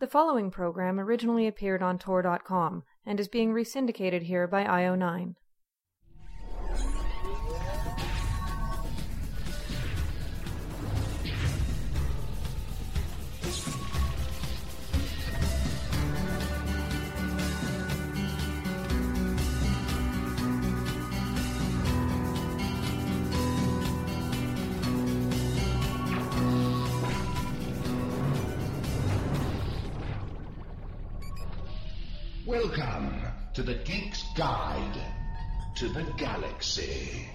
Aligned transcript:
The 0.00 0.08
following 0.08 0.50
program 0.50 0.98
originally 0.98 1.46
appeared 1.46 1.80
on 1.80 1.98
Tor.com 1.98 2.82
and 3.06 3.20
is 3.20 3.28
being 3.28 3.52
resyndicated 3.52 4.22
here 4.22 4.48
by 4.48 4.64
IO9. 4.64 5.36
Welcome 32.54 33.20
to 33.54 33.64
the 33.64 33.74
Geek's 33.74 34.22
Guide 34.36 34.96
to 35.74 35.88
the 35.88 36.04
Galaxy. 36.16 37.28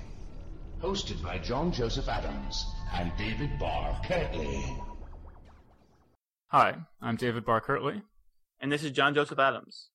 Hosted 0.82 1.22
by 1.22 1.40
John 1.40 1.74
Joseph 1.74 2.08
Adams 2.08 2.66
and 2.94 3.12
David 3.18 3.60
Barr 3.60 4.00
Kirtley. 4.06 4.64
Hi, 6.48 6.78
I'm 7.02 7.18
David 7.18 7.44
Barr 7.44 7.60
Kirtley, 7.60 8.02
And 8.62 8.72
this 8.72 8.82
is 8.82 8.92
John 8.92 9.14
Joseph 9.14 9.40
Adams. 9.40 9.90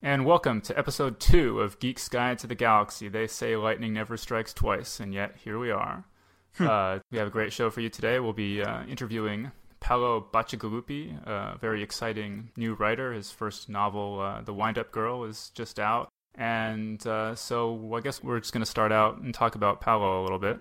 and 0.00 0.24
welcome 0.24 0.62
to 0.62 0.78
episode 0.78 1.20
two 1.20 1.60
of 1.60 1.78
Geek's 1.78 2.08
Guide 2.08 2.38
to 2.38 2.46
the 2.46 2.54
Galaxy. 2.54 3.10
They 3.10 3.26
say 3.26 3.56
lightning 3.56 3.92
never 3.92 4.16
strikes 4.16 4.54
twice, 4.54 4.98
and 4.98 5.12
yet 5.12 5.36
here 5.44 5.58
we 5.58 5.70
are. 5.70 6.06
uh, 6.58 7.00
we 7.10 7.18
have 7.18 7.28
a 7.28 7.30
great 7.30 7.52
show 7.52 7.68
for 7.68 7.82
you 7.82 7.90
today. 7.90 8.18
We'll 8.18 8.32
be 8.32 8.62
uh, 8.62 8.84
interviewing 8.84 9.52
Paolo 9.80 10.26
Bacigalupi, 10.32 11.26
a 11.26 11.58
very 11.58 11.82
exciting 11.82 12.50
new 12.56 12.74
writer. 12.74 13.12
His 13.12 13.30
first 13.30 13.68
novel, 13.68 14.20
uh, 14.20 14.42
The 14.42 14.54
Wind 14.54 14.78
Up 14.78 14.92
Girl, 14.92 15.24
is 15.24 15.50
just 15.54 15.80
out. 15.80 16.08
And 16.34 17.04
uh, 17.06 17.34
so 17.34 17.94
I 17.94 18.00
guess 18.00 18.22
we're 18.22 18.40
just 18.40 18.52
going 18.52 18.64
to 18.64 18.70
start 18.70 18.92
out 18.92 19.18
and 19.18 19.34
talk 19.34 19.54
about 19.54 19.80
Paolo 19.80 20.20
a 20.20 20.22
little 20.22 20.38
bit. 20.38 20.60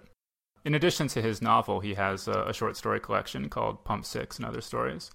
In 0.65 0.75
addition 0.75 1.07
to 1.09 1.21
his 1.21 1.41
novel, 1.41 1.79
he 1.79 1.93
has 1.93 2.27
a, 2.27 2.43
a 2.47 2.53
short 2.53 2.75
story 2.75 2.99
collection 2.99 3.49
called 3.49 3.83
Pump 3.85 4.05
Six 4.05 4.37
and 4.37 4.45
Other 4.45 4.61
Stories. 4.61 5.11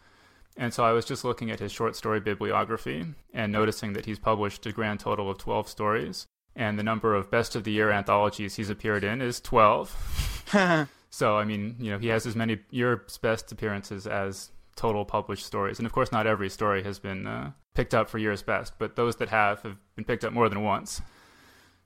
And 0.56 0.72
so 0.72 0.84
I 0.84 0.92
was 0.92 1.04
just 1.04 1.24
looking 1.24 1.50
at 1.50 1.58
his 1.58 1.72
short 1.72 1.96
story 1.96 2.20
bibliography 2.20 3.06
and 3.32 3.52
noticing 3.52 3.92
that 3.94 4.06
he's 4.06 4.18
published 4.18 4.64
a 4.66 4.72
grand 4.72 5.00
total 5.00 5.30
of 5.30 5.38
12 5.38 5.68
stories. 5.68 6.26
And 6.56 6.78
the 6.78 6.84
number 6.84 7.14
of 7.14 7.30
best 7.30 7.56
of 7.56 7.64
the 7.64 7.72
year 7.72 7.90
anthologies 7.90 8.54
he's 8.54 8.70
appeared 8.70 9.02
in 9.02 9.20
is 9.20 9.40
12. 9.40 10.88
so, 11.14 11.36
I 11.36 11.44
mean, 11.44 11.76
you 11.78 11.92
know, 11.92 11.98
he 11.98 12.08
has 12.08 12.26
as 12.26 12.34
many 12.34 12.58
year's 12.70 13.18
best 13.18 13.52
appearances 13.52 14.04
as 14.08 14.50
total 14.74 15.04
published 15.04 15.46
stories. 15.46 15.78
And 15.78 15.86
of 15.86 15.92
course, 15.92 16.10
not 16.10 16.26
every 16.26 16.50
story 16.50 16.82
has 16.82 16.98
been 16.98 17.24
uh, 17.28 17.52
picked 17.72 17.94
up 17.94 18.08
for 18.08 18.18
year's 18.18 18.42
best, 18.42 18.72
but 18.80 18.96
those 18.96 19.14
that 19.16 19.28
have 19.28 19.62
have 19.62 19.76
been 19.94 20.04
picked 20.04 20.24
up 20.24 20.32
more 20.32 20.48
than 20.48 20.64
once. 20.64 21.00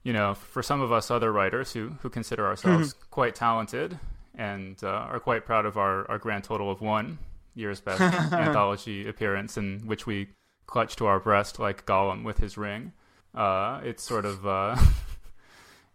You 0.03 0.15
know, 0.15 0.33
for 0.33 0.62
some 0.62 0.81
of 0.81 0.93
us 0.93 1.11
other 1.11 1.31
writers 1.31 1.75
who, 1.75 1.91
who 2.01 2.09
consider 2.09 2.47
ourselves 2.47 2.95
quite 3.11 3.34
talented 3.34 3.99
and 4.34 4.83
uh, 4.83 4.87
are 4.87 5.21
quite 5.21 5.45
proud 5.45 5.67
of 5.67 5.77
our, 5.77 6.11
our 6.11 6.17
grand 6.17 6.45
total 6.45 6.71
of 6.71 6.81
one 6.81 7.19
year's 7.55 7.83
best 7.83 8.01
anthology 8.33 9.06
appearance 9.06 9.59
in 9.59 9.81
which 9.81 10.06
we 10.06 10.29
clutch 10.67 10.97
to 10.97 11.05
our 11.05 11.21
breast 11.21 11.59
like 11.59 11.84
Gollum 11.84 12.25
with 12.25 12.39
his 12.39 12.56
ring. 12.56 12.93
Uh, 13.34 13.83
it's 13.84 14.03
sort 14.03 14.25
of 14.25 14.47
uh, 14.47 14.75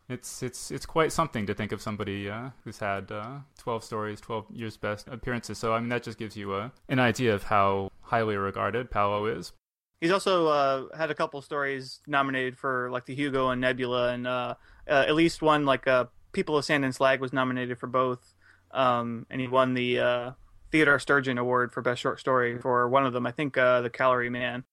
it's 0.09 0.43
it's 0.43 0.71
it's 0.71 0.85
quite 0.85 1.11
something 1.11 1.45
to 1.45 1.53
think 1.53 1.71
of 1.71 1.81
somebody 1.81 2.29
uh, 2.29 2.49
who's 2.63 2.79
had 2.79 3.11
uh, 3.11 3.39
12 3.57 3.83
stories, 3.83 4.21
12 4.21 4.45
years 4.51 4.77
best 4.77 5.07
appearances. 5.07 5.57
So 5.57 5.73
I 5.73 5.79
mean 5.79 5.89
that 5.89 6.03
just 6.03 6.17
gives 6.17 6.35
you 6.35 6.55
a, 6.55 6.71
an 6.89 6.99
idea 6.99 7.33
of 7.33 7.43
how 7.43 7.91
highly 8.01 8.35
regarded 8.35 8.91
Paolo 8.91 9.25
is. 9.25 9.53
He's 10.01 10.11
also 10.11 10.47
uh, 10.47 10.97
had 10.97 11.11
a 11.11 11.15
couple 11.15 11.41
stories 11.41 12.01
nominated 12.05 12.57
for 12.57 12.89
like 12.91 13.05
the 13.05 13.15
Hugo 13.15 13.49
and 13.49 13.61
Nebula, 13.61 14.11
and 14.13 14.27
uh, 14.27 14.55
uh, 14.87 15.05
at 15.07 15.15
least 15.15 15.41
one 15.41 15.65
like 15.65 15.87
uh, 15.87 16.05
People 16.33 16.57
of 16.57 16.65
Sand 16.65 16.83
and 16.83 16.93
Slag 16.93 17.21
was 17.21 17.31
nominated 17.31 17.79
for 17.79 17.87
both, 17.87 18.33
um, 18.71 19.25
and 19.29 19.39
he 19.39 19.47
won 19.47 19.73
the 19.75 19.99
uh, 19.99 20.31
Theodore 20.71 20.99
Sturgeon 20.99 21.37
Award 21.37 21.71
for 21.71 21.81
Best 21.81 22.01
Short 22.01 22.19
Story 22.19 22.59
for 22.59 22.89
one 22.89 23.05
of 23.05 23.13
them. 23.13 23.25
I 23.25 23.31
think 23.31 23.57
uh, 23.57 23.79
the 23.79 23.89
Calorie 23.89 24.29
Man. 24.29 24.65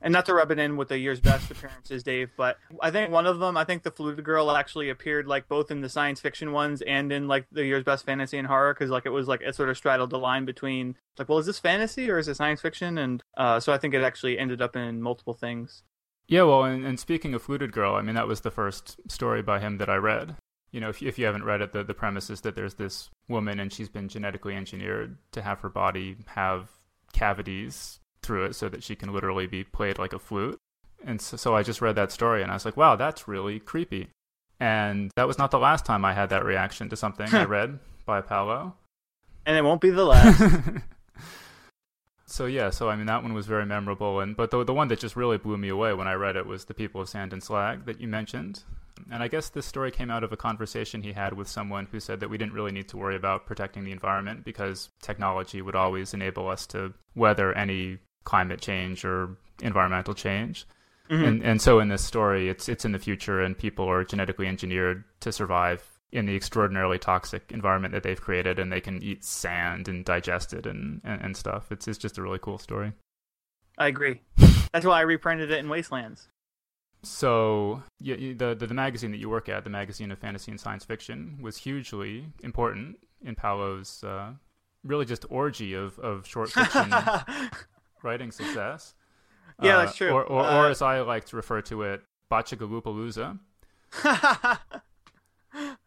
And 0.00 0.12
not 0.12 0.26
to 0.26 0.34
rub 0.34 0.50
it 0.50 0.58
in 0.58 0.76
with 0.76 0.88
the 0.88 0.98
year's 0.98 1.20
best 1.20 1.50
appearances, 1.50 2.02
Dave, 2.02 2.30
but 2.36 2.58
I 2.80 2.90
think 2.90 3.10
one 3.10 3.26
of 3.26 3.38
them, 3.38 3.56
I 3.56 3.64
think 3.64 3.82
the 3.82 3.90
Fluted 3.90 4.24
Girl 4.24 4.50
actually 4.50 4.90
appeared 4.90 5.26
like 5.26 5.48
both 5.48 5.70
in 5.70 5.80
the 5.80 5.88
science 5.88 6.20
fiction 6.20 6.52
ones 6.52 6.82
and 6.82 7.12
in 7.12 7.28
like 7.28 7.46
the 7.50 7.64
year's 7.64 7.84
best 7.84 8.04
fantasy 8.04 8.38
and 8.38 8.46
horror 8.46 8.74
because 8.74 8.90
like 8.90 9.06
it 9.06 9.10
was 9.10 9.28
like 9.28 9.40
it 9.40 9.54
sort 9.54 9.68
of 9.68 9.76
straddled 9.76 10.10
the 10.10 10.18
line 10.18 10.44
between 10.44 10.96
like, 11.18 11.28
well, 11.28 11.38
is 11.38 11.46
this 11.46 11.58
fantasy 11.58 12.10
or 12.10 12.18
is 12.18 12.28
it 12.28 12.36
science 12.36 12.60
fiction? 12.60 12.98
And 12.98 13.22
uh, 13.36 13.60
so 13.60 13.72
I 13.72 13.78
think 13.78 13.94
it 13.94 14.02
actually 14.02 14.38
ended 14.38 14.60
up 14.60 14.76
in 14.76 15.02
multiple 15.02 15.34
things. 15.34 15.82
Yeah, 16.28 16.42
well, 16.42 16.64
and, 16.64 16.84
and 16.84 16.98
speaking 16.98 17.34
of 17.34 17.42
Fluted 17.42 17.72
Girl, 17.72 17.94
I 17.94 18.02
mean 18.02 18.16
that 18.16 18.28
was 18.28 18.40
the 18.40 18.50
first 18.50 18.96
story 19.10 19.42
by 19.42 19.60
him 19.60 19.78
that 19.78 19.88
I 19.88 19.96
read. 19.96 20.36
You 20.72 20.80
know, 20.80 20.88
if 20.88 21.02
if 21.02 21.18
you 21.18 21.24
haven't 21.24 21.44
read 21.44 21.62
it, 21.62 21.72
the 21.72 21.84
the 21.84 21.94
premise 21.94 22.30
is 22.30 22.40
that 22.42 22.54
there's 22.54 22.74
this 22.74 23.10
woman 23.28 23.60
and 23.60 23.72
she's 23.72 23.88
been 23.88 24.08
genetically 24.08 24.54
engineered 24.54 25.18
to 25.32 25.42
have 25.42 25.60
her 25.60 25.68
body 25.68 26.16
have 26.26 26.70
cavities 27.12 28.00
through 28.26 28.44
it 28.46 28.54
so 28.54 28.68
that 28.68 28.82
she 28.82 28.96
can 28.96 29.12
literally 29.12 29.46
be 29.46 29.64
played 29.64 29.98
like 29.98 30.12
a 30.12 30.18
flute. 30.18 30.58
And 31.04 31.20
so, 31.20 31.36
so 31.36 31.54
I 31.54 31.62
just 31.62 31.80
read 31.80 31.94
that 31.96 32.12
story 32.12 32.42
and 32.42 32.50
I 32.50 32.54
was 32.54 32.64
like, 32.64 32.76
wow, 32.76 32.96
that's 32.96 33.28
really 33.28 33.60
creepy. 33.60 34.08
And 34.58 35.10
that 35.16 35.26
was 35.26 35.38
not 35.38 35.50
the 35.50 35.58
last 35.58 35.84
time 35.84 36.04
I 36.04 36.14
had 36.14 36.30
that 36.30 36.44
reaction 36.44 36.88
to 36.88 36.96
something 36.96 37.32
I 37.34 37.44
read 37.44 37.78
by 38.04 38.20
Paolo. 38.20 38.74
And 39.44 39.56
it 39.56 39.62
won't 39.62 39.80
be 39.80 39.90
the 39.90 40.04
last. 40.04 40.42
so 42.26 42.46
yeah, 42.46 42.70
so 42.70 42.88
I 42.88 42.96
mean 42.96 43.06
that 43.06 43.22
one 43.22 43.34
was 43.34 43.46
very 43.46 43.66
memorable, 43.66 44.18
and 44.20 44.36
but 44.36 44.50
the 44.50 44.64
the 44.64 44.74
one 44.74 44.88
that 44.88 44.98
just 44.98 45.14
really 45.14 45.38
blew 45.38 45.56
me 45.56 45.68
away 45.68 45.92
when 45.92 46.08
I 46.08 46.14
read 46.14 46.36
it 46.36 46.46
was 46.46 46.64
the 46.64 46.74
people 46.74 47.00
of 47.00 47.08
Sand 47.08 47.32
and 47.32 47.42
Slag 47.42 47.84
that 47.84 48.00
you 48.00 48.08
mentioned. 48.08 48.64
And 49.10 49.22
I 49.22 49.28
guess 49.28 49.50
this 49.50 49.66
story 49.66 49.90
came 49.90 50.10
out 50.10 50.24
of 50.24 50.32
a 50.32 50.38
conversation 50.38 51.02
he 51.02 51.12
had 51.12 51.34
with 51.34 51.48
someone 51.48 51.86
who 51.92 52.00
said 52.00 52.18
that 52.20 52.30
we 52.30 52.38
didn't 52.38 52.54
really 52.54 52.72
need 52.72 52.88
to 52.88 52.96
worry 52.96 53.14
about 53.14 53.44
protecting 53.44 53.84
the 53.84 53.92
environment 53.92 54.42
because 54.42 54.88
technology 55.02 55.60
would 55.60 55.76
always 55.76 56.14
enable 56.14 56.48
us 56.48 56.66
to 56.68 56.94
weather 57.14 57.52
any 57.52 57.98
climate 58.26 58.60
change 58.60 59.06
or 59.06 59.38
environmental 59.62 60.12
change. 60.12 60.66
Mhm. 61.10 61.26
And 61.26 61.42
and 61.42 61.62
so 61.62 61.78
in 61.80 61.88
this 61.88 62.04
story, 62.04 62.48
it's 62.50 62.68
it's 62.68 62.84
in 62.84 62.92
the 62.92 62.98
future, 62.98 63.40
and 63.40 63.56
people 63.56 63.88
are 63.88 64.04
genetically 64.04 64.46
engineered 64.48 65.04
to 65.20 65.32
survive 65.32 65.80
in 66.12 66.26
the 66.26 66.34
extraordinarily 66.36 66.98
toxic 66.98 67.50
environment 67.52 67.92
that 67.94 68.02
they've 68.02 68.20
created, 68.20 68.58
and 68.58 68.70
they 68.72 68.80
can 68.80 69.02
eat 69.02 69.24
sand 69.24 69.88
and 69.88 70.04
digest 70.04 70.52
it 70.52 70.66
and 70.66 71.00
and, 71.04 71.20
and 71.22 71.36
stuff. 71.36 71.70
It's 71.72 71.86
it's 71.88 71.98
just 71.98 72.18
a 72.18 72.22
really 72.22 72.38
cool 72.40 72.58
story. 72.58 72.92
I 73.78 73.86
agree. 73.88 74.20
That's 74.72 74.84
why 74.86 74.98
I 74.98 75.02
reprinted 75.02 75.50
it 75.50 75.58
in 75.58 75.68
Wastelands. 75.68 76.28
So 77.02 77.82
you- 78.00 78.34
the, 78.34 78.54
the 78.54 78.66
the 78.66 78.74
magazine 78.74 79.12
that 79.12 79.18
you 79.18 79.28
work 79.30 79.48
at, 79.48 79.62
the 79.64 79.70
magazine 79.70 80.10
of 80.10 80.18
fantasy 80.18 80.50
and 80.50 80.60
science 80.60 80.84
fiction, 80.84 81.38
was 81.40 81.56
hugely 81.58 82.26
important 82.42 82.98
in 83.22 83.34
Paolo's 83.36 84.02
uh, 84.02 84.32
really 84.82 85.04
just 85.04 85.24
orgy 85.30 85.74
of 85.74 85.98
of 86.00 86.26
short 86.26 86.50
fiction 86.50 86.90
writing 88.02 88.30
success. 88.30 88.94
Yeah, 89.62 89.76
Uh, 89.78 89.84
that's 89.86 89.96
true. 89.96 90.10
Or, 90.10 90.22
or, 90.24 90.44
Uh, 90.44 90.58
or 90.66 90.66
as 90.68 90.82
I 90.82 91.00
like 91.00 91.24
to 91.26 91.36
refer 91.36 91.62
to 91.62 91.82
it, 91.82 92.02
Bachagaloopalooza. 92.30 93.38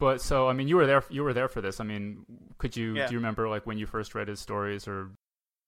But 0.00 0.20
so, 0.20 0.48
I 0.48 0.52
mean, 0.52 0.66
you 0.66 0.74
were 0.76 0.86
there. 0.86 1.04
You 1.10 1.22
were 1.22 1.32
there 1.32 1.46
for 1.46 1.60
this. 1.60 1.78
I 1.78 1.84
mean, 1.84 2.24
could 2.58 2.76
you 2.76 2.94
Yeah. 2.96 3.06
do 3.06 3.12
you 3.14 3.18
remember 3.20 3.48
like 3.48 3.66
when 3.66 3.78
you 3.78 3.86
first 3.86 4.14
read 4.16 4.26
his 4.26 4.40
stories 4.40 4.88
or? 4.88 5.10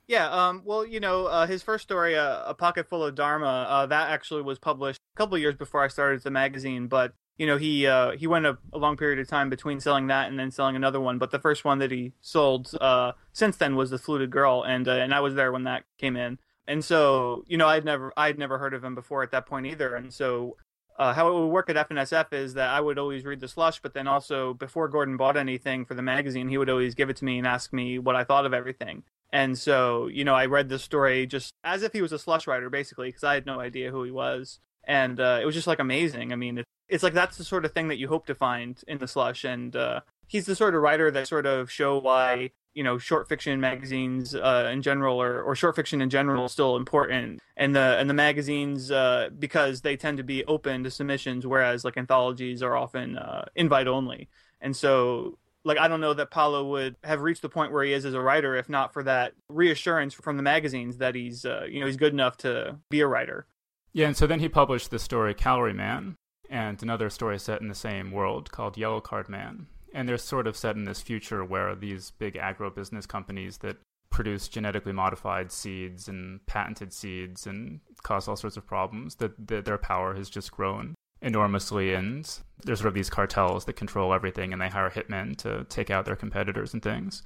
Yeah, 0.09 0.29
um, 0.31 0.63
well, 0.65 0.85
you 0.85 0.99
know, 0.99 1.27
uh, 1.27 1.47
his 1.47 1.63
first 1.63 1.85
story, 1.85 2.17
uh, 2.17 2.43
A 2.51 2.55
Pocket 2.55 2.89
Full 2.89 3.05
of 3.05 3.15
Dharma, 3.15 3.67
uh, 3.69 3.87
that 3.87 4.11
actually 4.11 4.43
was 4.43 4.59
published 4.59 4.99
a 5.15 5.17
couple 5.17 5.39
years 5.39 5.55
before 5.55 5.85
I 5.85 5.89
started 5.89 6.23
the 6.25 6.31
magazine, 6.33 6.89
but, 6.89 7.15
you 7.39 7.47
know, 7.47 7.57
he 7.57 7.87
uh, 7.87 8.13
he 8.13 8.27
went 8.27 8.47
a, 8.47 8.59
a 8.73 8.79
long 8.79 8.97
period 8.97 9.19
of 9.19 9.29
time 9.29 9.51
between 9.51 9.81
selling 9.81 10.07
that 10.09 10.29
and 10.29 10.39
then 10.39 10.51
selling 10.51 10.77
another 10.77 11.01
one, 11.01 11.19
but 11.19 11.31
the 11.31 11.39
first 11.39 11.65
one 11.65 11.79
that 11.79 11.91
he 11.91 12.13
sold 12.21 12.75
uh, 12.81 13.13
since 13.33 13.57
then 13.57 13.77
was 13.77 13.91
The 13.91 13.99
Fluted 13.99 14.31
Girl, 14.31 14.63
and 14.63 14.87
uh, 14.87 14.93
and 14.93 15.15
I 15.15 15.21
was 15.21 15.35
there 15.35 15.53
when 15.53 15.65
that 15.65 15.85
came 15.99 16.17
in. 16.17 16.39
And 16.69 16.85
so, 16.85 17.45
you 17.49 17.57
know, 17.57 17.67
I'd 17.67 17.85
never 17.85 18.13
I'd 18.17 18.39
never 18.39 18.59
heard 18.59 18.75
of 18.75 18.85
him 18.85 18.95
before 18.95 19.23
at 19.23 19.31
that 19.33 19.47
point 19.47 19.67
either, 19.67 19.95
and 19.95 20.13
so 20.13 20.57
uh, 20.99 21.15
how 21.15 21.29
it 21.29 21.35
would 21.35 21.47
work 21.47 21.71
at 21.71 21.77
F&SF 21.77 22.33
is 22.33 22.55
that 22.55 22.69
I 22.69 22.81
would 22.81 22.99
always 22.99 23.25
read 23.25 23.41
the 23.41 23.49
slush, 23.49 23.81
but 23.81 23.95
then 23.95 24.07
also 24.07 24.55
before 24.55 24.89
Gordon 24.89 25.17
bought 25.17 25.37
anything 25.37 25.85
for 25.85 25.95
the 25.95 26.03
magazine, 26.03 26.49
he 26.49 26.59
would 26.59 26.71
always 26.71 26.95
give 26.95 27.09
it 27.11 27.17
to 27.17 27.25
me 27.25 27.39
and 27.39 27.47
ask 27.47 27.73
me 27.73 27.99
what 27.99 28.15
I 28.15 28.25
thought 28.25 28.47
of 28.47 28.53
everything. 28.53 29.03
And 29.33 29.59
so, 29.59 30.09
you 30.09 30.25
know, 30.25 30.35
I 30.35 30.47
read 30.47 30.69
the 30.69 30.79
story 30.79 31.27
just 31.27 31.55
as 31.65 31.83
if 31.83 31.95
he 31.95 32.03
was 32.03 32.13
a 32.13 32.19
slush 32.19 32.47
writer, 32.47 32.69
basically, 32.69 33.09
because 33.09 33.25
I 33.25 33.35
had 33.35 33.47
no 33.47 33.61
idea 33.61 33.91
who 33.91 34.05
he 34.05 34.11
was. 34.11 34.61
And 34.85 35.19
uh, 35.19 35.39
it 35.41 35.47
was 35.47 35.55
just 35.55 35.67
like 35.67 35.79
amazing. 35.79 36.33
I 36.33 36.37
mean, 36.37 36.59
it, 36.59 36.67
it's 36.89 37.03
like 37.03 37.15
that's 37.15 37.37
the 37.37 37.45
sort 37.45 37.65
of 37.65 37.73
thing 37.73 37.89
that 37.89 37.99
you 37.99 38.09
hope 38.09 38.27
to 38.27 38.35
find 38.35 38.83
in 38.87 38.99
the 38.99 39.09
slush. 39.09 39.45
And 39.45 39.75
uh, 39.75 40.01
he's 40.27 40.47
the 40.47 40.57
sort 40.57 40.75
of 40.75 40.83
writer 40.83 41.11
that 41.11 41.29
sort 41.29 41.47
of 41.47 41.71
show 41.71 41.99
why 41.99 42.51
you 42.75 42.83
know 42.83 42.99
short 42.99 43.29
fiction 43.29 43.61
magazines 43.61 44.35
uh, 44.35 44.71
in 44.73 44.83
general 44.83 45.21
or, 45.21 45.43
or 45.43 45.55
short 45.55 45.77
fiction 45.77 46.01
in 46.01 46.11
general 46.11 46.47
is 46.47 46.53
still 46.53 46.77
important 46.77 47.41
and 47.57 47.77
the 47.77 47.97
and 47.99 48.09
the 48.09 48.15
magazines 48.15 48.91
uh, 48.91 49.29
because 49.39 49.83
they 49.83 49.97
tend 49.97 50.17
to 50.17 50.25
be 50.25 50.45
open 50.47 50.83
to 50.85 50.91
submissions 50.91 51.47
whereas 51.47 51.85
like 51.85 51.97
anthologies 51.97 52.63
are 52.63 52.77
often 52.77 53.19
uh, 53.19 53.45
invite 53.55 53.87
only 53.87 54.29
and 54.61 54.75
so 54.75 55.39
like 55.65 55.79
I 55.79 55.87
don't 55.87 56.01
know 56.01 56.15
that 56.15 56.31
Paolo 56.31 56.69
would 56.71 56.97
have 57.05 57.21
reached 57.21 57.43
the 57.43 57.49
point 57.49 57.73
where 57.73 57.85
he 57.85 57.93
is 57.93 58.05
as 58.05 58.15
a 58.15 58.21
writer 58.21 58.57
if 58.57 58.69
not 58.69 58.93
for 58.93 59.03
that 59.05 59.35
reassurance 59.49 60.15
from 60.15 60.37
the 60.37 60.43
magazines 60.43 60.99
that 60.99 61.15
he's 61.15 61.45
uh, 61.45 61.67
you 61.69 61.81
know 61.81 61.87
he's 61.87 61.97
good 61.97 62.13
enough 62.13 62.37
to 62.39 62.79
be 62.91 63.01
a 63.01 63.07
writer. 63.07 63.47
Yeah, 63.93 64.07
and 64.07 64.17
so 64.17 64.27
then 64.27 64.41
he 64.41 64.49
published 64.49 64.91
the 64.91 64.99
story 64.99 65.35
Calorie 65.35 65.75
Man 65.75 66.17
and 66.49 66.83
another 66.83 67.11
story 67.11 67.39
set 67.39 67.61
in 67.61 67.69
the 67.69 67.75
same 67.75 68.11
world 68.11 68.51
called 68.53 68.77
Yellow 68.77 69.01
Card 69.01 69.29
Man. 69.29 69.67
And 69.95 70.09
they're 70.09 70.19
sort 70.19 70.47
of 70.47 70.57
set 70.57 70.77
in 70.77 70.85
this 70.85 71.03
future 71.03 71.45
where 71.45 71.75
these 71.75 72.13
big 72.13 72.37
agro-business 72.37 73.07
companies 73.07 73.59
that 73.59 73.77
produce 74.11 74.49
genetically 74.49 74.93
modified 74.93 75.51
seeds 75.51 76.09
and 76.09 76.45
patented 76.47 76.93
seeds 76.93 77.47
and 77.47 77.81
cause 78.03 78.29
all 78.29 78.37
sorts 78.37 78.57
of 78.57 78.67
problems 78.67 79.17
that, 79.17 79.33
that 79.49 79.65
their 79.65 79.79
power 79.79 80.15
has 80.15 80.29
just 80.29 80.53
grown 80.53 80.95
enormously. 81.21 81.95
And 81.95 82.29
there's 82.65 82.81
sort 82.81 82.89
of 82.89 82.95
these 82.95 83.11
cartels 83.11 83.65
that 83.65 83.75
control 83.75 84.13
everything 84.13 84.53
and 84.53 84.61
they 84.61 84.69
hire 84.69 84.91
hitmen 84.91 85.37
to 85.39 85.65
take 85.65 85.91
out 85.91 86.05
their 86.05 86.17
competitors 86.17 86.73
and 86.73 86.83
things. 86.83 87.23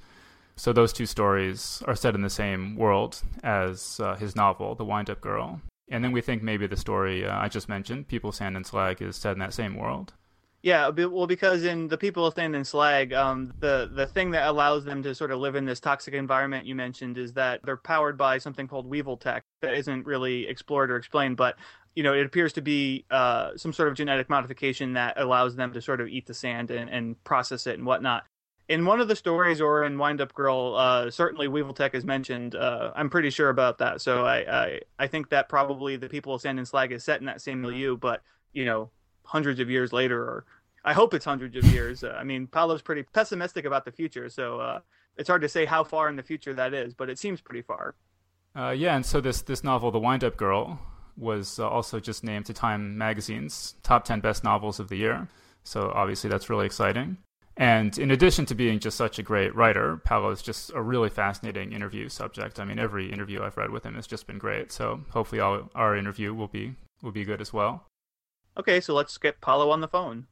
So 0.55 0.73
those 0.73 0.91
two 0.91 1.05
stories 1.05 1.83
are 1.85 1.95
set 1.95 2.15
in 2.15 2.21
the 2.21 2.29
same 2.29 2.75
world 2.75 3.21
as 3.43 3.99
uh, 3.99 4.15
his 4.15 4.35
novel 4.35 4.73
the 4.75 4.85
wind-up 4.85 5.21
girl 5.21 5.61
and 5.89 6.03
then 6.03 6.11
we 6.11 6.21
think 6.21 6.43
maybe 6.43 6.67
the 6.67 6.77
story 6.77 7.25
uh, 7.25 7.39
i 7.39 7.47
just 7.47 7.69
mentioned 7.69 8.07
people 8.07 8.31
sand 8.31 8.55
and 8.55 8.65
slag 8.65 9.01
is 9.01 9.15
set 9.15 9.33
in 9.33 9.39
that 9.39 9.53
same 9.53 9.75
world 9.75 10.13
yeah, 10.63 10.89
well, 10.89 11.27
because 11.27 11.63
in 11.63 11.87
the 11.87 11.97
people 11.97 12.25
of 12.25 12.33
Sand 12.33 12.55
and 12.55 12.65
Slag, 12.65 13.13
um, 13.13 13.53
the 13.59 13.89
the 13.93 14.07
thing 14.07 14.31
that 14.31 14.47
allows 14.47 14.85
them 14.85 15.03
to 15.03 15.13
sort 15.13 15.31
of 15.31 15.39
live 15.39 15.55
in 15.55 15.65
this 15.65 15.79
toxic 15.79 16.13
environment 16.13 16.65
you 16.65 16.73
mentioned 16.73 17.17
is 17.17 17.33
that 17.33 17.61
they're 17.63 17.77
powered 17.77 18.17
by 18.17 18.39
something 18.39 18.67
called 18.67 18.87
Weevil 18.87 19.17
tech 19.17 19.43
that 19.61 19.75
isn't 19.75 20.05
really 20.05 20.47
explored 20.47 20.89
or 20.89 20.97
explained, 20.97 21.37
but 21.37 21.55
you 21.95 22.03
know 22.03 22.13
it 22.13 22.25
appears 22.25 22.53
to 22.53 22.61
be 22.61 23.05
uh, 23.11 23.51
some 23.55 23.71
sort 23.71 23.87
of 23.87 23.95
genetic 23.95 24.29
modification 24.29 24.93
that 24.93 25.13
allows 25.17 25.55
them 25.55 25.71
to 25.73 25.81
sort 25.81 26.01
of 26.01 26.07
eat 26.07 26.25
the 26.25 26.33
sand 26.33 26.71
and, 26.71 26.89
and 26.89 27.23
process 27.23 27.67
it 27.67 27.77
and 27.77 27.85
whatnot. 27.85 28.23
In 28.69 28.83
one 28.83 28.99
of 28.99 29.07
the 29.07 29.15
stories, 29.15 29.61
or 29.61 29.85
in 29.85 29.97
Wind 29.97 30.19
Up 30.19 30.33
Girl, 30.33 30.75
uh, 30.75 31.09
certainly 31.09 31.47
Weevil 31.47 31.73
Tech 31.73 31.95
is 31.95 32.03
mentioned. 32.03 32.53
Uh, 32.53 32.91
I'm 32.95 33.09
pretty 33.09 33.29
sure 33.29 33.49
about 33.49 33.77
that, 33.77 34.01
so 34.01 34.25
I, 34.25 34.63
I 34.63 34.79
I 34.99 35.07
think 35.07 35.29
that 35.29 35.47
probably 35.47 35.95
the 35.95 36.09
people 36.09 36.33
of 36.33 36.41
Sand 36.41 36.57
and 36.57 36.67
Slag 36.67 36.91
is 36.91 37.03
set 37.03 37.21
in 37.21 37.25
that 37.27 37.41
same 37.41 37.61
milieu, 37.61 37.95
but 37.95 38.21
you 38.51 38.65
know 38.65 38.89
hundreds 39.23 39.59
of 39.59 39.69
years 39.69 39.93
later 39.93 40.21
or 40.21 40.45
I 40.87 40.93
hope 40.93 41.13
it's 41.13 41.25
hundreds 41.25 41.57
of 41.57 41.65
years. 41.65 42.03
Uh, 42.03 42.15
I 42.17 42.23
mean, 42.23 42.47
Paolo's 42.47 42.81
pretty 42.81 43.03
pessimistic 43.03 43.65
about 43.65 43.83
the 43.83 43.91
future, 43.91 44.29
so 44.29 44.59
uh, 44.59 44.79
it's 45.17 45.27
hard 45.27 45.41
to 45.41 45.49
say 45.49 45.65
how 45.65 45.83
far 45.83 46.07
in 46.07 46.15
the 46.15 46.23
future 46.23 46.53
that 46.53 46.73
is, 46.73 46.93
but 46.93 47.09
it 47.09 47.19
seems 47.19 47.41
pretty 47.41 47.61
far. 47.61 47.95
Uh, 48.55 48.69
yeah, 48.69 48.95
and 48.95 49.05
so 49.05 49.19
this 49.19 49.41
this 49.41 49.63
novel, 49.63 49.91
The 49.91 49.99
Wind 49.99 50.23
Up 50.23 50.37
Girl, 50.37 50.79
was 51.17 51.59
uh, 51.59 51.67
also 51.67 51.99
just 51.99 52.23
named 52.23 52.45
to 52.45 52.53
Time 52.53 52.97
Magazine's 52.97 53.75
top 53.83 54.05
ten 54.05 54.21
best 54.21 54.45
novels 54.45 54.79
of 54.79 54.87
the 54.87 54.95
year. 54.95 55.27
So 55.63 55.91
obviously 55.93 56.29
that's 56.29 56.49
really 56.49 56.65
exciting. 56.65 57.17
And 57.57 57.97
in 57.97 58.11
addition 58.11 58.45
to 58.47 58.55
being 58.55 58.79
just 58.79 58.97
such 58.97 59.17
a 59.17 59.23
great 59.23 59.55
writer, 59.55 59.97
Paolo 59.97 60.29
is 60.29 60.43
just 60.43 60.71
a 60.75 60.81
really 60.81 61.09
fascinating 61.09 61.73
interview 61.73 62.07
subject. 62.07 62.59
I 62.59 62.65
mean, 62.65 62.77
every 62.77 63.11
interview 63.11 63.41
I've 63.41 63.57
read 63.57 63.71
with 63.71 63.83
him 63.83 63.95
has 63.95 64.05
just 64.05 64.27
been 64.27 64.37
great. 64.37 64.71
So 64.71 65.01
hopefully, 65.09 65.41
our, 65.41 65.67
our 65.73 65.95
interview 65.95 66.33
will 66.33 66.47
be 66.47 66.75
will 67.01 67.11
be 67.11 67.25
good 67.25 67.41
as 67.41 67.51
well. 67.51 67.87
Okay, 68.57 68.79
so 68.79 68.93
let's 68.93 69.17
get 69.17 69.41
Paolo 69.41 69.71
on 69.71 69.81
the 69.81 69.87
phone. 69.87 70.27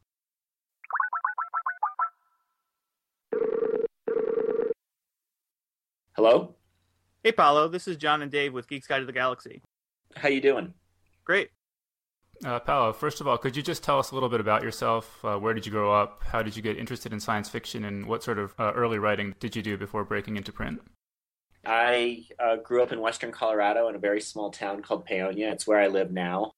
Hello? 6.16 6.56
Hey, 7.24 7.31
Paolo. 7.31 7.68
This 7.68 7.88
is 7.88 7.98
John 7.98 8.22
and 8.22 8.31
Dave 8.31 8.54
with 8.54 8.68
Geeks 8.68 8.88
Guide 8.88 9.00
to 9.00 9.06
the 9.06 9.12
Galaxy. 9.12 9.62
How 10.16 10.30
you 10.30 10.42
doing? 10.42 10.74
Great. 11.24 11.50
Uh, 12.45 12.59
Paolo, 12.59 12.94
first 12.94 13.21
of 13.21 13.27
all, 13.27 13.39
could 13.39 13.56
you 13.57 13.63
just 13.63 13.81
tell 13.81 13.97
us 13.97 14.12
a 14.12 14.13
little 14.13 14.30
bit 14.30 14.39
about 14.39 14.62
yourself? 14.62 15.25
Uh, 15.25 15.36
where 15.36 15.56
did 15.56 15.65
you 15.65 15.71
grow 15.71 15.92
up? 15.92 16.21
How 16.24 16.44
did 16.44 16.56
you 16.56 16.62
get 16.62 16.77
interested 16.77 17.12
in 17.12 17.19
science 17.19 17.50
fiction? 17.50 17.83
And 17.86 18.06
what 18.06 18.21
sort 18.24 18.38
of 18.38 18.53
uh, 18.59 18.71
early 18.75 19.00
writing 19.00 19.33
did 19.39 19.56
you 19.56 19.63
do 19.63 19.77
before 19.77 20.03
breaking 20.03 20.38
into 20.38 20.51
print? 20.51 20.80
I 21.65 22.25
uh, 22.39 22.57
grew 22.57 22.83
up 22.83 22.92
in 22.92 23.01
western 23.01 23.31
Colorado 23.31 23.89
in 23.89 23.95
a 23.95 24.00
very 24.00 24.21
small 24.21 24.51
town 24.51 24.83
called 24.83 25.07
Paonia. 25.07 25.51
It's 25.51 25.65
where 25.65 25.80
I 25.80 25.88
live 25.88 26.12
now. 26.12 26.51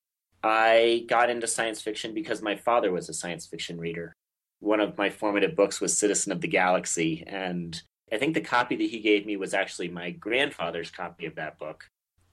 I 0.44 1.06
got 1.08 1.30
into 1.30 1.48
science 1.48 1.82
fiction 1.82 2.14
because 2.14 2.42
my 2.42 2.58
father 2.58 2.92
was 2.92 3.08
a 3.08 3.14
science 3.14 3.46
fiction 3.46 3.80
reader. 3.80 4.14
One 4.60 4.82
of 4.82 4.98
my 4.98 5.10
formative 5.10 5.56
books 5.56 5.80
was 5.80 5.98
Citizen 5.98 6.34
of 6.34 6.42
the 6.42 6.50
Galaxy, 6.50 7.24
and 7.26 7.82
I 8.12 8.18
think 8.18 8.34
the 8.34 8.42
copy 8.42 8.76
that 8.76 8.90
he 8.90 9.00
gave 9.00 9.26
me 9.26 9.38
was 9.38 9.54
actually 9.54 9.88
my 9.88 10.12
grandfather's 10.12 10.92
copy 10.92 11.26
of 11.28 11.36
that 11.36 11.58
book. 11.58 11.86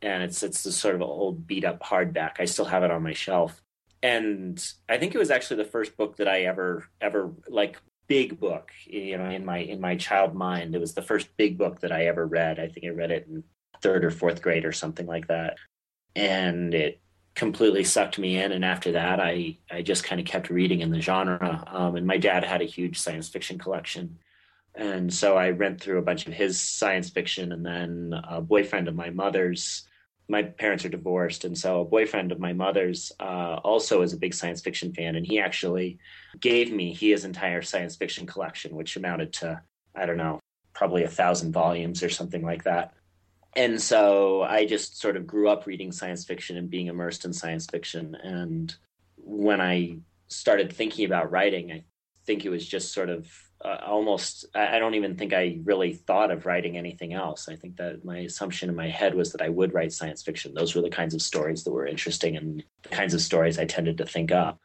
And 0.04 0.22
it's 0.22 0.42
it's 0.42 0.62
the 0.62 0.72
sort 0.72 0.94
of 0.94 1.02
old 1.02 1.46
beat 1.46 1.64
up 1.64 1.82
hardback. 1.82 2.34
I 2.38 2.44
still 2.44 2.66
have 2.66 2.82
it 2.82 2.90
on 2.90 3.02
my 3.02 3.12
shelf. 3.12 3.60
And 4.02 4.62
I 4.88 4.98
think 4.98 5.14
it 5.14 5.18
was 5.18 5.30
actually 5.30 5.62
the 5.62 5.70
first 5.70 5.96
book 5.96 6.16
that 6.16 6.28
I 6.28 6.42
ever 6.42 6.88
ever 7.00 7.32
like 7.48 7.80
big 8.06 8.38
book, 8.38 8.70
you 8.84 9.16
know, 9.16 9.30
in 9.30 9.44
my 9.44 9.58
in 9.58 9.80
my 9.80 9.96
child 9.96 10.34
mind. 10.34 10.74
It 10.74 10.80
was 10.80 10.94
the 10.94 11.02
first 11.02 11.34
big 11.36 11.58
book 11.58 11.80
that 11.80 11.92
I 11.92 12.06
ever 12.06 12.26
read. 12.26 12.60
I 12.60 12.68
think 12.68 12.86
I 12.86 12.90
read 12.90 13.10
it 13.10 13.26
in 13.26 13.44
third 13.82 14.04
or 14.04 14.10
fourth 14.10 14.42
grade 14.42 14.64
or 14.64 14.72
something 14.72 15.06
like 15.06 15.28
that. 15.28 15.56
And 16.14 16.74
it 16.74 17.00
completely 17.34 17.82
sucked 17.82 18.16
me 18.16 18.38
in 18.38 18.52
and 18.52 18.64
after 18.64 18.92
that 18.92 19.18
i 19.18 19.56
i 19.68 19.82
just 19.82 20.04
kind 20.04 20.20
of 20.20 20.26
kept 20.26 20.50
reading 20.50 20.82
in 20.82 20.92
the 20.92 21.00
genre 21.00 21.64
um, 21.66 21.96
and 21.96 22.06
my 22.06 22.16
dad 22.16 22.44
had 22.44 22.62
a 22.62 22.64
huge 22.64 22.96
science 22.96 23.28
fiction 23.28 23.58
collection 23.58 24.16
and 24.74 25.12
so 25.12 25.36
I 25.36 25.52
went 25.52 25.80
through 25.80 25.98
a 25.98 26.02
bunch 26.02 26.26
of 26.26 26.32
his 26.32 26.60
science 26.60 27.10
fiction, 27.10 27.52
and 27.52 27.64
then 27.64 28.14
a 28.28 28.40
boyfriend 28.40 28.88
of 28.88 28.94
my 28.94 29.10
mother's. 29.10 29.86
My 30.28 30.42
parents 30.42 30.84
are 30.84 30.88
divorced, 30.90 31.44
and 31.44 31.56
so 31.56 31.82
a 31.82 31.84
boyfriend 31.84 32.32
of 32.32 32.40
my 32.40 32.52
mother's 32.52 33.12
uh, 33.20 33.60
also 33.62 34.02
is 34.02 34.12
a 34.12 34.18
big 34.18 34.34
science 34.34 34.62
fiction 34.62 34.92
fan, 34.94 35.16
and 35.16 35.26
he 35.26 35.38
actually 35.38 35.98
gave 36.40 36.72
me 36.72 36.94
his 36.94 37.24
entire 37.24 37.62
science 37.62 37.96
fiction 37.96 38.26
collection, 38.26 38.74
which 38.74 38.96
amounted 38.96 39.32
to 39.34 39.62
I 39.94 40.06
don't 40.06 40.16
know, 40.16 40.40
probably 40.72 41.04
a 41.04 41.08
thousand 41.08 41.52
volumes 41.52 42.02
or 42.02 42.10
something 42.10 42.42
like 42.42 42.64
that. 42.64 42.94
And 43.56 43.80
so 43.80 44.42
I 44.42 44.66
just 44.66 45.00
sort 45.00 45.16
of 45.16 45.26
grew 45.26 45.48
up 45.48 45.66
reading 45.66 45.92
science 45.92 46.24
fiction 46.24 46.56
and 46.56 46.68
being 46.68 46.88
immersed 46.88 47.24
in 47.24 47.32
science 47.32 47.66
fiction. 47.66 48.16
And 48.16 48.74
when 49.16 49.60
I 49.60 49.98
started 50.26 50.72
thinking 50.72 51.04
about 51.04 51.30
writing, 51.30 51.70
I 51.70 51.84
think 52.26 52.44
it 52.44 52.50
was 52.50 52.66
just 52.66 52.92
sort 52.92 53.10
of 53.10 53.30
uh, 53.64 53.78
almost 53.86 54.44
I 54.54 54.78
don't 54.78 54.94
even 54.94 55.16
think 55.16 55.32
I 55.32 55.58
really 55.64 55.94
thought 55.94 56.30
of 56.30 56.44
writing 56.44 56.76
anything 56.76 57.14
else. 57.14 57.48
I 57.48 57.56
think 57.56 57.76
that 57.76 58.04
my 58.04 58.18
assumption 58.18 58.68
in 58.68 58.76
my 58.76 58.88
head 58.88 59.14
was 59.14 59.32
that 59.32 59.40
I 59.40 59.48
would 59.48 59.72
write 59.72 59.92
science 59.92 60.22
fiction. 60.22 60.52
Those 60.52 60.74
were 60.74 60.82
the 60.82 60.90
kinds 60.90 61.14
of 61.14 61.22
stories 61.22 61.64
that 61.64 61.72
were 61.72 61.86
interesting 61.86 62.36
and 62.36 62.62
the 62.82 62.88
kinds 62.90 63.14
of 63.14 63.22
stories 63.22 63.58
I 63.58 63.64
tended 63.64 63.98
to 63.98 64.06
think 64.06 64.32
up. 64.32 64.60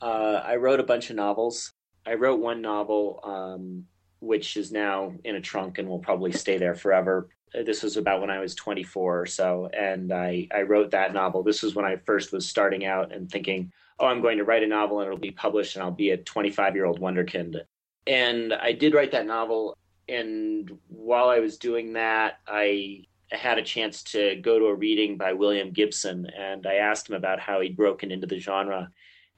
Uh, 0.00 0.40
I 0.44 0.56
wrote 0.56 0.80
a 0.80 0.84
bunch 0.84 1.10
of 1.10 1.16
novels. 1.16 1.72
I 2.06 2.14
wrote 2.14 2.40
one 2.40 2.62
novel, 2.62 3.20
um, 3.22 3.84
which 4.20 4.56
is 4.56 4.72
now 4.72 5.12
in 5.24 5.36
a 5.36 5.40
trunk 5.40 5.78
and 5.78 5.88
will 5.88 5.98
probably 5.98 6.32
stay 6.32 6.56
there 6.56 6.74
forever. 6.74 7.28
This 7.54 7.82
was 7.82 7.98
about 7.98 8.22
when 8.22 8.30
I 8.30 8.40
was 8.40 8.54
24 8.54 9.20
or 9.20 9.26
so, 9.26 9.68
and 9.78 10.10
I, 10.10 10.48
I 10.54 10.62
wrote 10.62 10.92
that 10.92 11.12
novel. 11.12 11.42
This 11.42 11.62
was 11.62 11.74
when 11.74 11.84
I 11.84 11.96
first 11.96 12.32
was 12.32 12.48
starting 12.48 12.86
out 12.86 13.12
and 13.12 13.30
thinking, 13.30 13.70
oh, 13.98 14.06
I'm 14.06 14.22
going 14.22 14.38
to 14.38 14.44
write 14.44 14.62
a 14.62 14.66
novel 14.66 15.00
and 15.00 15.06
it'll 15.06 15.18
be 15.18 15.32
published 15.32 15.76
and 15.76 15.82
I'll 15.82 15.90
be 15.90 16.10
a 16.10 16.16
25 16.16 16.74
year 16.74 16.86
old 16.86 16.98
wonderkind. 16.98 17.60
And 18.06 18.52
I 18.52 18.72
did 18.72 18.94
write 18.94 19.12
that 19.12 19.26
novel. 19.26 19.76
And 20.08 20.70
while 20.88 21.28
I 21.28 21.38
was 21.38 21.58
doing 21.58 21.94
that, 21.94 22.40
I 22.46 23.04
had 23.30 23.58
a 23.58 23.62
chance 23.62 24.02
to 24.02 24.36
go 24.36 24.58
to 24.58 24.66
a 24.66 24.74
reading 24.74 25.16
by 25.16 25.32
William 25.32 25.70
Gibson. 25.70 26.26
And 26.26 26.66
I 26.66 26.74
asked 26.74 27.08
him 27.08 27.14
about 27.14 27.40
how 27.40 27.60
he'd 27.60 27.76
broken 27.76 28.10
into 28.10 28.26
the 28.26 28.38
genre. 28.38 28.90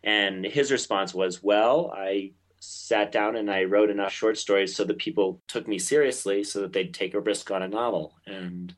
And 0.02 0.44
his 0.44 0.72
response 0.72 1.14
was, 1.14 1.42
Well, 1.42 1.92
I 1.94 2.32
sat 2.60 3.12
down 3.12 3.36
and 3.36 3.50
I 3.50 3.64
wrote 3.64 3.90
enough 3.90 4.12
short 4.12 4.38
stories 4.38 4.74
so 4.74 4.84
that 4.84 4.98
people 4.98 5.42
took 5.48 5.68
me 5.68 5.78
seriously 5.78 6.44
so 6.44 6.62
that 6.62 6.72
they'd 6.72 6.94
take 6.94 7.14
a 7.14 7.20
risk 7.20 7.50
on 7.50 7.62
a 7.62 7.68
novel. 7.68 8.14
And 8.26 8.74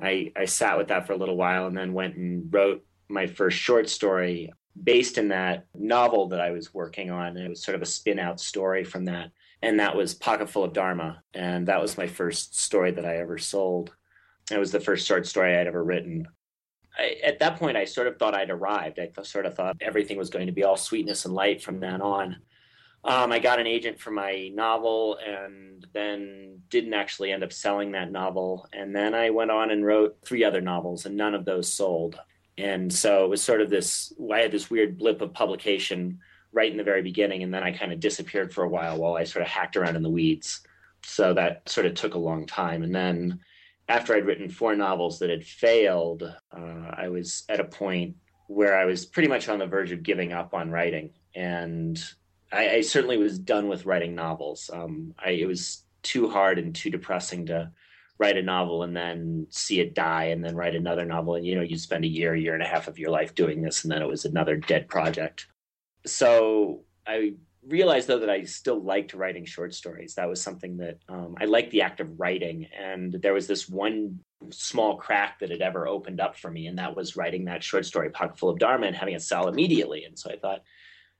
I, 0.00 0.32
I 0.36 0.44
sat 0.44 0.78
with 0.78 0.88
that 0.88 1.06
for 1.06 1.14
a 1.14 1.16
little 1.16 1.36
while 1.36 1.66
and 1.66 1.76
then 1.76 1.92
went 1.92 2.16
and 2.16 2.52
wrote 2.52 2.84
my 3.08 3.26
first 3.26 3.58
short 3.58 3.88
story 3.88 4.52
based 4.82 5.18
in 5.18 5.28
that 5.28 5.66
novel 5.74 6.28
that 6.28 6.40
I 6.40 6.50
was 6.50 6.74
working 6.74 7.10
on. 7.10 7.36
It 7.36 7.48
was 7.48 7.62
sort 7.62 7.74
of 7.74 7.82
a 7.82 7.86
spin 7.86 8.18
out 8.18 8.40
story 8.40 8.84
from 8.84 9.04
that. 9.06 9.30
And 9.62 9.80
that 9.80 9.96
was 9.96 10.14
Pocket 10.14 10.48
Full 10.48 10.64
of 10.64 10.72
Dharma. 10.72 11.22
And 11.34 11.66
that 11.68 11.80
was 11.80 11.98
my 11.98 12.06
first 12.06 12.58
story 12.58 12.92
that 12.92 13.04
I 13.04 13.16
ever 13.16 13.38
sold. 13.38 13.94
It 14.50 14.58
was 14.58 14.72
the 14.72 14.80
first 14.80 15.06
short 15.06 15.26
story 15.26 15.56
I'd 15.56 15.66
ever 15.66 15.82
written. 15.82 16.28
I, 16.96 17.16
at 17.24 17.38
that 17.40 17.58
point, 17.58 17.76
I 17.76 17.84
sort 17.84 18.06
of 18.06 18.18
thought 18.18 18.34
I'd 18.34 18.50
arrived. 18.50 18.98
I 18.98 19.10
sort 19.22 19.46
of 19.46 19.54
thought 19.54 19.76
everything 19.80 20.16
was 20.16 20.30
going 20.30 20.46
to 20.46 20.52
be 20.52 20.64
all 20.64 20.76
sweetness 20.76 21.24
and 21.24 21.34
light 21.34 21.62
from 21.62 21.80
then 21.80 22.00
on. 22.00 22.36
Um, 23.04 23.30
I 23.30 23.38
got 23.38 23.60
an 23.60 23.66
agent 23.66 24.00
for 24.00 24.10
my 24.10 24.50
novel 24.52 25.18
and 25.24 25.86
then 25.92 26.62
didn't 26.68 26.94
actually 26.94 27.32
end 27.32 27.44
up 27.44 27.52
selling 27.52 27.92
that 27.92 28.10
novel. 28.10 28.66
And 28.72 28.94
then 28.94 29.14
I 29.14 29.30
went 29.30 29.50
on 29.50 29.70
and 29.70 29.84
wrote 29.84 30.18
three 30.24 30.44
other 30.44 30.60
novels, 30.60 31.06
and 31.06 31.16
none 31.16 31.34
of 31.34 31.44
those 31.44 31.72
sold 31.72 32.18
and 32.58 32.92
so 32.92 33.24
it 33.24 33.30
was 33.30 33.42
sort 33.42 33.60
of 33.60 33.70
this 33.70 34.12
i 34.32 34.40
had 34.40 34.52
this 34.52 34.70
weird 34.70 34.98
blip 34.98 35.22
of 35.22 35.32
publication 35.32 36.18
right 36.52 36.70
in 36.70 36.76
the 36.76 36.84
very 36.84 37.02
beginning 37.02 37.42
and 37.42 37.54
then 37.54 37.62
i 37.62 37.70
kind 37.70 37.92
of 37.92 38.00
disappeared 38.00 38.52
for 38.52 38.64
a 38.64 38.68
while 38.68 38.98
while 38.98 39.14
i 39.14 39.24
sort 39.24 39.42
of 39.42 39.48
hacked 39.48 39.76
around 39.76 39.96
in 39.96 40.02
the 40.02 40.10
weeds. 40.10 40.60
So 41.04 41.32
that 41.34 41.68
sort 41.68 41.86
of 41.86 41.94
took 41.94 42.14
a 42.14 42.18
long 42.18 42.44
time. 42.44 42.82
And 42.82 42.94
then 42.94 43.40
after 43.88 44.14
i'd 44.14 44.26
written 44.26 44.48
four 44.48 44.74
novels 44.74 45.18
that 45.20 45.30
had 45.30 45.44
failed 45.44 46.22
uh, 46.52 46.90
i 46.92 47.08
was 47.08 47.44
at 47.48 47.60
a 47.60 47.64
point 47.64 48.16
where 48.48 48.76
i 48.78 48.84
was 48.84 49.06
pretty 49.06 49.28
much 49.28 49.48
on 49.48 49.58
the 49.58 49.66
verge 49.66 49.92
of 49.92 50.02
giving 50.02 50.32
up 50.32 50.54
on 50.54 50.70
writing. 50.70 51.10
And 51.34 52.02
I, 52.52 52.76
I 52.76 52.80
certainly 52.80 53.18
was 53.18 53.38
done 53.38 53.68
with 53.68 53.86
writing 53.86 54.14
novels. 54.14 54.70
Um, 54.72 55.14
I, 55.18 55.30
it 55.30 55.46
was 55.46 55.84
too 56.02 56.28
hard 56.28 56.58
and 56.58 56.74
too 56.74 56.90
depressing 56.90 57.46
to 57.46 57.70
write 58.18 58.36
a 58.36 58.42
novel 58.42 58.82
and 58.82 58.96
then 58.96 59.46
see 59.50 59.80
it 59.80 59.94
die 59.94 60.24
and 60.24 60.44
then 60.44 60.56
write 60.56 60.74
another 60.74 61.04
novel. 61.04 61.36
And 61.36 61.46
you 61.46 61.54
know 61.54 61.62
you 61.62 61.78
spend 61.78 62.04
a 62.04 62.08
year 62.08 62.34
year 62.34 62.54
and 62.54 62.62
a 62.62 62.66
half 62.66 62.88
of 62.88 62.98
your 62.98 63.10
life 63.10 63.34
doing 63.34 63.62
this 63.62 63.84
and 63.84 63.92
then 63.92 64.02
it 64.02 64.08
was 64.08 64.24
another 64.24 64.56
dead 64.56 64.88
project. 64.88 65.46
So 66.06 66.84
i 67.06 67.32
realized 67.66 68.08
though 68.08 68.20
that 68.20 68.30
i 68.30 68.44
still 68.44 68.82
liked 68.82 69.14
writing 69.14 69.44
short 69.44 69.74
stories. 69.74 70.14
That 70.14 70.28
was 70.28 70.40
something 70.40 70.76
that 70.78 70.98
um, 71.08 71.36
i 71.40 71.44
liked 71.44 71.70
the 71.70 71.82
act 71.82 72.00
of 72.00 72.18
writing. 72.18 72.66
And 72.78 73.12
there 73.12 73.34
was 73.34 73.46
this 73.46 73.68
one 73.68 74.18
small 74.50 74.96
crack 74.96 75.40
that 75.40 75.50
had 75.50 75.62
ever 75.62 75.86
opened 75.86 76.20
up 76.20 76.36
for 76.36 76.50
me 76.50 76.66
and 76.66 76.78
that 76.78 76.96
was 76.96 77.16
writing 77.16 77.44
that 77.44 77.62
short 77.62 77.84
story 77.84 78.10
pocket 78.10 78.38
full 78.38 78.50
of 78.50 78.58
dharma 78.58 78.86
and 78.86 78.96
having 78.96 79.14
it 79.14 79.22
sell 79.22 79.48
immediately. 79.48 80.04
And 80.04 80.18
so 80.18 80.30
i 80.30 80.36
thought 80.36 80.62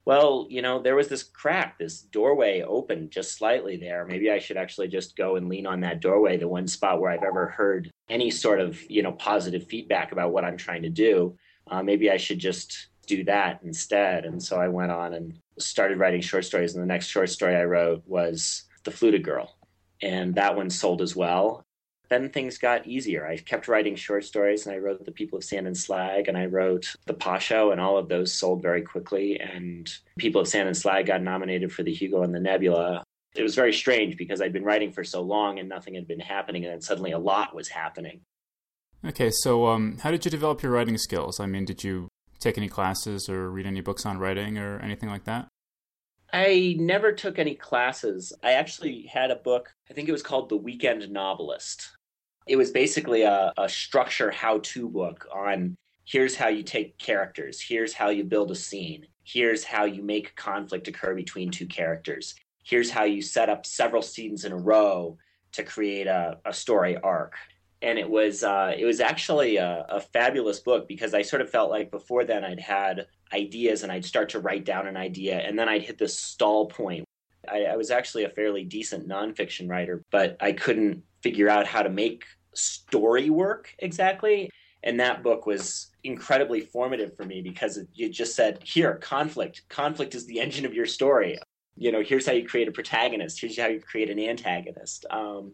well, 0.09 0.47
you 0.49 0.63
know, 0.63 0.81
there 0.81 0.97
was 0.97 1.09
this 1.09 1.23
crack, 1.23 1.77
this 1.77 2.01
doorway 2.01 2.63
opened 2.63 3.11
just 3.11 3.37
slightly 3.37 3.77
there. 3.77 4.07
Maybe 4.07 4.31
I 4.31 4.39
should 4.39 4.57
actually 4.57 4.89
just 4.89 5.19
go 5.19 5.37
and 5.37 5.51
lean 5.51 5.67
on 5.67 5.81
that 5.81 6.01
doorway, 6.01 6.39
the 6.39 6.49
one 6.49 6.67
spot 6.67 6.99
where 6.99 7.11
I've 7.11 7.25
ever 7.25 7.49
heard 7.49 7.91
any 8.09 8.31
sort 8.31 8.59
of, 8.59 8.81
you 8.91 9.03
know, 9.03 9.13
positive 9.13 9.67
feedback 9.67 10.11
about 10.11 10.33
what 10.33 10.47
I'm 10.47 10.57
trying 10.57 10.81
to 10.81 10.89
do. 10.89 11.37
Uh, 11.71 11.83
maybe 11.83 12.11
I 12.11 12.17
should 12.17 12.39
just 12.39 12.89
do 13.07 13.23
that 13.25 13.61
instead. 13.63 14.25
And 14.25 14.43
so 14.43 14.59
I 14.59 14.69
went 14.69 14.93
on 14.93 15.13
and 15.13 15.39
started 15.59 15.99
writing 15.99 16.23
short 16.23 16.47
stories. 16.47 16.75
And 16.75 16.83
the 16.83 16.89
next 16.89 17.09
short 17.09 17.29
story 17.29 17.55
I 17.55 17.65
wrote 17.65 18.03
was 18.07 18.65
The 18.85 18.91
Fluted 18.91 19.23
Girl. 19.23 19.59
And 20.01 20.35
that 20.37 20.57
one 20.57 20.71
sold 20.71 21.03
as 21.03 21.15
well 21.17 21.67
then 22.09 22.31
things 22.31 22.59
got 22.59 22.87
easier. 22.87 23.27
I 23.27 23.37
kept 23.37 23.69
writing 23.69 23.95
short 23.95 24.25
stories 24.25 24.67
and 24.67 24.75
I 24.75 24.79
wrote 24.79 25.05
The 25.05 25.13
People 25.13 25.39
of 25.39 25.45
Sand 25.45 25.67
and 25.67 25.77
Slag 25.77 26.29
and 26.29 26.37
I 26.37 26.47
wrote 26.47 26.95
The 27.07 27.15
Pasho 27.15 27.71
and 27.73 27.81
all 27.81 27.99
of 27.99 28.09
those 28.09 28.33
sold 28.33 28.63
very 28.63 28.83
quickly. 28.83 29.39
And 29.41 29.93
People 30.19 30.41
of 30.41 30.49
Sand 30.49 30.69
and 30.69 30.77
Slag 30.77 31.07
got 31.07 31.23
nominated 31.23 31.73
for 31.73 31.83
the 31.83 31.93
Hugo 31.93 32.23
and 32.23 32.35
the 32.35 32.41
Nebula. 32.41 33.05
It 33.35 33.43
was 33.43 33.55
very 33.55 33.73
strange 33.73 34.17
because 34.17 34.41
I'd 34.41 34.53
been 34.53 34.65
writing 34.65 34.93
for 34.93 35.05
so 35.05 35.21
long 35.21 35.59
and 35.59 35.69
nothing 35.69 35.95
had 35.95 36.09
been 36.09 36.21
happening 36.21 36.65
and 36.65 36.73
then 36.73 36.81
suddenly 36.81 37.13
a 37.13 37.19
lot 37.19 37.55
was 37.55 37.69
happening. 37.69 38.23
Okay, 39.07 39.31
so 39.31 39.67
um, 39.67 39.99
how 40.03 40.11
did 40.11 40.25
you 40.25 40.31
develop 40.31 40.63
your 40.63 40.73
writing 40.73 40.99
skills? 40.99 41.39
I 41.39 41.47
mean, 41.47 41.65
did 41.65 41.85
you 41.85 42.09
take 42.41 42.59
any 42.59 42.69
classes 42.69 43.29
or 43.29 43.51
read 43.51 43.67
any 43.67 43.81
books 43.81 44.07
on 44.07 44.19
writing 44.19 44.59
or 44.59 44.79
anything 44.81 45.09
like 45.09 45.25
that? 45.25 45.49
I 46.33 46.77
never 46.79 47.13
took 47.13 47.39
any 47.39 47.55
classes. 47.55 48.33
I 48.43 48.53
actually 48.53 49.03
had 49.11 49.31
a 49.31 49.37
book, 49.37 49.73
I 49.91 49.95
think 49.95 50.09
it 50.09 50.13
was 50.13 50.23
called 50.23 50.49
The 50.49 50.57
Weekend 50.57 51.09
Novelist. 51.11 51.97
It 52.49 52.57
was 52.57 52.71
basically 52.71 53.23
a, 53.23 53.53
a 53.59 53.69
structure 53.69 54.31
how 54.31 54.61
to 54.63 54.89
book 54.89 55.27
on 55.33 55.77
here's 56.05 56.35
how 56.35 56.49
you 56.49 56.63
take 56.63 56.97
characters, 56.97 57.61
here's 57.61 57.93
how 57.93 58.09
you 58.09 58.25
build 58.25 58.51
a 58.51 58.55
scene, 58.55 59.07
here's 59.25 59.63
how 59.63 59.85
you 59.85 60.03
make 60.03 60.35
conflict 60.35 60.89
occur 60.89 61.15
between 61.15 61.51
two 61.51 61.67
characters, 61.67 62.35
here's 62.65 62.91
how 62.91 63.05
you 63.05 63.21
set 63.21 63.51
up 63.51 63.67
several 63.67 64.01
scenes 64.01 64.47
in 64.47 64.53
a 64.53 64.57
row 64.57 65.19
to 65.53 65.63
create 65.63 66.07
a, 66.07 66.39
a 66.47 66.53
story 66.53 66.97
arc. 66.97 67.35
And 67.83 67.99
it 67.99 68.09
was 68.09 68.43
uh, 68.43 68.75
it 68.77 68.87
was 68.87 69.01
actually 69.01 69.57
a, 69.59 69.87
a 69.89 70.01
fabulous 70.01 70.59
book 70.61 70.89
because 70.89 71.15
I 71.15 71.23
sort 71.23 71.43
of 71.43 71.51
felt 71.51 71.71
like 71.71 71.91
before 71.91 72.25
then 72.25 72.45
I'd 72.45 72.59
had 72.59 73.07
ideas 73.33 73.83
and 73.83 73.93
I'd 73.93 74.05
start 74.05 74.31
to 74.31 74.41
write 74.41 74.65
down 74.65 74.87
an 74.87 74.97
idea 74.97 75.39
and 75.39 75.57
then 75.59 75.69
I'd 75.69 75.83
hit 75.83 75.99
this 75.99 76.19
stall 76.19 76.67
point. 76.67 77.05
I, 77.47 77.65
I 77.65 77.77
was 77.77 77.91
actually 77.91 78.25
a 78.25 78.31
fairly 78.31 78.65
decent 78.65 79.07
nonfiction 79.07 79.69
writer, 79.69 80.03
but 80.11 80.37
I 80.41 80.53
couldn't 80.53 81.03
figure 81.23 81.49
out 81.49 81.67
how 81.67 81.83
to 81.83 81.91
make 81.91 82.25
story 82.59 83.31
work 83.31 83.75
exactly. 83.79 84.51
And 84.83 85.01
that 85.01 85.23
book 85.23 85.47
was 85.47 85.89
incredibly 86.05 86.61
formative 86.61 87.17
for 87.17 87.25
me 87.25 87.43
because 87.43 87.79
it, 87.79 87.89
just 88.11 88.37
said, 88.37 88.61
here, 88.63 88.95
conflict. 88.95 89.63
Conflict 89.69 90.15
is 90.15 90.27
the 90.27 90.41
engine 90.41 90.65
of 90.65 90.75
your 90.75 90.87
story. 90.87 91.39
You 91.77 91.91
know, 91.93 92.03
here's 92.03 92.27
how 92.27 92.33
you 92.33 92.47
create 92.47 92.69
a 92.69 92.73
protagonist. 92.73 93.41
Here's 93.41 93.59
how 93.59 93.67
you 93.67 93.81
create 93.81 94.09
an 94.11 94.21
antagonist. 94.21 95.05
Um, 95.11 95.53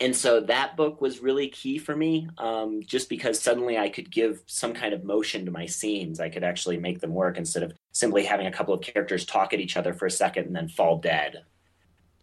and 0.00 0.14
so 0.14 0.40
that 0.40 0.76
book 0.76 1.00
was 1.00 1.20
really 1.20 1.48
key 1.48 1.78
for 1.78 1.96
me 1.96 2.28
um, 2.38 2.82
just 2.84 3.08
because 3.08 3.40
suddenly 3.40 3.78
i 3.78 3.88
could 3.88 4.10
give 4.10 4.42
some 4.46 4.72
kind 4.72 4.94
of 4.94 5.04
motion 5.04 5.44
to 5.44 5.50
my 5.50 5.66
scenes 5.66 6.20
i 6.20 6.28
could 6.28 6.44
actually 6.44 6.76
make 6.76 7.00
them 7.00 7.14
work 7.14 7.36
instead 7.36 7.62
of 7.62 7.72
simply 7.92 8.24
having 8.24 8.46
a 8.46 8.52
couple 8.52 8.74
of 8.74 8.80
characters 8.80 9.24
talk 9.24 9.52
at 9.52 9.60
each 9.60 9.76
other 9.76 9.92
for 9.92 10.06
a 10.06 10.10
second 10.10 10.46
and 10.46 10.56
then 10.56 10.68
fall 10.68 10.98
dead 10.98 11.44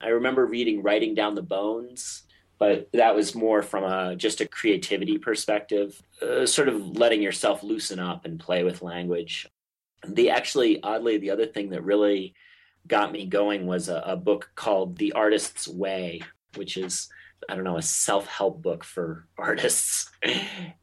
i 0.02 0.08
remember 0.08 0.46
reading 0.46 0.82
writing 0.82 1.14
down 1.14 1.36
the 1.36 1.42
bones 1.42 2.24
but 2.58 2.90
that 2.94 3.16
was 3.16 3.36
more 3.36 3.62
from 3.62 3.84
a 3.84 4.16
just 4.16 4.42
a 4.42 4.48
creativity 4.48 5.18
perspective 5.18 6.02
uh, 6.22 6.46
sort 6.46 6.70
of 6.70 6.98
letting 6.98 7.22
yourself 7.22 7.64
loosen 7.64 8.00
up 8.00 8.26
and 8.26 8.40
play 8.40 8.64
with 8.64 8.82
language. 8.82 9.48
The 10.08 10.30
actually 10.30 10.82
oddly 10.82 11.18
the 11.18 11.32
other 11.32 11.46
thing 11.46 11.70
that 11.72 11.84
really 11.84 12.34
got 12.88 13.12
me 13.12 13.26
going 13.26 13.66
was 13.66 13.90
a, 13.90 14.02
a 14.06 14.16
book 14.16 14.52
called 14.56 14.98
the 14.98 15.14
artist's 15.14 15.68
way 15.68 16.22
which 16.56 16.78
is 16.78 17.10
i 17.50 17.56
don't 17.56 17.64
know 17.64 17.78
a 17.78 17.82
self-help 17.82 18.62
book 18.62 18.84
for 18.84 19.28
artists. 19.38 20.10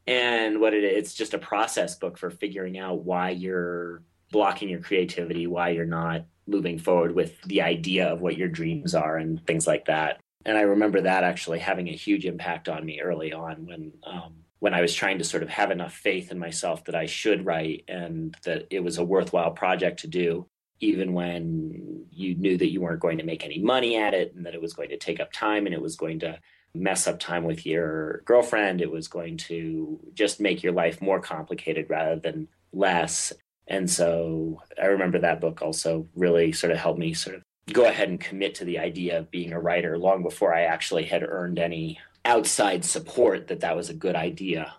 And 0.05 0.59
what 0.59 0.73
it 0.73 0.83
is 0.83 0.97
it's 0.97 1.13
just 1.13 1.33
a 1.33 1.39
process 1.39 1.95
book 1.95 2.17
for 2.17 2.29
figuring 2.29 2.77
out 2.77 3.03
why 3.03 3.31
you're 3.31 4.01
blocking 4.31 4.69
your 4.69 4.81
creativity 4.81 5.47
why 5.47 5.69
you're 5.69 5.85
not 5.85 6.25
moving 6.45 6.77
forward 6.77 7.15
with 7.15 7.41
the 7.43 7.61
idea 7.61 8.11
of 8.11 8.19
what 8.19 8.37
your 8.37 8.49
dreams 8.49 8.93
are 8.93 9.17
and 9.17 9.45
things 9.45 9.65
like 9.65 9.85
that 9.85 10.19
and 10.45 10.57
I 10.57 10.61
remember 10.61 11.01
that 11.01 11.23
actually 11.23 11.59
having 11.59 11.87
a 11.87 11.93
huge 11.93 12.25
impact 12.25 12.67
on 12.69 12.85
me 12.85 13.01
early 13.01 13.33
on 13.33 13.65
when 13.65 13.93
um, 14.03 14.33
when 14.59 14.73
I 14.73 14.81
was 14.81 14.93
trying 14.93 15.17
to 15.17 15.25
sort 15.25 15.43
of 15.43 15.49
have 15.49 15.71
enough 15.71 15.93
faith 15.93 16.31
in 16.31 16.39
myself 16.39 16.85
that 16.85 16.95
I 16.95 17.05
should 17.05 17.45
write 17.45 17.83
and 17.89 18.33
that 18.45 18.67
it 18.69 18.81
was 18.81 18.97
a 18.97 19.03
worthwhile 19.03 19.51
project 19.51 19.99
to 19.99 20.07
do, 20.07 20.47
even 20.79 21.11
when 21.11 22.05
you 22.11 22.35
knew 22.35 22.57
that 22.57 22.71
you 22.71 22.79
weren't 22.79 23.01
going 23.01 23.17
to 23.17 23.25
make 23.25 23.43
any 23.43 23.59
money 23.59 23.97
at 23.97 24.13
it 24.13 24.33
and 24.33 24.45
that 24.45 24.53
it 24.53 24.61
was 24.61 24.71
going 24.71 24.87
to 24.89 24.97
take 24.97 25.19
up 25.19 25.33
time 25.33 25.65
and 25.65 25.75
it 25.75 25.81
was 25.81 25.97
going 25.97 26.19
to 26.19 26.39
mess 26.73 27.07
up 27.07 27.19
time 27.19 27.43
with 27.43 27.65
your 27.65 28.21
girlfriend. 28.25 28.79
It 28.79 28.89
was 28.89 29.09
going 29.09 29.35
to 29.49 29.99
just 30.13 30.39
make 30.39 30.63
your 30.63 30.71
life 30.71 31.01
more 31.01 31.19
complicated 31.19 31.87
rather 31.89 32.15
than 32.15 32.47
less. 32.71 33.33
And 33.67 33.89
so 33.89 34.61
I 34.81 34.85
remember 34.85 35.19
that 35.19 35.41
book 35.41 35.61
also 35.61 36.07
really 36.15 36.53
sort 36.53 36.71
of 36.71 36.77
helped 36.77 36.99
me 36.99 37.13
sort 37.13 37.35
of 37.35 37.43
go 37.71 37.85
ahead 37.85 38.09
and 38.09 38.19
commit 38.19 38.55
to 38.55 38.65
the 38.65 38.79
idea 38.79 39.19
of 39.19 39.31
being 39.31 39.53
a 39.53 39.59
writer 39.59 39.97
long 39.97 40.23
before 40.23 40.53
I 40.53 40.63
actually 40.63 41.05
had 41.05 41.23
earned 41.23 41.59
any 41.59 41.99
outside 42.25 42.83
support 42.83 43.47
that 43.47 43.61
that 43.61 43.75
was 43.75 43.89
a 43.89 43.93
good 43.93 44.15
idea. 44.15 44.73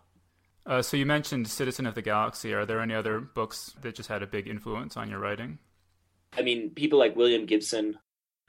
Uh, 0.66 0.82
so 0.82 0.96
you 0.96 1.06
mentioned 1.06 1.48
Citizen 1.48 1.86
of 1.86 1.94
the 1.94 2.02
Galaxy. 2.02 2.52
Are 2.52 2.64
there 2.66 2.80
any 2.80 2.94
other 2.94 3.20
books 3.20 3.74
that 3.82 3.94
just 3.94 4.08
had 4.08 4.22
a 4.22 4.26
big 4.26 4.48
influence 4.48 4.96
on 4.96 5.10
your 5.10 5.18
writing? 5.18 5.58
I 6.36 6.42
mean, 6.42 6.70
people 6.70 6.98
like 6.98 7.16
William 7.16 7.46
Gibson. 7.46 7.98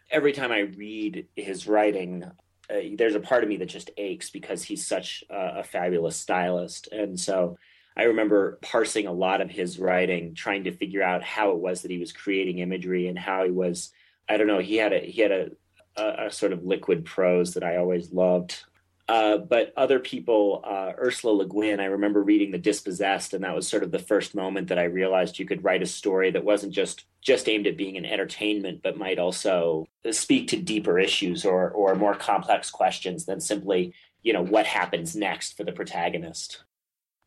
Every 0.09 0.31
time 0.31 0.51
I 0.51 0.59
read 0.59 1.27
his 1.35 1.67
writing, 1.67 2.23
uh, 2.69 2.75
there's 2.95 3.15
a 3.15 3.19
part 3.19 3.43
of 3.43 3.49
me 3.49 3.57
that 3.57 3.65
just 3.67 3.89
aches 3.97 4.29
because 4.29 4.63
he's 4.63 4.85
such 4.85 5.23
a, 5.29 5.59
a 5.59 5.63
fabulous 5.63 6.17
stylist, 6.17 6.87
and 6.91 7.19
so. 7.19 7.57
I 7.97 8.03
remember 8.03 8.59
parsing 8.61 9.07
a 9.07 9.13
lot 9.13 9.39
of 9.39 9.49
his 9.49 9.79
writing, 9.79 10.35
trying 10.35 10.65
to 10.65 10.75
figure 10.75 11.01
out 11.01 11.23
how 11.23 11.51
it 11.51 11.59
was 11.59 11.81
that 11.81 11.91
he 11.91 11.97
was 11.97 12.11
creating 12.11 12.59
imagery 12.59 13.07
and 13.07 13.17
how 13.17 13.45
he 13.45 13.51
was 13.51 13.93
I 14.27 14.37
don't 14.37 14.47
know. 14.47 14.59
He 14.59 14.77
had 14.77 14.93
a 14.93 14.99
he 14.99 15.21
had 15.21 15.31
a, 15.31 15.51
a, 15.97 16.27
a 16.27 16.31
sort 16.31 16.53
of 16.53 16.63
liquid 16.63 17.05
prose 17.05 17.53
that 17.53 17.63
I 17.63 17.77
always 17.77 18.11
loved. 18.11 18.63
Uh, 19.07 19.37
but 19.37 19.71
other 19.77 19.99
people, 19.99 20.63
uh, 20.65 20.91
Ursula 20.97 21.31
Le 21.31 21.45
Guin, 21.47 21.79
I 21.79 21.85
remember 21.85 22.23
reading 22.23 22.49
The 22.49 22.57
Dispossessed, 22.57 23.35
and 23.35 23.43
that 23.43 23.53
was 23.53 23.67
sort 23.67 23.83
of 23.83 23.91
the 23.91 23.99
first 23.99 24.33
moment 24.33 24.69
that 24.69 24.79
I 24.79 24.85
realized 24.85 25.37
you 25.37 25.45
could 25.45 25.63
write 25.63 25.83
a 25.83 25.87
story 25.87 26.31
that 26.31 26.43
wasn't 26.43 26.73
just 26.73 27.05
just 27.21 27.47
aimed 27.47 27.67
at 27.67 27.77
being 27.77 27.97
an 27.97 28.05
entertainment, 28.05 28.81
but 28.83 28.97
might 28.97 29.19
also 29.19 29.87
speak 30.11 30.47
to 30.49 30.57
deeper 30.57 30.97
issues 30.97 31.45
or 31.45 31.69
or 31.69 31.93
more 31.95 32.15
complex 32.15 32.71
questions 32.71 33.25
than 33.25 33.39
simply, 33.39 33.93
you 34.23 34.33
know, 34.33 34.43
what 34.43 34.65
happens 34.65 35.15
next 35.15 35.55
for 35.55 35.63
the 35.63 35.71
protagonist. 35.71 36.63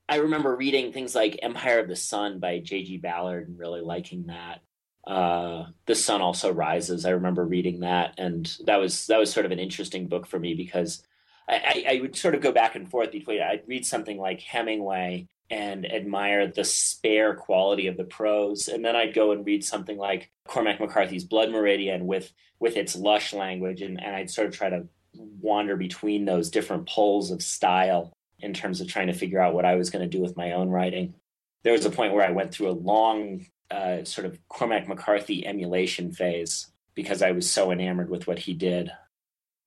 I 0.09 0.17
remember 0.17 0.57
reading 0.57 0.93
things 0.93 1.15
like 1.15 1.39
Empire 1.43 1.81
of 1.81 1.89
the 1.89 1.95
Sun 1.95 2.41
by 2.41 2.59
J.G. 2.61 2.97
Ballard 2.97 3.47
and 3.47 3.59
really 3.59 3.83
liking 3.83 4.27
that 4.27 4.63
uh, 5.07 5.65
the 5.87 5.95
sun 5.95 6.21
also 6.21 6.53
rises. 6.53 7.07
I 7.07 7.11
remember 7.11 7.45
reading 7.45 7.81
that 7.81 8.15
and 8.19 8.57
that 8.67 8.77
was 8.77 9.07
that 9.07 9.19
was 9.19 9.33
sort 9.33 9.47
of 9.47 9.53
an 9.53 9.59
interesting 9.59 10.09
book 10.09 10.27
for 10.27 10.39
me 10.39 10.55
because 10.55 11.03
I, 11.49 11.85
I, 11.89 11.95
I 11.95 12.01
would 12.01 12.17
sort 12.17 12.35
of 12.35 12.43
go 12.43 12.53
back 12.53 12.75
and 12.75 12.91
forth 12.91 13.13
between 13.13 13.41
i'd 13.41 13.63
read 13.67 13.87
something 13.87 14.19
like 14.19 14.41
hemingway 14.41 15.27
and 15.51 15.91
admire 15.91 16.47
the 16.47 16.65
spare 16.65 17.35
quality 17.35 17.87
of 17.87 17.97
the 17.97 18.05
prose 18.05 18.69
and 18.69 18.85
then 18.85 18.97
i'd 18.97 19.15
go 19.15 19.33
and 19.33 19.47
read 19.47 19.65
something 19.65 19.97
like 19.97 20.31
cormac 20.47 20.79
mccarthy's 20.79 21.25
blood 21.25 21.51
meridian 21.51 22.07
with 22.07 22.33
with 22.61 22.77
its 22.77 22.97
lush 22.97 23.33
language 23.33 23.81
and, 23.83 24.03
and 24.03 24.15
i'd 24.15 24.31
sort 24.31 24.49
of 24.49 24.55
try 24.55 24.69
to 24.69 24.87
wander 25.15 25.77
between 25.77 26.25
those 26.25 26.51
different 26.51 26.89
poles 26.89 27.31
of 27.31 27.43
style 27.43 28.13
in 28.41 28.53
terms 28.53 28.81
of 28.81 28.87
trying 28.87 29.07
to 29.07 29.13
figure 29.13 29.41
out 29.41 29.55
what 29.55 29.65
i 29.65 29.75
was 29.75 29.91
going 29.91 30.03
to 30.03 30.17
do 30.17 30.23
with 30.23 30.37
my 30.37 30.53
own 30.53 30.69
writing. 30.69 31.15
There 31.65 31.73
was 31.73 31.85
a 31.85 31.91
point 31.91 32.13
where 32.13 32.27
i 32.27 32.31
went 32.31 32.53
through 32.53 32.71
a 32.71 32.73
long 32.73 33.47
uh, 33.71 34.05
sort 34.05 34.27
of 34.27 34.39
Cormac 34.49 34.89
McCarthy 34.89 35.47
emulation 35.47 36.13
phase 36.13 36.69
because 36.95 37.23
I 37.23 37.33
was 37.33 37.51
so 37.51 37.71
enamored 37.71 38.11
with 38.11 38.27
what 38.27 38.41
he 38.41 38.55
did. 38.55 38.91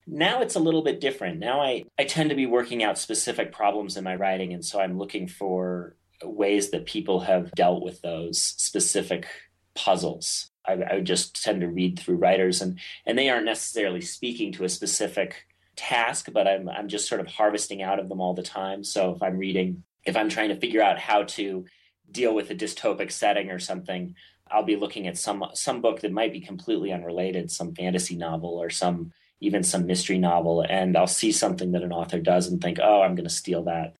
Now 0.06 0.42
it's 0.42 0.56
a 0.56 0.60
little 0.60 0.82
bit 0.82 1.00
different. 1.00 1.38
Now 1.38 1.60
I, 1.60 1.84
I 1.98 2.04
tend 2.04 2.30
to 2.30 2.36
be 2.36 2.46
working 2.46 2.82
out 2.82 2.98
specific 2.98 3.52
problems 3.52 3.96
in 3.96 4.04
my 4.04 4.16
writing, 4.16 4.52
and 4.52 4.64
so 4.64 4.80
I'm 4.80 4.98
looking 4.98 5.28
for 5.28 5.96
ways 6.22 6.70
that 6.70 6.86
people 6.86 7.20
have 7.20 7.52
dealt 7.52 7.82
with 7.82 8.02
those 8.02 8.40
specific 8.40 9.26
puzzles. 9.74 10.50
I, 10.66 10.78
I 10.90 11.00
just 11.00 11.42
tend 11.42 11.60
to 11.60 11.68
read 11.68 11.98
through 11.98 12.16
writers, 12.16 12.60
and 12.60 12.78
and 13.06 13.16
they 13.16 13.28
aren't 13.28 13.46
necessarily 13.46 14.00
speaking 14.00 14.52
to 14.52 14.64
a 14.64 14.68
specific 14.68 15.46
task, 15.76 16.28
but 16.32 16.46
I'm 16.46 16.68
I'm 16.68 16.88
just 16.88 17.08
sort 17.08 17.20
of 17.20 17.28
harvesting 17.28 17.82
out 17.82 17.98
of 17.98 18.08
them 18.08 18.20
all 18.20 18.34
the 18.34 18.42
time. 18.42 18.84
So 18.84 19.12
if 19.12 19.22
I'm 19.22 19.38
reading, 19.38 19.84
if 20.04 20.16
I'm 20.16 20.28
trying 20.28 20.48
to 20.50 20.56
figure 20.56 20.82
out 20.82 20.98
how 20.98 21.22
to 21.24 21.64
deal 22.10 22.34
with 22.34 22.50
a 22.50 22.54
dystopic 22.54 23.10
setting 23.10 23.50
or 23.50 23.58
something, 23.58 24.14
I'll 24.50 24.62
be 24.62 24.76
looking 24.76 25.06
at 25.06 25.16
some 25.16 25.44
some 25.54 25.80
book 25.80 26.00
that 26.00 26.12
might 26.12 26.32
be 26.32 26.40
completely 26.40 26.92
unrelated, 26.92 27.50
some 27.50 27.74
fantasy 27.74 28.16
novel 28.16 28.50
or 28.50 28.70
some 28.70 29.12
even 29.40 29.64
some 29.64 29.86
mystery 29.86 30.18
novel, 30.18 30.64
and 30.68 30.96
I'll 30.96 31.08
see 31.08 31.32
something 31.32 31.72
that 31.72 31.82
an 31.82 31.92
author 31.92 32.20
does 32.20 32.46
and 32.46 32.62
think, 32.62 32.78
oh, 32.80 33.02
I'm 33.02 33.16
going 33.16 33.28
to 33.28 33.34
steal 33.34 33.64
that. 33.64 33.94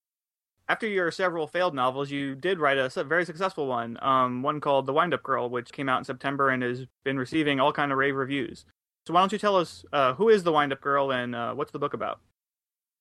After 0.68 0.86
your 0.86 1.10
several 1.10 1.48
failed 1.48 1.74
novels, 1.74 2.12
you 2.12 2.36
did 2.36 2.60
write 2.60 2.78
a 2.78 3.04
very 3.04 3.24
successful 3.24 3.66
one, 3.66 3.98
um, 4.00 4.42
one 4.42 4.60
called 4.60 4.86
The 4.86 4.92
Wind 4.92 5.12
Up 5.12 5.24
Girl, 5.24 5.50
which 5.50 5.72
came 5.72 5.88
out 5.88 5.98
in 5.98 6.04
September 6.04 6.50
and 6.50 6.62
has 6.62 6.86
been 7.04 7.18
receiving 7.18 7.58
all 7.58 7.72
kind 7.72 7.90
of 7.90 7.98
rave 7.98 8.14
reviews. 8.14 8.64
So 9.04 9.12
why 9.12 9.20
don't 9.20 9.32
you 9.32 9.38
tell 9.38 9.56
us 9.56 9.84
uh, 9.92 10.14
who 10.14 10.28
is 10.28 10.44
The 10.44 10.52
Wind 10.52 10.72
Up 10.72 10.80
Girl 10.80 11.10
and 11.10 11.34
uh, 11.34 11.54
what's 11.54 11.72
the 11.72 11.78
book 11.80 11.92
about? 11.92 12.20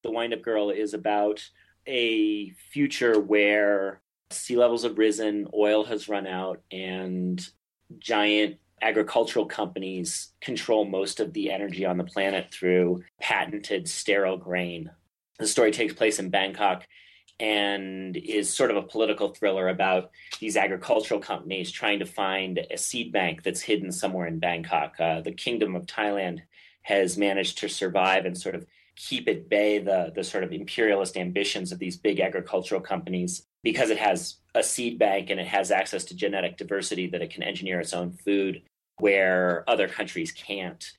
The 0.01 0.09
Wind 0.09 0.33
Up 0.33 0.41
Girl 0.41 0.71
is 0.71 0.95
about 0.95 1.47
a 1.87 2.49
future 2.71 3.19
where 3.19 4.01
sea 4.33 4.57
levels 4.57 4.83
have 4.83 4.97
risen, 4.97 5.47
oil 5.53 5.83
has 5.85 6.09
run 6.09 6.27
out, 6.27 6.61
and 6.71 7.45
giant 7.99 8.57
agricultural 8.81 9.45
companies 9.45 10.33
control 10.41 10.85
most 10.85 11.19
of 11.19 11.33
the 11.33 11.51
energy 11.51 11.85
on 11.85 11.97
the 11.97 12.03
planet 12.03 12.51
through 12.51 13.03
patented 13.19 13.87
sterile 13.87 14.37
grain. 14.37 14.89
The 15.39 15.47
story 15.47 15.71
takes 15.71 15.93
place 15.93 16.19
in 16.19 16.29
Bangkok 16.29 16.87
and 17.39 18.15
is 18.17 18.53
sort 18.53 18.71
of 18.71 18.77
a 18.77 18.83
political 18.83 19.29
thriller 19.29 19.69
about 19.69 20.11
these 20.39 20.55
agricultural 20.55 21.19
companies 21.19 21.71
trying 21.71 21.99
to 21.99 22.05
find 22.05 22.59
a 22.69 22.77
seed 22.77 23.11
bank 23.11 23.41
that's 23.43 23.61
hidden 23.61 23.91
somewhere 23.91 24.27
in 24.27 24.39
Bangkok. 24.39 24.95
Uh, 24.99 25.21
the 25.21 25.31
Kingdom 25.31 25.75
of 25.75 25.85
Thailand 25.85 26.41
has 26.83 27.17
managed 27.17 27.57
to 27.59 27.69
survive 27.69 28.25
and 28.25 28.37
sort 28.37 28.55
of 28.55 28.65
keep 28.95 29.27
at 29.27 29.49
bay 29.49 29.79
the, 29.79 30.11
the 30.13 30.23
sort 30.23 30.43
of 30.43 30.51
imperialist 30.51 31.17
ambitions 31.17 31.71
of 31.71 31.79
these 31.79 31.97
big 31.97 32.19
agricultural 32.19 32.81
companies 32.81 33.47
because 33.63 33.89
it 33.89 33.97
has 33.97 34.37
a 34.55 34.63
seed 34.63 34.99
bank 34.99 35.29
and 35.29 35.39
it 35.39 35.47
has 35.47 35.71
access 35.71 36.03
to 36.05 36.15
genetic 36.15 36.57
diversity 36.57 37.07
that 37.07 37.21
it 37.21 37.31
can 37.31 37.43
engineer 37.43 37.79
its 37.79 37.93
own 37.93 38.11
food 38.11 38.61
where 38.99 39.63
other 39.67 39.87
countries 39.87 40.31
can't. 40.31 40.91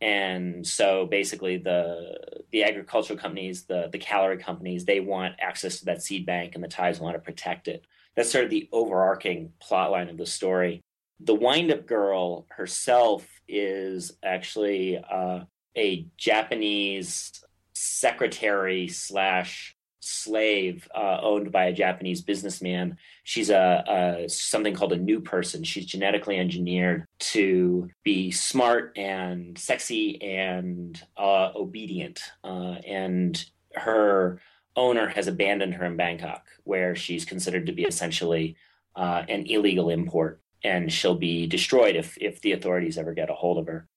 And 0.00 0.66
so 0.66 1.06
basically 1.06 1.56
the 1.56 2.18
the 2.50 2.64
agricultural 2.64 3.18
companies, 3.18 3.64
the 3.64 3.88
the 3.90 3.98
calorie 3.98 4.38
companies, 4.38 4.84
they 4.84 5.00
want 5.00 5.36
access 5.40 5.78
to 5.78 5.86
that 5.86 6.02
seed 6.02 6.26
bank 6.26 6.54
and 6.54 6.62
the 6.62 6.68
Thais 6.68 7.00
want 7.00 7.14
to 7.14 7.20
protect 7.20 7.68
it. 7.68 7.84
That's 8.14 8.30
sort 8.30 8.44
of 8.44 8.50
the 8.50 8.68
overarching 8.72 9.52
plot 9.60 9.90
line 9.90 10.08
of 10.08 10.18
the 10.18 10.26
story. 10.26 10.80
The 11.20 11.34
wind 11.34 11.70
up 11.70 11.86
girl 11.86 12.46
herself 12.50 13.26
is 13.48 14.12
actually 14.22 14.98
uh, 14.98 15.44
a 15.76 16.06
Japanese 16.16 17.32
secretary 17.74 18.88
slash 18.88 19.76
slave 20.04 20.88
uh, 20.94 21.18
owned 21.22 21.50
by 21.50 21.64
a 21.66 21.72
Japanese 21.72 22.22
businessman. 22.22 22.96
She's 23.22 23.50
a, 23.50 24.22
a, 24.24 24.28
something 24.28 24.74
called 24.74 24.92
a 24.92 24.98
new 24.98 25.20
person. 25.20 25.64
She's 25.64 25.86
genetically 25.86 26.38
engineered 26.38 27.06
to 27.18 27.88
be 28.02 28.30
smart 28.30 28.92
and 28.96 29.58
sexy 29.58 30.20
and 30.22 31.00
uh, 31.16 31.50
obedient. 31.54 32.20
Uh, 32.42 32.76
and 32.86 33.44
her 33.74 34.40
owner 34.76 35.08
has 35.08 35.26
abandoned 35.26 35.74
her 35.74 35.86
in 35.86 35.96
Bangkok, 35.96 36.46
where 36.64 36.94
she's 36.94 37.24
considered 37.24 37.66
to 37.66 37.72
be 37.72 37.84
essentially 37.84 38.56
uh, 38.96 39.22
an 39.28 39.46
illegal 39.46 39.90
import, 39.90 40.40
and 40.62 40.92
she'll 40.92 41.16
be 41.16 41.46
destroyed 41.46 41.96
if 41.96 42.16
if 42.20 42.40
the 42.40 42.52
authorities 42.52 42.98
ever 42.98 43.14
get 43.14 43.30
a 43.30 43.34
hold 43.34 43.58
of 43.58 43.66
her. 43.66 43.88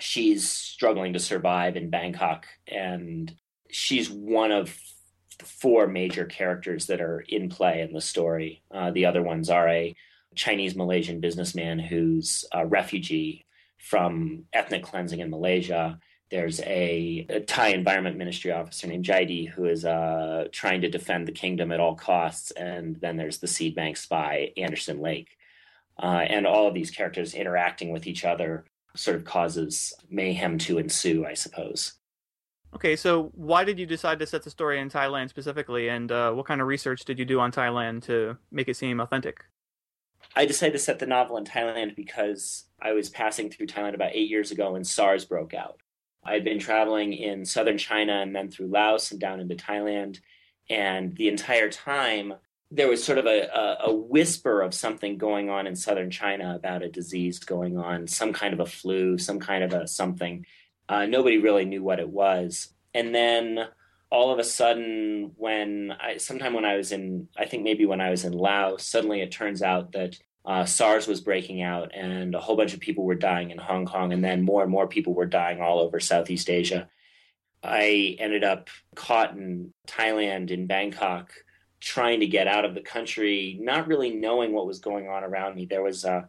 She's 0.00 0.48
struggling 0.48 1.12
to 1.12 1.18
survive 1.18 1.76
in 1.76 1.90
Bangkok, 1.90 2.46
and 2.66 3.34
she's 3.70 4.10
one 4.10 4.52
of 4.52 4.76
four 5.42 5.86
major 5.86 6.24
characters 6.24 6.86
that 6.86 7.00
are 7.00 7.20
in 7.20 7.48
play 7.48 7.80
in 7.80 7.92
the 7.92 8.00
story. 8.00 8.62
Uh, 8.70 8.90
the 8.90 9.06
other 9.06 9.22
ones 9.22 9.50
are 9.50 9.68
a 9.68 9.94
Chinese 10.34 10.74
Malaysian 10.74 11.20
businessman 11.20 11.78
who's 11.78 12.44
a 12.52 12.66
refugee 12.66 13.44
from 13.78 14.44
ethnic 14.52 14.82
cleansing 14.82 15.20
in 15.20 15.30
Malaysia. 15.30 15.98
There's 16.30 16.60
a, 16.60 17.26
a 17.28 17.40
Thai 17.40 17.68
Environment 17.68 18.16
Ministry 18.16 18.52
officer 18.52 18.86
named 18.86 19.04
Jaidee 19.04 19.50
who 19.50 19.66
is 19.66 19.84
uh, 19.84 20.46
trying 20.52 20.80
to 20.80 20.88
defend 20.88 21.28
the 21.28 21.32
kingdom 21.32 21.72
at 21.72 21.80
all 21.80 21.94
costs. 21.94 22.52
And 22.52 22.96
then 23.00 23.16
there's 23.16 23.38
the 23.38 23.46
seed 23.48 23.74
bank 23.74 23.96
spy, 23.96 24.52
Anderson 24.56 25.00
Lake. 25.00 25.36
Uh, 26.02 26.24
and 26.26 26.46
all 26.46 26.68
of 26.68 26.74
these 26.74 26.90
characters 26.90 27.34
interacting 27.34 27.92
with 27.92 28.06
each 28.06 28.24
other 28.24 28.64
sort 28.96 29.16
of 29.16 29.24
causes 29.24 29.92
mayhem 30.08 30.58
to 30.58 30.78
ensue, 30.78 31.26
I 31.26 31.34
suppose. 31.34 31.94
Okay, 32.74 32.96
so 32.96 33.30
why 33.34 33.64
did 33.64 33.78
you 33.78 33.86
decide 33.86 34.18
to 34.20 34.26
set 34.26 34.42
the 34.42 34.50
story 34.50 34.80
in 34.80 34.88
Thailand 34.88 35.28
specifically, 35.28 35.88
and 35.88 36.10
uh, 36.10 36.32
what 36.32 36.46
kind 36.46 36.60
of 36.60 36.66
research 36.66 37.04
did 37.04 37.18
you 37.18 37.24
do 37.24 37.38
on 37.38 37.52
Thailand 37.52 38.02
to 38.04 38.36
make 38.50 38.68
it 38.68 38.76
seem 38.76 39.00
authentic? 39.00 39.44
I 40.34 40.46
decided 40.46 40.72
to 40.72 40.78
set 40.78 40.98
the 40.98 41.06
novel 41.06 41.36
in 41.36 41.44
Thailand 41.44 41.94
because 41.94 42.64
I 42.80 42.92
was 42.92 43.10
passing 43.10 43.50
through 43.50 43.66
Thailand 43.66 43.94
about 43.94 44.12
eight 44.14 44.30
years 44.30 44.50
ago 44.50 44.72
when 44.72 44.84
SARS 44.84 45.24
broke 45.24 45.52
out. 45.52 45.80
I 46.24 46.34
had 46.34 46.44
been 46.44 46.58
traveling 46.58 47.12
in 47.12 47.44
southern 47.44 47.78
China 47.78 48.20
and 48.22 48.34
then 48.34 48.50
through 48.50 48.68
Laos 48.68 49.10
and 49.10 49.20
down 49.20 49.40
into 49.40 49.56
Thailand. 49.56 50.20
And 50.70 51.14
the 51.16 51.28
entire 51.28 51.68
time, 51.68 52.34
there 52.70 52.88
was 52.88 53.02
sort 53.02 53.18
of 53.18 53.26
a, 53.26 53.48
a, 53.48 53.90
a, 53.90 53.94
whisper 53.94 54.62
of 54.62 54.72
something 54.72 55.18
going 55.18 55.50
on 55.50 55.66
in 55.66 55.76
southern 55.76 56.10
China 56.10 56.54
about 56.54 56.82
a 56.82 56.88
disease 56.88 57.38
going 57.38 57.76
on, 57.76 58.06
some 58.06 58.32
kind 58.32 58.54
of 58.54 58.60
a 58.60 58.66
flu, 58.66 59.18
some 59.18 59.40
kind 59.40 59.62
of 59.62 59.74
a 59.74 59.86
something. 59.86 60.46
Uh, 60.92 61.06
nobody 61.06 61.38
really 61.38 61.64
knew 61.64 61.82
what 61.82 62.00
it 62.00 62.08
was. 62.10 62.68
And 62.92 63.14
then 63.14 63.66
all 64.10 64.30
of 64.30 64.38
a 64.38 64.44
sudden, 64.44 65.32
when 65.36 65.90
I, 65.98 66.18
sometime 66.18 66.52
when 66.52 66.66
I 66.66 66.76
was 66.76 66.92
in, 66.92 67.28
I 67.34 67.46
think 67.46 67.62
maybe 67.62 67.86
when 67.86 68.02
I 68.02 68.10
was 68.10 68.26
in 68.26 68.34
Laos, 68.34 68.84
suddenly 68.84 69.22
it 69.22 69.32
turns 69.32 69.62
out 69.62 69.92
that 69.92 70.18
uh, 70.44 70.66
SARS 70.66 71.06
was 71.06 71.22
breaking 71.22 71.62
out 71.62 71.92
and 71.94 72.34
a 72.34 72.40
whole 72.40 72.58
bunch 72.58 72.74
of 72.74 72.80
people 72.80 73.04
were 73.04 73.14
dying 73.14 73.50
in 73.52 73.56
Hong 73.56 73.86
Kong. 73.86 74.12
And 74.12 74.22
then 74.22 74.42
more 74.42 74.62
and 74.62 74.70
more 74.70 74.86
people 74.86 75.14
were 75.14 75.24
dying 75.24 75.62
all 75.62 75.78
over 75.78 75.98
Southeast 75.98 76.50
Asia. 76.50 76.90
I 77.62 78.16
ended 78.18 78.44
up 78.44 78.68
caught 78.94 79.34
in 79.34 79.72
Thailand, 79.86 80.50
in 80.50 80.66
Bangkok, 80.66 81.32
trying 81.80 82.20
to 82.20 82.26
get 82.26 82.48
out 82.48 82.66
of 82.66 82.74
the 82.74 82.82
country, 82.82 83.56
not 83.62 83.86
really 83.86 84.10
knowing 84.10 84.52
what 84.52 84.66
was 84.66 84.80
going 84.80 85.08
on 85.08 85.24
around 85.24 85.54
me. 85.56 85.64
There 85.64 85.82
was 85.82 86.04
a 86.04 86.28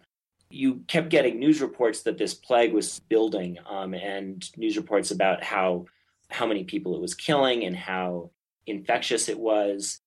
you 0.54 0.84
kept 0.88 1.10
getting 1.10 1.40
news 1.40 1.62
reports 1.62 2.04
that 2.04 2.18
this 2.18 2.34
plague 2.34 2.74
was 2.74 3.00
building, 3.00 3.58
um, 3.68 3.94
and 3.94 4.50
news 4.56 4.78
reports 4.78 5.12
about 5.12 5.44
how 5.44 5.86
how 6.30 6.46
many 6.46 6.64
people 6.64 6.96
it 6.96 7.02
was 7.02 7.14
killing 7.14 7.64
and 7.64 7.76
how 7.76 8.32
infectious 8.66 9.30
it 9.30 9.40
was. 9.40 10.00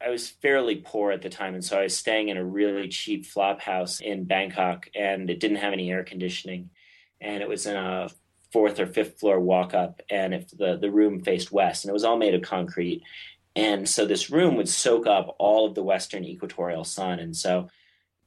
I 0.00 0.08
was 0.08 0.28
fairly 0.28 0.76
poor 0.76 1.12
at 1.12 1.22
the 1.22 1.28
time, 1.28 1.54
and 1.54 1.64
so 1.64 1.78
I 1.78 1.82
was 1.82 1.96
staying 1.96 2.28
in 2.28 2.36
a 2.36 2.44
really 2.44 2.88
cheap 2.88 3.26
flop 3.26 3.60
house 3.60 4.00
in 4.00 4.24
Bangkok, 4.24 4.88
and 4.94 5.28
it 5.28 5.40
didn't 5.40 5.58
have 5.58 5.72
any 5.72 5.90
air 5.90 6.04
conditioning, 6.04 6.70
and 7.20 7.42
it 7.42 7.48
was 7.48 7.66
in 7.66 7.76
a 7.76 8.08
fourth 8.52 8.80
or 8.80 8.86
fifth 8.86 9.18
floor 9.18 9.40
walk 9.40 9.74
up, 9.74 10.00
and 10.08 10.32
if 10.32 10.48
the 10.56 10.78
the 10.80 10.90
room 10.90 11.20
faced 11.20 11.50
west, 11.50 11.84
and 11.84 11.90
it 11.90 11.94
was 11.94 12.04
all 12.04 12.16
made 12.16 12.34
of 12.34 12.42
concrete, 12.42 13.02
and 13.56 13.88
so 13.88 14.06
this 14.06 14.30
room 14.30 14.56
would 14.56 14.68
soak 14.68 15.06
up 15.08 15.34
all 15.38 15.66
of 15.66 15.74
the 15.74 15.82
western 15.82 16.24
equatorial 16.24 16.84
sun, 16.84 17.18
and 17.18 17.36
so 17.36 17.68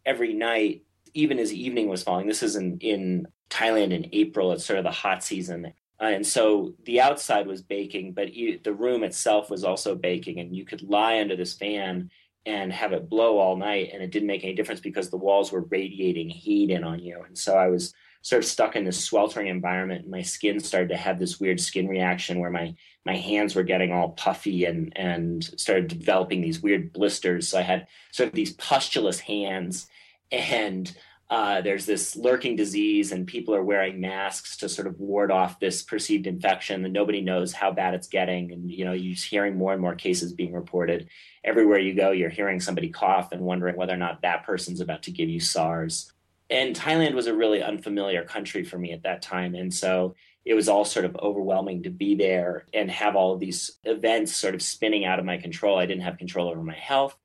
every 0.06 0.34
night 0.34 0.84
even 1.14 1.40
as 1.40 1.54
evening 1.54 1.88
was 1.88 2.04
falling, 2.04 2.28
this 2.28 2.44
is 2.44 2.56
in, 2.56 2.78
in 2.80 3.28
Thailand 3.50 3.92
in 3.92 4.10
April, 4.14 4.52
it's 4.52 4.66
sort 4.66 4.80
of 4.80 4.86
the 4.86 4.92
hot 4.92 5.24
season. 5.24 5.74
Uh, 6.02 6.06
and 6.06 6.26
so 6.26 6.74
the 6.86 7.00
outside 7.00 7.48
was 7.48 7.62
baking, 7.62 8.14
but 8.14 8.30
the 8.64 8.74
room 8.74 9.04
itself 9.04 9.50
was 9.50 9.64
also 9.64 9.96
baking. 9.96 10.40
And 10.40 10.56
you 10.56 10.66
could 10.66 10.82
lie 10.82 11.20
under 11.20 11.36
this 11.36 11.54
fan 11.54 12.10
and 12.46 12.74
have 12.74 12.92
it 12.94 13.10
blow 13.10 13.38
all 13.38 13.56
night. 13.56 13.92
And 13.94 14.02
it 14.02 14.12
didn't 14.12 14.28
make 14.28 14.44
any 14.44 14.54
difference 14.54 14.82
because 14.82 15.10
the 15.10 15.18
walls 15.18 15.52
were 15.52 15.62
radiating 15.62 16.30
heat 16.30 16.72
in 16.72 16.84
on 16.84 17.00
you. 17.00 17.24
And 17.26 17.38
so 17.38 17.56
I 17.56 17.68
was 17.68 17.94
sort 18.22 18.44
of 18.44 18.50
stuck 18.50 18.76
in 18.76 18.86
this 18.86 19.04
sweltering 19.04 19.48
environment. 19.48 20.02
And 20.02 20.12
my 20.12 20.22
skin 20.22 20.60
started 20.60 20.90
to 20.90 20.98
have 20.98 21.20
this 21.20 21.40
weird 21.40 21.60
skin 21.60 21.88
reaction 21.88 22.40
where 22.40 22.50
my, 22.50 22.74
my 23.06 23.16
hands 23.16 23.54
were 23.54 23.64
getting 23.64 23.94
all 23.94 24.10
puffy 24.10 24.66
and, 24.66 24.92
and 24.98 25.44
started 25.44 25.88
developing 25.88 26.42
these 26.42 26.62
weird 26.62 26.92
blisters. 26.92 27.48
So 27.48 27.60
I 27.60 27.64
had 27.64 27.88
sort 28.12 28.30
of 28.30 28.36
these 28.36 28.54
pustulous 28.54 29.20
hands 29.20 29.88
and 30.34 30.92
uh, 31.30 31.62
there's 31.62 31.86
this 31.86 32.16
lurking 32.16 32.56
disease, 32.56 33.12
and 33.12 33.26
people 33.26 33.56
are 33.56 33.64
wearing 33.64 34.02
masks 34.02 34.58
to 34.58 34.70
sort 34.70 34.88
of 34.88 35.00
ward 35.00 35.32
off 35.32 35.60
this 35.60 35.82
perceived 35.82 36.28
infection. 36.28 36.84
And 36.84 36.94
nobody 36.94 37.22
knows 37.22 37.54
how 37.54 37.72
bad 37.72 37.94
it's 37.94 38.08
getting. 38.08 38.52
And 38.52 38.70
you 38.70 38.86
know, 38.86 38.94
you're 38.94 39.16
hearing 39.16 39.58
more 39.58 39.74
and 39.74 39.82
more 39.82 39.96
cases 39.96 40.34
being 40.34 40.54
reported. 40.54 41.08
Everywhere 41.44 41.80
you 41.80 41.96
go, 41.96 42.12
you're 42.12 42.30
hearing 42.30 42.60
somebody 42.60 42.90
cough 42.90 43.32
and 43.32 43.42
wondering 43.42 43.78
whether 43.78 43.94
or 43.94 43.98
not 43.98 44.22
that 44.22 44.44
person's 44.44 44.82
about 44.82 45.04
to 45.04 45.12
give 45.12 45.30
you 45.30 45.40
SARS. 45.40 46.12
And 46.50 46.76
Thailand 46.76 47.14
was 47.14 47.28
a 47.28 47.34
really 47.34 47.64
unfamiliar 47.64 48.24
country 48.24 48.64
for 48.64 48.78
me 48.78 48.92
at 48.92 49.04
that 49.04 49.22
time, 49.22 49.56
and 49.56 49.74
so 49.74 50.14
it 50.46 50.54
was 50.54 50.68
all 50.68 50.84
sort 50.84 51.06
of 51.06 51.16
overwhelming 51.16 51.84
to 51.84 51.90
be 51.90 52.16
there 52.16 52.66
and 52.74 52.92
have 52.92 53.16
all 53.16 53.34
of 53.34 53.40
these 53.40 53.80
events 53.86 54.36
sort 54.36 54.54
of 54.54 54.62
spinning 54.62 55.06
out 55.06 55.18
of 55.18 55.26
my 55.26 55.38
control. 55.38 55.80
I 55.80 55.86
didn't 55.86 56.04
have 56.04 56.18
control 56.18 56.50
over 56.50 56.62
my 56.62 56.76
health. 56.76 57.18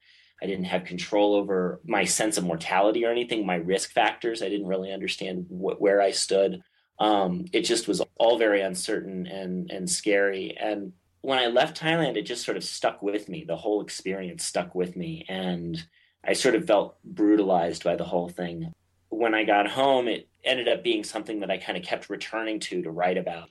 I 0.42 0.46
didn't 0.46 0.64
have 0.64 0.84
control 0.84 1.34
over 1.34 1.80
my 1.84 2.04
sense 2.04 2.38
of 2.38 2.44
mortality 2.44 3.04
or 3.04 3.10
anything, 3.10 3.44
my 3.44 3.56
risk 3.56 3.92
factors. 3.92 4.42
I 4.42 4.48
didn't 4.48 4.68
really 4.68 4.92
understand 4.92 5.46
wh- 5.48 5.80
where 5.80 6.00
I 6.00 6.12
stood. 6.12 6.62
Um, 7.00 7.44
it 7.52 7.62
just 7.62 7.88
was 7.88 8.02
all 8.16 8.38
very 8.38 8.60
uncertain 8.60 9.26
and 9.26 9.70
and 9.70 9.88
scary. 9.88 10.56
And 10.58 10.92
when 11.20 11.38
I 11.38 11.46
left 11.46 11.80
Thailand, 11.80 12.16
it 12.16 12.22
just 12.22 12.44
sort 12.44 12.56
of 12.56 12.64
stuck 12.64 13.02
with 13.02 13.28
me. 13.28 13.44
The 13.46 13.56
whole 13.56 13.80
experience 13.80 14.44
stuck 14.44 14.74
with 14.74 14.96
me, 14.96 15.24
and 15.28 15.82
I 16.24 16.32
sort 16.32 16.54
of 16.54 16.66
felt 16.66 16.96
brutalized 17.04 17.84
by 17.84 17.96
the 17.96 18.04
whole 18.04 18.28
thing. 18.28 18.72
When 19.08 19.34
I 19.34 19.44
got 19.44 19.68
home, 19.68 20.08
it 20.08 20.28
ended 20.44 20.68
up 20.68 20.84
being 20.84 21.04
something 21.04 21.40
that 21.40 21.50
I 21.50 21.58
kind 21.58 21.78
of 21.78 21.84
kept 21.84 22.10
returning 22.10 22.60
to 22.60 22.82
to 22.82 22.90
write 22.90 23.18
about. 23.18 23.50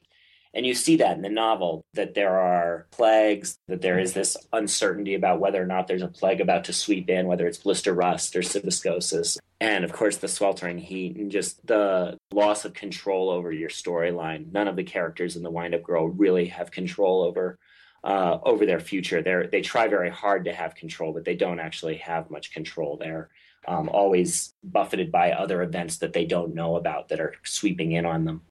And 0.54 0.66
you 0.66 0.74
see 0.74 0.98
that 0.98 1.16
in 1.16 1.22
the 1.22 1.30
novel 1.30 1.86
that 1.94 2.14
there 2.14 2.38
are 2.40 2.88
plagues, 2.92 3.58
that 3.68 3.82
there 3.82 4.00
is 4.00 4.14
this 4.14 4.38
uncertainty 4.54 5.14
about 5.14 5.40
whether 5.40 5.62
or 5.62 5.66
not 5.66 5.88
there's 5.88 6.02
a 6.02 6.08
plague 6.08 6.42
about 6.42 6.64
to 6.66 6.74
sweep 6.74 7.10
in, 7.10 7.28
whether 7.28 7.48
it's 7.48 7.58
blister 7.58 7.94
rust 7.94 8.36
or 8.36 8.42
cibiscosis. 8.42 9.38
And 9.60 9.84
of 9.84 9.92
course, 9.92 10.18
the 10.18 10.28
sweltering 10.28 10.78
heat 10.78 11.16
and 11.18 11.32
just 11.32 11.66
the 11.66 12.18
loss 12.32 12.66
of 12.66 12.74
control 12.74 13.30
over 13.30 13.52
your 13.52 13.70
storyline. 13.70 14.52
None 14.52 14.68
of 14.68 14.76
the 14.76 14.84
characters 14.84 15.36
in 15.36 15.44
The 15.44 15.52
Wind 15.52 15.76
Up 15.76 15.84
Girl 15.84 16.08
really 16.08 16.48
have 16.48 16.72
control 16.72 17.24
over. 17.24 17.58
Uh, 18.04 18.38
over 18.44 18.66
their 18.66 18.80
future, 18.80 19.22
they 19.22 19.50
they 19.52 19.62
try 19.62 19.88
very 19.88 20.10
hard 20.10 20.46
to 20.46 20.54
have 20.54 20.76
control, 20.76 21.12
but 21.12 21.26
they 21.26 21.36
don't 21.36 21.60
actually 21.60 21.98
have 21.98 22.30
much 22.30 22.54
control. 22.54 22.96
They're 22.96 23.30
um, 23.68 23.90
always 23.90 24.54
buffeted 24.64 25.12
by 25.12 25.32
other 25.32 25.62
events 25.62 25.98
that 25.98 26.14
they 26.14 26.26
don't 26.26 26.56
know 26.56 26.78
about 26.78 27.10
that 27.10 27.20
are 27.20 27.34
sweeping 27.44 27.92
in 27.92 28.06
on 28.06 28.24
them. 28.24 28.42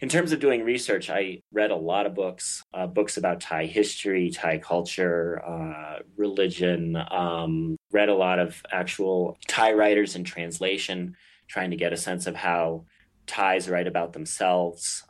In 0.00 0.08
terms 0.08 0.30
of 0.30 0.38
doing 0.38 0.62
research, 0.62 1.10
I 1.10 1.42
read 1.52 1.72
a 1.72 1.76
lot 1.76 2.06
of 2.06 2.14
books, 2.14 2.62
uh, 2.72 2.86
books 2.86 3.16
about 3.16 3.40
Thai 3.40 3.66
history, 3.66 4.30
Thai 4.30 4.58
culture, 4.58 5.42
uh, 5.44 6.02
religion, 6.16 6.96
um, 7.10 7.76
read 7.90 8.08
a 8.08 8.14
lot 8.14 8.38
of 8.38 8.62
actual 8.70 9.36
Thai 9.48 9.72
writers 9.72 10.14
in 10.14 10.22
translation, 10.22 11.16
trying 11.48 11.70
to 11.70 11.76
get 11.76 11.92
a 11.92 11.96
sense 11.96 12.28
of 12.28 12.36
how 12.36 12.84
Thais 13.26 13.68
write 13.68 13.88
about 13.88 14.12
themselves. 14.12 15.02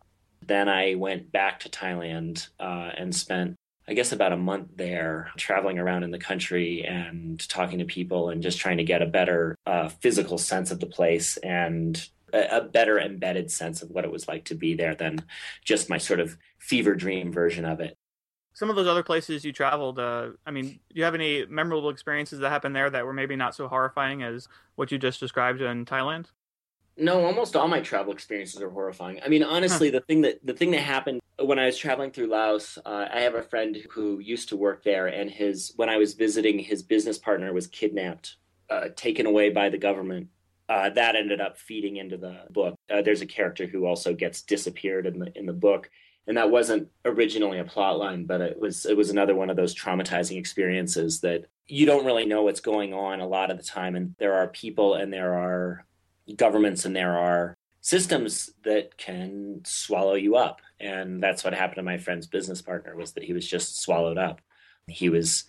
Then 0.46 0.70
I 0.70 0.94
went 0.94 1.33
back 1.33 1.61
to 1.61 1.68
Thailand 1.68 2.48
uh, 2.59 2.90
and 2.96 3.14
spent, 3.14 3.57
I 3.87 3.92
guess, 3.92 4.12
about 4.12 4.33
a 4.33 4.38
month 4.38 4.68
there, 4.77 5.31
traveling 5.37 5.79
around 5.79 6.05
in 6.05 6.12
the 6.12 6.18
country 6.18 6.87
and 6.87 7.46
talking 7.46 7.81
to 7.81 7.85
people 7.85 8.31
and 8.31 8.42
just 8.42 8.59
trying 8.59 8.79
to 8.79 8.85
get 8.85 9.03
a 9.03 9.07
better 9.07 9.55
uh, 9.66 9.88
physical 9.88 10.38
sense 10.38 10.70
of 10.70 10.81
the 10.81 10.87
place 10.87 11.37
and 11.38 12.09
a, 12.33 12.61
better 12.62 12.99
embedded 12.99 13.51
sense 13.51 13.83
of 13.83 13.91
what 13.91 14.05
it 14.05 14.11
was 14.11 14.29
like 14.29 14.45
to 14.47 14.55
be 14.55 14.75
there 14.75 14.95
than 14.95 15.25
just 15.64 15.91
my 15.91 15.99
sort 15.99 16.21
of 16.21 16.37
fever 16.59 16.95
dream 16.95 17.33
version 17.33 17.64
of 17.64 17.81
it. 17.81 17.97
Some 18.53 18.71
of 18.71 18.77
those 18.77 18.88
other 18.88 19.03
places 19.03 19.45
you 19.45 19.53
traveled, 19.53 19.99
uh, 19.99 20.31
I 20.45 20.51
mean, 20.51 20.67
do 20.67 20.79
you 20.95 21.05
have 21.05 21.14
any 21.14 21.47
memorable 21.47 21.91
experiences 21.91 22.41
that 22.41 22.51
happened 22.51 22.75
there 22.75 22.91
that 22.91 23.07
were 23.07 23.12
maybe 23.12 23.37
not 23.37 23.55
so 23.55 23.69
horrifying 23.69 24.23
as 24.23 24.49
what 24.75 24.91
you 24.91 24.99
just 24.99 25.21
described 25.21 25.61
in 25.61 25.87
Thailand? 25.87 26.27
No, 26.97 27.25
almost 27.25 27.55
all 27.55 27.69
my 27.69 27.81
travel 27.81 28.12
experiences 28.12 28.61
are 28.61 28.71
horrifying. 28.71 29.21
I 29.25 29.29
mean, 29.29 29.45
honestly, 29.45 29.88
huh. 29.88 29.99
the 29.99 30.01
thing 30.01 30.23
that 30.23 30.45
the 30.45 30.53
thing 30.53 30.73
that 30.73 30.81
happened 30.81 31.21
when 31.38 31.59
I 31.59 31.67
was 31.67 31.79
traveling 31.79 32.11
through 32.11 32.27
Laos, 32.27 32.79
uh, 32.85 33.07
I 33.12 33.21
have 33.21 33.35
a 33.35 33.43
friend 33.43 33.79
who 33.91 34.19
used 34.19 34.49
to 34.49 34.57
work 34.57 34.83
there, 34.83 35.07
and 35.07 35.31
his 35.31 35.73
when 35.77 35.88
I 35.88 35.97
was 35.97 36.14
visiting, 36.14 36.59
his 36.59 36.83
business 36.83 37.17
partner 37.17 37.53
was 37.53 37.69
kidnapped, 37.69 38.37
uh, 38.69 38.88
taken 38.97 39.27
away 39.27 39.51
by 39.51 39.69
the 39.69 39.79
government, 39.79 40.29
uh, 40.68 40.90
that 40.90 41.16
ended 41.16 41.40
up 41.40 41.59
feeding 41.59 41.96
into 41.96 42.16
the 42.16 42.42
book. 42.50 42.74
Uh, 42.90 43.02
there's 43.02 43.22
a 43.22 43.26
character 43.26 43.66
who 43.66 43.87
also 43.87 44.14
gets 44.14 44.42
disappeared 44.42 45.07
in 45.07 45.18
the 45.18 45.33
in 45.37 45.46
the 45.46 45.52
book, 45.52 45.90
and 46.26 46.37
that 46.37 46.50
wasn't 46.50 46.88
originally 47.04 47.59
a 47.59 47.64
plot 47.64 47.98
line, 47.98 48.24
but 48.24 48.40
it 48.40 48.59
was 48.59 48.85
it 48.85 48.96
was 48.96 49.11
another 49.11 49.35
one 49.35 49.50
of 49.50 49.57
those 49.57 49.74
traumatizing 49.74 50.38
experiences 50.38 51.20
that 51.20 51.46
you 51.66 51.87
don't 51.87 52.04
really 52.04 52.26
know 52.26 52.42
what's 52.42 52.61
going 52.61 52.92
on 52.92 53.20
a 53.20 53.26
lot 53.26 53.50
of 53.50 53.57
the 53.57 53.62
time, 53.62 53.96
and 53.96 54.14
there 54.18 54.35
are 54.35 54.48
people 54.48 54.94
and 54.94 55.12
there 55.12 55.35
are 55.35 55.87
governments 56.37 56.85
and 56.85 56.94
there 56.94 57.16
are 57.16 57.57
systems 57.81 58.50
that 58.64 58.98
can 58.98 59.62
swallow 59.64 60.14
you 60.14 60.37
up, 60.37 60.61
and 60.78 61.22
that's 61.22 61.44
what 61.44 61.54
happened 61.54 61.76
to 61.76 61.83
my 61.83 61.96
friend's 61.96 62.26
business 62.26 62.61
partner 62.61 62.94
was 62.94 63.12
that 63.12 63.24
he 63.24 63.33
was 63.33 63.48
just 63.48 63.81
swallowed 63.81 64.18
up. 64.18 64.42
He 64.87 65.09
was 65.09 65.44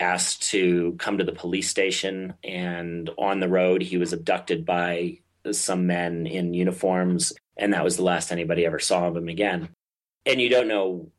asked 0.00 0.50
to 0.50 0.94
come 0.98 1.18
to 1.18 1.24
the 1.24 1.32
police 1.32 1.68
station, 1.68 2.34
and 2.44 3.10
on 3.18 3.40
the 3.40 3.48
road, 3.48 3.82
he 3.82 3.96
was 3.96 4.12
abducted 4.12 4.64
by 4.64 5.18
some 5.50 5.86
men 5.86 6.26
in 6.26 6.54
uniforms, 6.54 7.32
and 7.56 7.72
that 7.72 7.84
was 7.84 7.96
the 7.96 8.04
last 8.04 8.30
anybody 8.30 8.66
ever 8.66 8.78
saw 8.78 9.08
of 9.08 9.16
him 9.16 9.28
again. 9.28 9.68
And 10.26 10.40
you 10.40 10.48
don't 10.48 10.68
know 10.68 11.10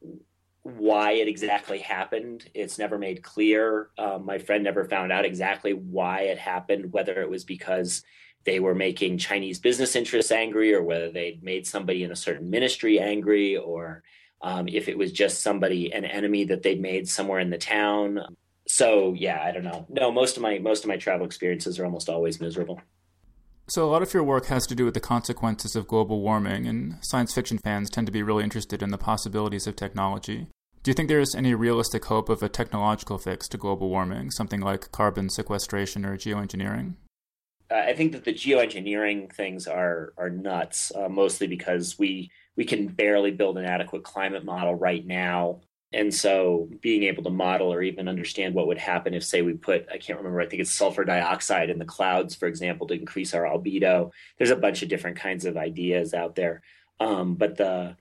why 0.64 1.14
it 1.14 1.28
exactly 1.28 1.80
happened. 1.80 2.46
It's 2.54 2.78
never 2.78 2.98
made 2.98 3.24
clear. 3.24 3.90
Um, 3.98 4.26
my 4.26 4.38
friend 4.38 4.64
never 4.64 4.86
found 4.86 5.12
out 5.12 5.26
exactly 5.26 5.74
why 5.74 6.22
it 6.24 6.38
happened, 6.38 6.94
whether 6.94 7.22
it 7.22 7.30
was 7.30 7.44
because 7.44 8.04
they 8.46 8.60
were 8.60 8.76
making 8.76 9.18
Chinese 9.18 9.60
business 9.60 9.96
interests 9.96 10.32
angry 10.32 10.74
or 10.74 10.84
whether 10.84 11.12
they'd 11.12 11.44
made 11.44 11.68
somebody 11.68 12.04
in 12.04 12.12
a 12.12 12.16
certain 12.16 12.50
ministry 12.50 13.00
angry 13.00 13.58
or 13.58 14.04
um, 14.42 14.68
if 14.70 14.88
it 14.88 14.98
was 14.98 15.12
just 15.12 15.42
somebody, 15.42 15.92
an 15.92 16.06
enemy 16.06 16.46
that 16.46 16.62
they'd 16.62 16.82
made 16.82 17.10
somewhere 17.10 17.40
in 17.40 17.50
the 17.50 17.58
town 17.58 18.22
so 18.70 19.14
yeah, 19.18 19.42
I 19.44 19.52
don't 19.52 19.64
know. 19.64 19.88
No, 19.90 20.12
most 20.12 20.38
of 20.38 20.44
my 20.44 20.60
most 20.60 20.84
of 20.84 20.90
my 20.90 20.98
travel 20.98 21.26
experiences 21.26 21.80
are 21.80 21.86
almost 21.86 22.08
always 22.08 22.40
miserable. 22.40 22.80
So 23.68 23.84
a 23.84 23.90
lot 23.90 24.04
of 24.04 24.14
your 24.14 24.24
work 24.24 24.46
has 24.46 24.68
to 24.68 24.76
do 24.76 24.86
with 24.86 24.94
the 24.94 25.00
consequences 25.00 25.76
of 25.76 25.88
global 25.88 26.22
warming, 26.22 26.68
and 26.68 26.98
science 27.02 27.34
fiction 27.34 27.58
fans 27.58 27.90
tend 27.90 28.06
to 28.06 28.14
be 28.14 28.22
really 28.22 28.44
interested 28.44 28.84
in 28.84 28.92
the 28.92 28.98
possibilities 28.98 29.66
of 29.66 29.76
technology. 29.76 30.48
Do 30.84 30.92
you 30.92 30.94
think 30.94 31.10
there 31.10 31.20
is 31.20 31.34
any 31.34 31.56
realistic 31.56 32.06
hope 32.06 32.30
of 32.30 32.44
a 32.44 32.50
technological 32.50 33.18
fix 33.18 33.48
to 33.50 33.58
global 33.58 33.90
warming, 33.90 34.30
something 34.30 34.62
like 34.62 34.92
carbon 34.92 35.30
sequestration 35.30 36.06
or 36.06 36.16
geoengineering? 36.16 36.94
Uh, 37.72 37.78
I 37.78 37.94
think 37.94 38.12
that 38.12 38.24
the 38.24 38.34
geoengineering 38.34 39.34
things 39.34 39.66
are 39.66 40.14
are 40.16 40.30
nuts, 40.30 40.92
uh, 40.96 41.10
mostly 41.10 41.48
because 41.48 41.98
we 41.98 42.30
we 42.56 42.66
can 42.66 42.88
barely 42.88 43.32
build 43.32 43.58
an 43.58 43.66
adequate 43.66 44.04
climate 44.04 44.46
model 44.46 44.76
right 44.76 45.06
now 45.06 45.62
and 45.92 46.14
so 46.14 46.70
being 46.82 47.04
able 47.04 47.24
to 47.24 47.30
model 47.32 47.74
or 47.74 47.82
even 47.82 48.08
understand 48.08 48.54
what 48.54 48.68
would 48.68 48.78
happen 48.78 49.14
if, 49.14 49.24
say, 49.24 49.42
we 49.42 49.54
put, 49.54 49.88
I 49.92 49.98
can't 49.98 50.20
remember, 50.20 50.40
I 50.40 50.46
think 50.46 50.62
it's 50.62 50.74
sulfur 50.74 51.04
dioxide 51.04 51.70
in 51.70 51.80
the 51.80 51.86
clouds, 51.86 52.36
for 52.36 52.48
example, 52.48 52.86
to 52.88 52.94
increase 52.94 53.34
our 53.34 53.44
albedo. 53.44 54.12
There's 54.38 54.52
a 54.52 54.56
bunch 54.56 54.84
of 54.84 54.90
different 54.90 55.18
kinds 55.18 55.46
of 55.46 55.58
ideas 55.58 56.14
out 56.14 56.36
there. 56.36 56.62
Um, 57.00 57.36
but 57.36 57.58
the, 57.58 57.96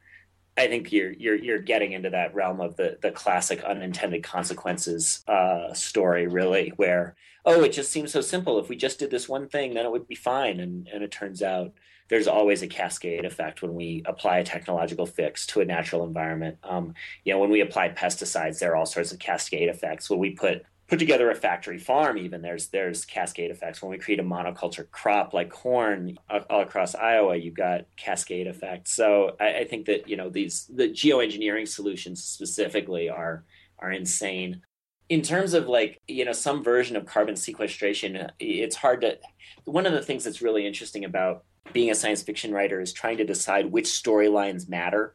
I 0.59 0.66
think 0.66 0.92
you're 0.92 1.12
you're 1.12 1.37
you're 1.37 1.61
getting 1.61 1.92
into 1.92 2.11
that 2.11 2.35
realm 2.35 2.61
of 2.61 2.77
the 2.77 2.99
the 3.01 3.12
classic 3.12 3.62
unintended 3.62 4.25
consequences 4.25 5.25
uh, 5.29 5.73
story, 5.73 6.27
really, 6.27 6.73
where 6.77 7.14
oh, 7.44 7.62
it 7.62 7.73
just 7.73 7.90
seems 7.92 8.12
so 8.12 8.21
simple. 8.21 8.59
If 8.59 8.68
we 8.68 8.77
just 8.77 8.99
did 8.99 9.11
this 9.11 9.29
one 9.29 9.49
thing, 9.49 9.75
then 9.75 9.87
it 9.87 9.92
would 9.92 10.09
be 10.09 10.16
fine, 10.16 10.61
and 10.61 10.88
and 10.88 11.05
it 11.05 11.12
turns 11.12 11.42
out 11.42 11.73
there's 12.09 12.27
always 12.27 12.62
a 12.62 12.66
cascade 12.66 13.25
effect 13.25 13.62
when 13.62 13.75
we 13.75 14.03
apply 14.07 14.38
a 14.38 14.44
technological 14.44 15.07
fix 15.07 15.47
to 15.47 15.61
a 15.61 15.64
natural 15.64 16.05
environment. 16.05 16.59
Um, 16.64 16.94
you 17.25 17.33
know, 17.33 17.38
when 17.38 17.51
we 17.51 17.61
apply 17.61 17.90
pesticides, 17.90 18.59
there 18.59 18.73
are 18.73 18.77
all 18.77 18.87
sorts 18.87 19.12
of 19.12 19.18
cascade 19.18 19.68
effects. 19.68 20.11
When 20.11 20.18
we 20.18 20.31
put 20.31 20.64
put 20.88 20.98
together 20.98 21.31
a 21.31 21.35
factory 21.35 21.79
farm, 21.79 22.18
even 22.18 22.42
there's 22.42 22.68
there's 22.68 23.05
cascade 23.05 23.51
effects. 23.51 23.83
When 23.83 23.90
we 23.90 23.98
create 23.98 24.20
a 24.20 24.24
monoculture 24.24 24.90
crop 24.90 25.35
like 25.35 25.51
corn 25.51 26.18
uh, 26.31 26.40
all 26.51 26.62
across 26.62 26.94
Iowa, 26.94 27.37
you've 27.37 27.55
got 27.55 27.85
cascade 27.96 28.46
effects. 28.46 28.92
So 28.92 29.37
I, 29.38 29.59
I 29.59 29.64
think 29.64 29.87
that 29.87 30.09
you 30.09 30.16
know 30.16 30.31
these 30.31 30.70
the 30.74 30.88
geoengineering 30.88 31.68
solutions 31.68 32.24
specifically 32.24 33.09
are 33.09 33.44
are 33.79 33.92
insane 33.92 34.62
in 35.09 35.22
terms 35.22 35.55
of 35.55 35.68
like 35.68 36.01
you 36.09 36.24
know 36.24 36.33
some 36.33 36.62
version 36.62 36.96
of 36.96 37.07
carbon 37.07 37.37
sequestration 37.37 38.31
it's 38.38 38.77
hard 38.77 39.01
to 39.01 39.18
one 39.64 39.87
of 39.87 39.92
the 39.92 40.03
things 40.03 40.24
that's 40.24 40.42
really 40.42 40.66
interesting 40.66 41.05
about 41.05 41.44
being 41.72 41.90
a 41.90 41.94
science 41.94 42.22
fiction 42.22 42.53
writer 42.53 42.81
is 42.81 42.92
trying 42.92 43.18
to 43.18 43.24
decide 43.24 43.70
which 43.70 43.87
storylines 43.87 44.68
matter. 44.68 45.14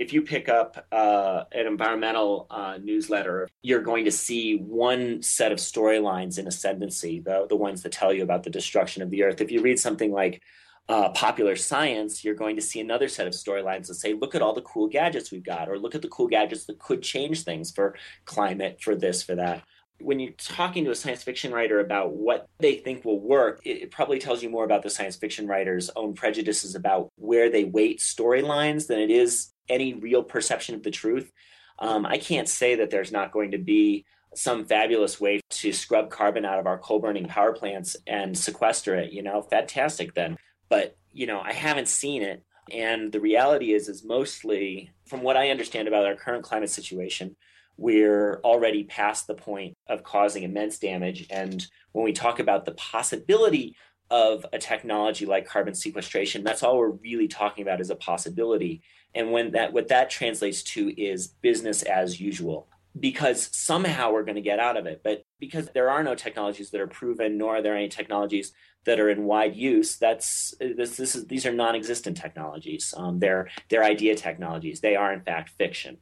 If 0.00 0.14
you 0.14 0.22
pick 0.22 0.48
up 0.48 0.86
uh, 0.90 1.44
an 1.52 1.66
environmental 1.66 2.46
uh, 2.48 2.78
newsletter, 2.82 3.50
you're 3.60 3.82
going 3.82 4.06
to 4.06 4.10
see 4.10 4.56
one 4.56 5.20
set 5.20 5.52
of 5.52 5.58
storylines 5.58 6.38
in 6.38 6.46
ascendancy, 6.46 7.20
the, 7.20 7.44
the 7.46 7.54
ones 7.54 7.82
that 7.82 7.92
tell 7.92 8.10
you 8.10 8.22
about 8.22 8.42
the 8.42 8.48
destruction 8.48 9.02
of 9.02 9.10
the 9.10 9.24
earth. 9.24 9.42
If 9.42 9.50
you 9.50 9.60
read 9.60 9.78
something 9.78 10.10
like 10.10 10.40
uh, 10.88 11.10
popular 11.10 11.54
science, 11.54 12.24
you're 12.24 12.34
going 12.34 12.56
to 12.56 12.62
see 12.62 12.80
another 12.80 13.08
set 13.08 13.26
of 13.26 13.34
storylines 13.34 13.88
that 13.88 13.96
say, 13.96 14.14
look 14.14 14.34
at 14.34 14.40
all 14.40 14.54
the 14.54 14.62
cool 14.62 14.88
gadgets 14.88 15.30
we've 15.30 15.44
got, 15.44 15.68
or 15.68 15.78
look 15.78 15.94
at 15.94 16.00
the 16.00 16.08
cool 16.08 16.28
gadgets 16.28 16.64
that 16.64 16.78
could 16.78 17.02
change 17.02 17.44
things 17.44 17.70
for 17.70 17.94
climate, 18.24 18.80
for 18.80 18.94
this, 18.96 19.22
for 19.22 19.34
that 19.34 19.62
when 20.00 20.18
you're 20.18 20.32
talking 20.32 20.84
to 20.84 20.90
a 20.90 20.94
science 20.94 21.22
fiction 21.22 21.52
writer 21.52 21.78
about 21.78 22.14
what 22.14 22.46
they 22.58 22.76
think 22.76 23.04
will 23.04 23.20
work, 23.20 23.60
it, 23.64 23.90
probably 23.90 24.18
tells 24.18 24.42
you 24.42 24.48
more 24.48 24.64
about 24.64 24.82
the 24.82 24.88
science 24.88 25.16
fiction 25.16 25.46
writer's 25.46 25.90
own 25.94 26.14
prejudices 26.14 26.74
about 26.74 27.10
where 27.16 27.50
they 27.50 27.64
weight 27.64 27.98
storylines 27.98 28.86
than 28.86 28.98
it 28.98 29.10
is 29.10 29.52
any 29.70 29.94
real 29.94 30.22
perception 30.22 30.74
of 30.74 30.82
the 30.82 30.90
truth. 30.90 31.32
Um, 31.78 32.04
I 32.04 32.18
can't 32.18 32.48
say 32.48 32.74
that 32.76 32.90
there's 32.90 33.12
not 33.12 33.32
going 33.32 33.52
to 33.52 33.58
be 33.58 34.04
some 34.34 34.64
fabulous 34.64 35.20
way 35.20 35.40
to 35.50 35.72
scrub 35.72 36.10
carbon 36.10 36.44
out 36.44 36.58
of 36.58 36.66
our 36.66 36.78
coal 36.78 36.98
burning 36.98 37.26
power 37.26 37.52
plants 37.52 37.96
and 38.06 38.36
sequester 38.36 38.94
it, 38.94 39.12
you 39.12 39.22
know, 39.22 39.42
fantastic 39.42 40.14
then. 40.14 40.36
But, 40.68 40.96
you 41.12 41.26
know, 41.26 41.40
I 41.40 41.52
haven't 41.52 41.88
seen 41.88 42.22
it. 42.22 42.44
And 42.70 43.10
the 43.10 43.20
reality 43.20 43.72
is, 43.72 43.88
is 43.88 44.04
mostly 44.04 44.90
from 45.06 45.22
what 45.22 45.36
I 45.36 45.50
understand 45.50 45.88
about 45.88 46.06
our 46.06 46.14
current 46.14 46.44
climate 46.44 46.70
situation, 46.70 47.34
we're 47.76 48.40
already 48.44 48.84
past 48.84 49.26
the 49.26 49.34
point 49.34 49.74
of 49.88 50.04
causing 50.04 50.42
immense 50.42 50.78
damage. 50.78 51.26
And 51.30 51.66
when 51.92 52.04
we 52.04 52.12
talk 52.12 52.38
about 52.38 52.66
the 52.66 52.72
possibility 52.72 53.74
of 54.10 54.44
a 54.52 54.58
technology 54.58 55.26
like 55.26 55.46
carbon 55.46 55.74
sequestration, 55.74 56.44
that's 56.44 56.62
all 56.62 56.78
we're 56.78 56.90
really 56.90 57.26
talking 57.26 57.62
about 57.62 57.80
is 57.80 57.90
a 57.90 57.96
possibility. 57.96 58.82
And 59.14 59.32
when 59.32 59.52
that 59.52 59.72
what 59.72 59.88
that 59.88 60.10
translates 60.10 60.62
to 60.62 60.88
is 61.00 61.28
business 61.28 61.82
as 61.82 62.20
usual. 62.20 62.68
Because 62.98 63.48
somehow 63.52 64.10
we're 64.10 64.24
going 64.24 64.34
to 64.34 64.40
get 64.40 64.58
out 64.58 64.76
of 64.76 64.86
it. 64.86 65.02
But 65.04 65.22
because 65.38 65.68
there 65.68 65.90
are 65.90 66.02
no 66.02 66.16
technologies 66.16 66.70
that 66.70 66.80
are 66.80 66.88
proven, 66.88 67.38
nor 67.38 67.56
are 67.56 67.62
there 67.62 67.76
any 67.76 67.88
technologies 67.88 68.52
that 68.84 68.98
are 68.98 69.08
in 69.08 69.24
wide 69.24 69.54
use, 69.54 69.96
that's 69.96 70.54
this, 70.58 70.96
this 70.96 71.14
is 71.14 71.26
these 71.26 71.46
are 71.46 71.52
non-existent 71.52 72.16
technologies. 72.16 72.92
Um, 72.96 73.20
they're 73.20 73.48
they're 73.68 73.84
idea 73.84 74.16
technologies. 74.16 74.80
They 74.80 74.96
are 74.96 75.12
in 75.12 75.20
fact 75.20 75.50
fiction. 75.50 75.98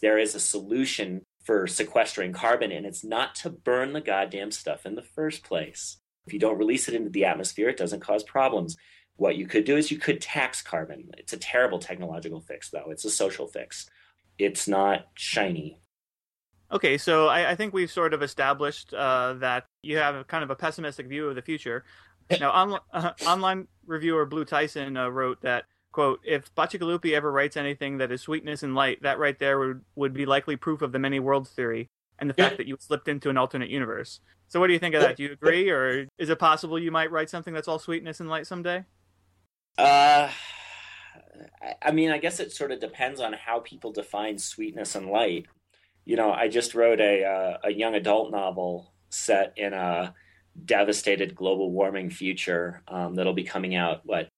There 0.00 0.18
is 0.18 0.34
a 0.34 0.40
solution 0.40 1.26
for 1.44 1.66
sequestering 1.66 2.32
carbon, 2.32 2.72
and 2.72 2.86
it's 2.86 3.04
not 3.04 3.34
to 3.36 3.50
burn 3.50 3.92
the 3.92 4.00
goddamn 4.00 4.52
stuff 4.52 4.86
in 4.86 4.94
the 4.94 5.02
first 5.02 5.42
place. 5.42 5.98
If 6.26 6.32
you 6.32 6.38
don't 6.38 6.58
release 6.58 6.88
it 6.88 6.94
into 6.94 7.10
the 7.10 7.24
atmosphere, 7.24 7.68
it 7.68 7.76
doesn't 7.76 8.00
cause 8.00 8.22
problems. 8.22 8.76
What 9.22 9.36
you 9.36 9.46
could 9.46 9.62
do 9.62 9.76
is 9.76 9.88
you 9.88 9.98
could 9.98 10.20
tax 10.20 10.62
carbon. 10.62 11.12
It's 11.16 11.32
a 11.32 11.36
terrible 11.36 11.78
technological 11.78 12.40
fix, 12.40 12.70
though. 12.70 12.86
It's 12.88 13.04
a 13.04 13.10
social 13.10 13.46
fix. 13.46 13.88
It's 14.36 14.66
not 14.66 15.06
shiny. 15.14 15.78
Okay, 16.72 16.98
so 16.98 17.28
I, 17.28 17.52
I 17.52 17.54
think 17.54 17.72
we've 17.72 17.88
sort 17.88 18.14
of 18.14 18.22
established 18.24 18.92
uh, 18.92 19.34
that 19.34 19.66
you 19.84 19.98
have 19.98 20.16
a 20.16 20.24
kind 20.24 20.42
of 20.42 20.50
a 20.50 20.56
pessimistic 20.56 21.06
view 21.06 21.28
of 21.28 21.36
the 21.36 21.42
future. 21.42 21.84
Now, 22.40 22.50
on, 22.50 22.80
uh, 22.92 23.12
online 23.26 23.68
reviewer 23.86 24.26
Blue 24.26 24.44
Tyson 24.44 24.96
uh, 24.96 25.08
wrote 25.08 25.42
that, 25.42 25.64
quote, 25.92 26.20
if 26.24 26.52
Bacigalupi 26.54 27.12
ever 27.12 27.30
writes 27.30 27.56
anything 27.56 27.98
that 27.98 28.10
is 28.10 28.22
sweetness 28.22 28.62
and 28.62 28.74
light, 28.74 29.02
that 29.02 29.18
right 29.18 29.38
there 29.38 29.58
would, 29.58 29.82
would 29.96 30.14
be 30.14 30.24
likely 30.24 30.56
proof 30.56 30.82
of 30.82 30.92
the 30.92 30.98
many 30.98 31.20
worlds 31.20 31.50
theory 31.50 31.90
and 32.18 32.30
the 32.30 32.34
fact 32.34 32.56
that 32.56 32.66
you 32.66 32.76
slipped 32.80 33.08
into 33.08 33.28
an 33.28 33.36
alternate 33.36 33.68
universe. 33.68 34.20
So, 34.48 34.58
what 34.58 34.68
do 34.68 34.72
you 34.72 34.78
think 34.78 34.94
of 34.94 35.02
that? 35.02 35.16
Do 35.16 35.24
you 35.24 35.32
agree, 35.32 35.68
or 35.68 36.06
is 36.18 36.30
it 36.30 36.38
possible 36.38 36.78
you 36.78 36.90
might 36.90 37.10
write 37.10 37.28
something 37.28 37.52
that's 37.52 37.68
all 37.68 37.78
sweetness 37.78 38.20
and 38.20 38.30
light 38.30 38.46
someday? 38.46 38.84
Uh, 39.78 40.30
I 41.80 41.92
mean, 41.92 42.10
I 42.10 42.18
guess 42.18 42.40
it 42.40 42.52
sort 42.52 42.72
of 42.72 42.80
depends 42.80 43.20
on 43.20 43.32
how 43.32 43.60
people 43.60 43.92
define 43.92 44.38
sweetness 44.38 44.94
and 44.94 45.08
light. 45.08 45.46
You 46.04 46.16
know, 46.16 46.32
I 46.32 46.48
just 46.48 46.74
wrote 46.74 47.00
a 47.00 47.24
uh, 47.24 47.58
a 47.64 47.72
young 47.72 47.94
adult 47.94 48.30
novel 48.30 48.92
set 49.10 49.52
in 49.56 49.72
a 49.72 50.14
devastated 50.64 51.34
global 51.34 51.70
warming 51.70 52.10
future 52.10 52.82
um, 52.88 53.14
that'll 53.14 53.32
be 53.32 53.44
coming 53.44 53.74
out 53.74 54.02
what 54.04 54.28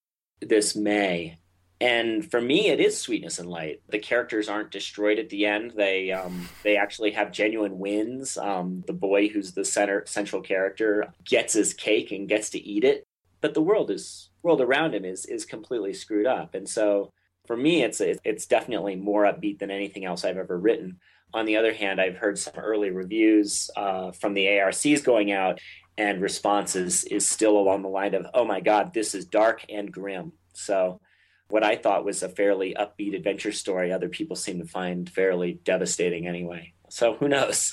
this 0.40 0.76
May. 0.76 1.38
And 1.80 2.30
for 2.30 2.40
me, 2.40 2.68
it 2.68 2.80
is 2.80 2.98
sweetness 2.98 3.38
and 3.38 3.50
light. 3.50 3.82
The 3.88 3.98
characters 3.98 4.48
aren't 4.48 4.70
destroyed 4.70 5.18
at 5.18 5.28
the 5.28 5.44
end. 5.46 5.72
They 5.76 6.12
um, 6.12 6.48
they 6.62 6.76
actually 6.76 7.10
have 7.12 7.32
genuine 7.32 7.78
wins. 7.78 8.36
Um, 8.36 8.84
the 8.86 8.92
boy 8.92 9.28
who's 9.28 9.52
the 9.52 9.64
center 9.64 10.04
central 10.06 10.40
character 10.40 11.12
gets 11.24 11.54
his 11.54 11.74
cake 11.74 12.12
and 12.12 12.28
gets 12.28 12.50
to 12.50 12.58
eat 12.58 12.84
it, 12.84 13.04
but 13.40 13.54
the 13.54 13.62
world 13.62 13.90
is 13.90 14.30
world 14.44 14.60
around 14.60 14.94
him 14.94 15.04
is 15.04 15.24
is 15.26 15.44
completely 15.44 15.92
screwed 15.92 16.26
up. 16.26 16.54
And 16.54 16.68
so 16.68 17.12
for 17.46 17.56
me, 17.56 17.82
it's 17.82 18.00
it's 18.00 18.46
definitely 18.46 18.96
more 18.96 19.24
upbeat 19.24 19.58
than 19.58 19.70
anything 19.70 20.04
else 20.04 20.24
I've 20.24 20.38
ever 20.38 20.58
written. 20.58 20.98
On 21.32 21.46
the 21.46 21.56
other 21.56 21.74
hand, 21.74 22.00
I've 22.00 22.16
heard 22.16 22.38
some 22.38 22.54
early 22.56 22.90
reviews 22.90 23.68
uh, 23.76 24.12
from 24.12 24.34
the 24.34 24.60
ARCs 24.60 25.02
going 25.02 25.32
out, 25.32 25.60
and 25.98 26.22
responses 26.22 27.04
is 27.04 27.28
still 27.28 27.58
along 27.58 27.82
the 27.82 27.88
line 27.88 28.14
of, 28.14 28.26
"Oh 28.34 28.44
my 28.44 28.60
God, 28.60 28.94
this 28.94 29.14
is 29.14 29.24
dark 29.24 29.64
and 29.68 29.90
grim." 29.90 30.32
So, 30.52 31.00
what 31.48 31.64
I 31.64 31.76
thought 31.76 32.04
was 32.04 32.22
a 32.22 32.28
fairly 32.28 32.76
upbeat 32.78 33.16
adventure 33.16 33.52
story, 33.52 33.92
other 33.92 34.08
people 34.08 34.36
seem 34.36 34.60
to 34.60 34.66
find 34.66 35.10
fairly 35.10 35.60
devastating 35.64 36.26
anyway. 36.26 36.72
So 36.88 37.14
who 37.14 37.28
knows? 37.28 37.72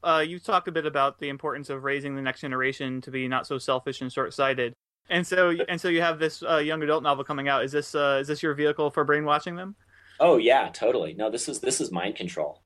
uh, 0.07 0.21
you 0.21 0.38
talked 0.38 0.69
a 0.69 0.73
bit 0.73 0.87
about 0.87 1.19
the 1.19 1.29
importance 1.29 1.69
of 1.69 1.83
raising 1.83 2.14
the 2.14 2.23
next 2.23 2.40
generation 2.40 3.01
to 3.03 3.11
be 3.11 3.27
not 3.27 3.47
so 3.47 3.59
selfish 3.59 4.01
and 4.01 4.12
short-sighted. 4.12 4.73
And 5.11 5.27
so, 5.27 5.51
and 5.69 5.81
so 5.81 5.88
you 5.88 6.01
have 6.01 6.19
this 6.19 6.42
uh, 6.42 6.59
young 6.59 6.83
adult 6.83 7.03
novel 7.03 7.25
coming 7.25 7.49
out. 7.49 7.64
Is 7.64 7.73
this 7.73 7.95
uh, 7.95 8.19
is 8.21 8.29
this 8.29 8.42
your 8.42 8.55
vehicle 8.55 8.90
for 8.90 9.05
brainwashing 9.05 9.57
them? 9.57 9.77
Oh 10.19 10.37
yeah, 10.37 10.69
totally. 10.73 11.14
No, 11.14 11.31
this 11.31 11.49
is 11.49 11.61
this 11.61 11.81
is 11.81 11.92
mind 11.92 12.16
control. 12.16 12.62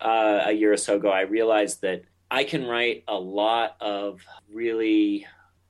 Uh, 0.00 0.42
a 0.46 0.52
year 0.52 0.72
or 0.72 0.76
so 0.76 0.96
ago, 0.96 1.10
I 1.10 1.22
realized 1.22 1.82
that 1.82 2.02
I 2.30 2.44
can 2.44 2.66
write 2.66 3.04
a 3.08 3.14
lot 3.14 3.76
of 3.80 4.20
really 4.50 5.26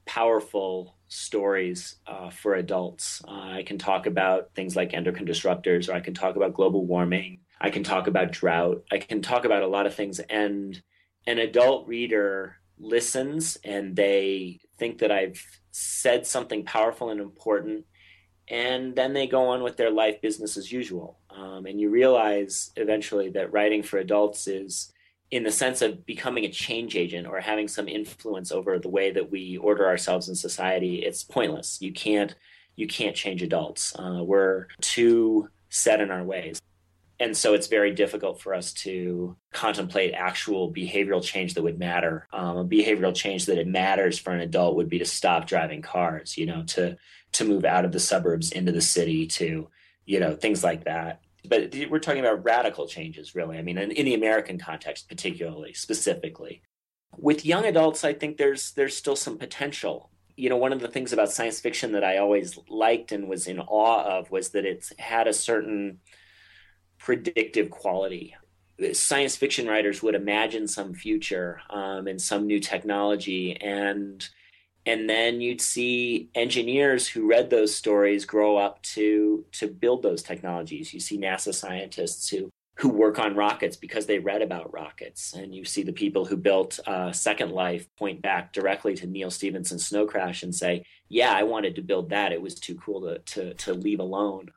powerful 0.07 0.97
stories 1.09 1.97
uh, 2.07 2.31
for 2.31 2.55
adults. 2.55 3.23
Uh, 3.27 3.59
I 3.59 3.63
can 3.65 3.79
talk 3.79 4.07
about 4.07 4.55
things 4.55 4.75
like 4.75 4.95
endocrine 4.95 5.27
disruptors, 5.27 5.89
or 5.89 5.93
I 5.93 6.01
can 6.01 6.15
talk 6.15 6.37
about 6.37 6.55
global 6.55 6.87
warming. 6.87 7.41
I 7.61 7.71
can 7.71 7.85
talk 7.85 8.07
about 8.07 8.33
drought. 8.33 8.85
I 8.91 8.99
can 8.99 9.23
talk 9.23 9.45
about 9.45 9.63
a 9.63 9.69
lot 9.69 9.87
of 9.87 9.95
things, 9.95 10.19
and 10.19 10.81
an 11.27 11.39
adult 11.39 11.87
reader 11.89 12.57
listens 12.79 13.57
and 13.65 13.97
they 13.97 14.61
think 14.79 14.99
that 14.99 15.11
I've 15.11 15.43
said 15.71 16.27
something 16.27 16.65
powerful 16.65 17.11
and 17.11 17.21
important, 17.21 17.85
and 18.49 18.95
then 18.95 19.13
they 19.13 19.27
go 19.27 19.49
on 19.49 19.63
with 19.63 19.77
their 19.77 19.91
life 19.91 20.21
business 20.21 20.57
as 20.57 20.71
usual. 20.71 21.19
Um, 21.31 21.67
and 21.67 21.81
you 21.81 21.91
realize 21.91 22.71
eventually 22.77 23.31
that 23.31 23.53
writing 23.53 23.83
for 23.83 23.99
adults 23.99 24.47
is, 24.47 24.93
in 25.31 25.43
the 25.43 25.51
sense 25.51 25.83
of 25.83 26.07
becoming 26.07 26.45
a 26.45 26.51
change 26.51 26.95
agent 26.97 27.27
or 27.27 27.41
having 27.41 27.69
some 27.69 27.89
influence 27.89 28.53
over 28.53 28.79
the 28.79 28.89
way 28.89 29.11
that 29.11 29.31
we 29.31 29.57
order 29.57 29.87
ourselves 29.87 30.29
in 30.29 30.37
society, 30.37 30.97
it's 31.05 31.25
pointless. 31.25 31.83
You 31.83 31.93
can't 31.93 32.35
you 32.77 32.87
can't 32.87 33.17
change 33.17 33.43
adults. 33.43 33.95
Uh, 33.99 34.23
we're 34.23 34.67
too 34.81 35.49
set 35.71 36.01
in 36.01 36.11
our 36.11 36.23
ways. 36.23 36.61
And 37.19 37.37
so 37.37 37.55
it's 37.55 37.69
very 37.69 37.93
difficult 37.93 38.41
for 38.41 38.55
us 38.55 38.73
to 38.75 39.37
contemplate 39.53 40.13
actual 40.15 40.73
behavioral 40.73 41.23
change 41.23 41.55
that 41.55 41.63
would 41.63 41.79
matter. 41.79 42.29
Um, 42.33 42.59
a 42.59 42.65
behavioral 42.65 43.15
change 43.15 43.47
that 43.47 43.59
it 43.59 43.67
matters 43.67 44.19
for 44.19 44.33
an 44.33 44.41
adult 44.41 44.77
would 44.77 44.91
be 44.91 44.99
to 44.99 45.07
stop 45.07 45.47
driving 45.47 45.81
cars, 45.81 46.37
you 46.37 46.47
know, 46.47 46.65
to 46.69 46.97
to 47.33 47.45
move 47.45 47.65
out 47.65 47.85
of 47.85 47.93
the 47.93 48.01
suburbs 48.01 48.53
into 48.53 48.73
the 48.73 48.81
city, 48.81 49.27
to 49.27 49.69
you 50.05 50.21
know 50.21 50.35
things 50.35 50.63
like 50.63 50.85
that. 50.85 51.21
But 51.49 51.75
we're 51.91 52.01
talking 52.01 52.21
about 52.21 52.45
radical 52.45 52.87
changes, 52.87 53.35
really. 53.35 53.57
I 53.57 53.63
mean, 53.63 53.79
in, 53.79 53.93
in 53.93 54.05
the 54.05 54.15
American 54.15 54.59
context, 54.59 55.09
particularly, 55.09 55.73
specifically. 55.73 56.63
With 57.17 57.47
young 57.47 57.65
adults, 57.65 58.05
I 58.05 58.13
think 58.13 58.37
there's 58.37 58.73
there's 58.73 58.97
still 58.97 59.17
some 59.17 59.39
potential 59.39 60.11
you 60.37 60.51
know, 60.51 60.57
one 60.57 60.73
of 60.73 60.81
the 60.81 60.89
things 60.89 61.15
about 61.15 61.33
science 61.33 61.61
fiction 61.61 61.93
that 61.93 62.05
I 62.05 62.19
always 62.19 62.59
liked 62.69 63.11
and 63.11 63.27
was 63.27 63.47
in 63.47 63.59
awe 63.59 64.19
of 64.19 64.31
was 64.31 64.51
that 64.51 64.67
it's 64.67 64.93
had 64.99 65.27
a 65.27 65.33
certain 65.33 65.99
predictive 67.07 67.71
quality. 67.71 68.35
Science 68.93 69.37
fiction 69.37 69.69
writers 69.69 70.03
would 70.03 70.17
imagine 70.17 70.67
some 70.67 70.93
future 70.93 71.61
um, 71.71 72.09
and 72.09 72.21
some 72.21 72.49
new 72.49 72.59
technology, 72.59 73.57
and 73.61 74.29
and 74.87 75.09
then 75.09 75.41
you'd 75.41 75.61
see 75.61 76.31
engineers 76.35 77.07
who 77.07 77.29
read 77.29 77.49
those 77.49 77.73
stories 77.73 78.25
grow 78.25 78.57
up 78.57 78.83
to 78.83 79.45
to 79.53 79.69
build 79.69 80.03
those 80.03 80.21
technologies. 80.21 80.93
You 80.93 80.99
see 80.99 81.17
NASA 81.17 81.55
scientists 81.55 82.29
who 82.29 82.51
who 82.75 82.89
work 82.89 83.21
on 83.21 83.37
rockets 83.37 83.77
because 83.77 84.07
they 84.07 84.19
read 84.19 84.43
about 84.43 84.75
rockets, 84.75 85.33
and 85.33 85.55
you 85.55 85.65
see 85.65 85.85
the 85.85 85.93
people 85.93 86.25
who 86.25 86.37
built 86.37 86.81
uh, 86.89 87.13
Second 87.13 87.53
Life 87.53 87.87
point 87.97 88.21
back 88.21 88.53
directly 88.53 88.95
to 88.97 89.07
Neal 89.07 89.31
Stephenson's 89.31 89.87
Snow 89.87 90.07
Crash 90.07 90.43
and 90.43 90.53
say, 90.53 90.83
"Yeah, 91.09 91.33
I 91.33 91.45
wanted 91.45 91.77
to 91.77 91.83
build 91.83 92.11
that. 92.11 92.33
It 92.33 92.43
was 92.43 92.57
too 92.57 92.75
cool 92.75 93.01
to 93.03 93.21
to, 93.21 93.55
to 93.55 93.75
leave 93.75 94.01
alone." 94.01 94.51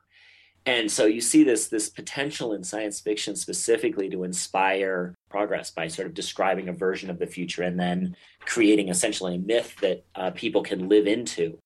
And 0.66 0.90
so 0.90 1.06
you 1.06 1.20
see 1.20 1.42
this 1.42 1.68
this 1.68 1.88
potential 1.88 2.52
in 2.52 2.62
science 2.62 3.00
fiction 3.00 3.34
specifically 3.34 4.10
to 4.10 4.24
inspire 4.24 5.14
progress 5.30 5.70
by 5.70 5.88
sort 5.88 6.06
of 6.06 6.14
describing 6.14 6.68
a 6.68 6.72
version 6.72 7.10
of 7.10 7.18
the 7.18 7.26
future 7.26 7.62
and 7.62 7.78
then 7.78 8.14
creating 8.40 8.88
essentially 8.88 9.36
a 9.36 9.38
myth 9.38 9.74
that 9.80 10.04
uh, 10.14 10.30
people 10.30 10.62
can 10.62 10.88
live 10.88 11.06
into. 11.06 11.58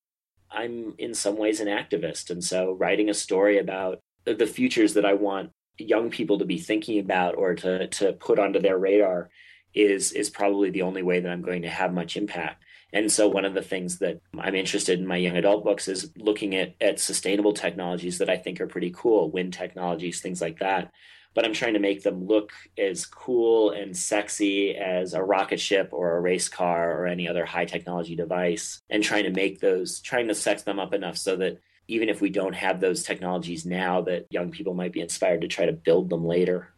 I'm 0.51 0.95
in 0.99 1.15
some 1.15 1.37
ways 1.37 1.61
an 1.61 1.67
activist 1.67 2.31
and 2.31 2.43
so 2.43 2.73
writing 2.73 3.11
a 3.11 3.15
story 3.15 3.59
about 3.59 4.01
the 4.25 4.47
futures 4.47 4.95
that 4.95 5.05
i 5.05 5.13
want 5.13 5.51
young 5.79 6.11
people 6.11 6.39
to 6.39 6.45
be 6.45 6.59
thinking 6.59 6.99
about 6.99 7.37
or 7.37 7.55
to 7.55 7.87
to 7.89 8.13
put 8.15 8.39
onto 8.39 8.61
their 8.61 8.79
radar 8.79 9.29
is 9.75 10.13
is 10.13 10.31
probably 10.31 10.71
the 10.71 10.83
only 10.83 11.03
way 11.03 11.21
that 11.21 11.31
i'm 11.31 11.43
going 11.43 11.63
to 11.63 11.69
have 11.69 11.93
much 11.93 12.17
impact 12.17 12.64
and 12.95 13.11
so 13.11 13.27
one 13.27 13.45
of 13.45 13.55
the 13.55 13.61
things 13.61 13.99
that 13.99 14.21
I'm 14.39 14.55
interested 14.55 15.01
in 15.01 15.07
my 15.07 15.17
young 15.17 15.37
adult 15.37 15.65
books 15.65 15.89
is 15.89 16.13
looking 16.17 16.55
at, 16.55 16.77
at 16.81 17.01
sustainable 17.01 17.53
technologies 17.53 18.19
that 18.19 18.31
I 18.31 18.37
think 18.37 18.61
are 18.61 18.69
pretty 18.69 18.93
cool, 18.95 19.33
wind 19.33 19.53
technologies, 19.53 20.21
things 20.21 20.41
like 20.41 20.61
that. 20.61 20.93
But 21.35 21.45
I'm 21.45 21.55
trying 21.55 21.75
to 21.75 21.81
make 21.81 22.05
them 22.05 22.29
look 22.29 22.53
as 22.79 23.05
cool 23.05 23.73
and 23.73 23.97
sexy 23.97 24.77
as 24.77 25.13
a 25.13 25.25
rocket 25.25 25.59
ship 25.59 25.89
or 25.91 26.17
a 26.17 26.21
race 26.21 26.49
car 26.49 26.97
or 26.97 27.09
any 27.09 27.29
other 27.29 27.45
high 27.45 27.65
technology 27.65 28.15
device, 28.15 28.81
and 28.89 29.03
trying 29.03 29.25
to 29.25 29.31
make 29.31 29.59
those, 29.59 29.99
trying 29.99 30.29
to 30.29 30.35
sex 30.35 30.63
them 30.63 30.79
up 30.79 30.95
enough 30.95 31.17
so 31.17 31.35
that 31.35 31.59
even 31.89 32.09
if 32.09 32.21
we 32.21 32.31
don't 32.31 32.55
have 32.55 32.81
those 32.81 33.03
technologies 33.03 33.67
now, 33.67 34.03
that 34.03 34.27
young 34.31 34.53
people 34.53 34.73
might 34.73 34.93
be 34.93 35.01
inspired 35.01 35.41
to 35.41 35.49
try 35.49 35.67
to 35.67 35.73
build 35.73 36.11
them 36.11 36.25
later. 36.25 36.74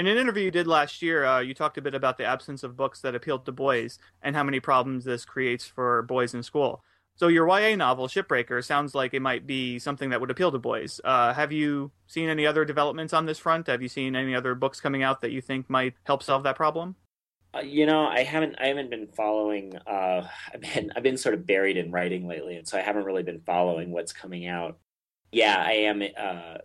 In 0.00 0.06
an 0.06 0.16
interview 0.16 0.44
you 0.44 0.50
did 0.50 0.66
last 0.66 1.02
year, 1.02 1.26
uh, 1.26 1.40
you 1.40 1.52
talked 1.52 1.76
a 1.76 1.82
bit 1.82 1.94
about 1.94 2.16
the 2.16 2.24
absence 2.24 2.62
of 2.62 2.74
books 2.74 3.02
that 3.02 3.14
appealed 3.14 3.44
to 3.44 3.52
boys 3.52 3.98
and 4.22 4.34
how 4.34 4.42
many 4.42 4.58
problems 4.58 5.04
this 5.04 5.26
creates 5.26 5.66
for 5.66 6.00
boys 6.00 6.32
in 6.32 6.42
school. 6.42 6.82
So 7.16 7.28
your 7.28 7.46
YA 7.46 7.76
novel, 7.76 8.08
Shipbreaker, 8.08 8.64
sounds 8.64 8.94
like 8.94 9.12
it 9.12 9.20
might 9.20 9.46
be 9.46 9.78
something 9.78 10.08
that 10.08 10.18
would 10.18 10.30
appeal 10.30 10.50
to 10.52 10.58
boys. 10.58 11.02
Uh, 11.04 11.34
have 11.34 11.52
you 11.52 11.90
seen 12.06 12.30
any 12.30 12.46
other 12.46 12.64
developments 12.64 13.12
on 13.12 13.26
this 13.26 13.38
front? 13.38 13.66
Have 13.66 13.82
you 13.82 13.90
seen 13.90 14.16
any 14.16 14.34
other 14.34 14.54
books 14.54 14.80
coming 14.80 15.02
out 15.02 15.20
that 15.20 15.32
you 15.32 15.42
think 15.42 15.68
might 15.68 15.92
help 16.04 16.22
solve 16.22 16.44
that 16.44 16.56
problem? 16.56 16.96
Uh, 17.54 17.60
you 17.60 17.84
know, 17.84 18.06
I 18.06 18.22
haven't 18.22 18.54
I 18.58 18.68
haven't 18.68 18.88
been 18.88 19.06
following. 19.08 19.76
Uh, 19.86 20.26
I've 20.54 20.62
been 20.62 20.92
I've 20.96 21.02
been 21.02 21.18
sort 21.18 21.34
of 21.34 21.46
buried 21.46 21.76
in 21.76 21.90
writing 21.90 22.26
lately, 22.26 22.56
and 22.56 22.66
so 22.66 22.78
I 22.78 22.80
haven't 22.80 23.04
really 23.04 23.22
been 23.22 23.42
following 23.42 23.90
what's 23.90 24.14
coming 24.14 24.46
out. 24.46 24.78
Yeah, 25.32 25.62
I 25.64 25.72
am 25.72 26.02
uh, 26.02 26.20
uh 26.20 26.58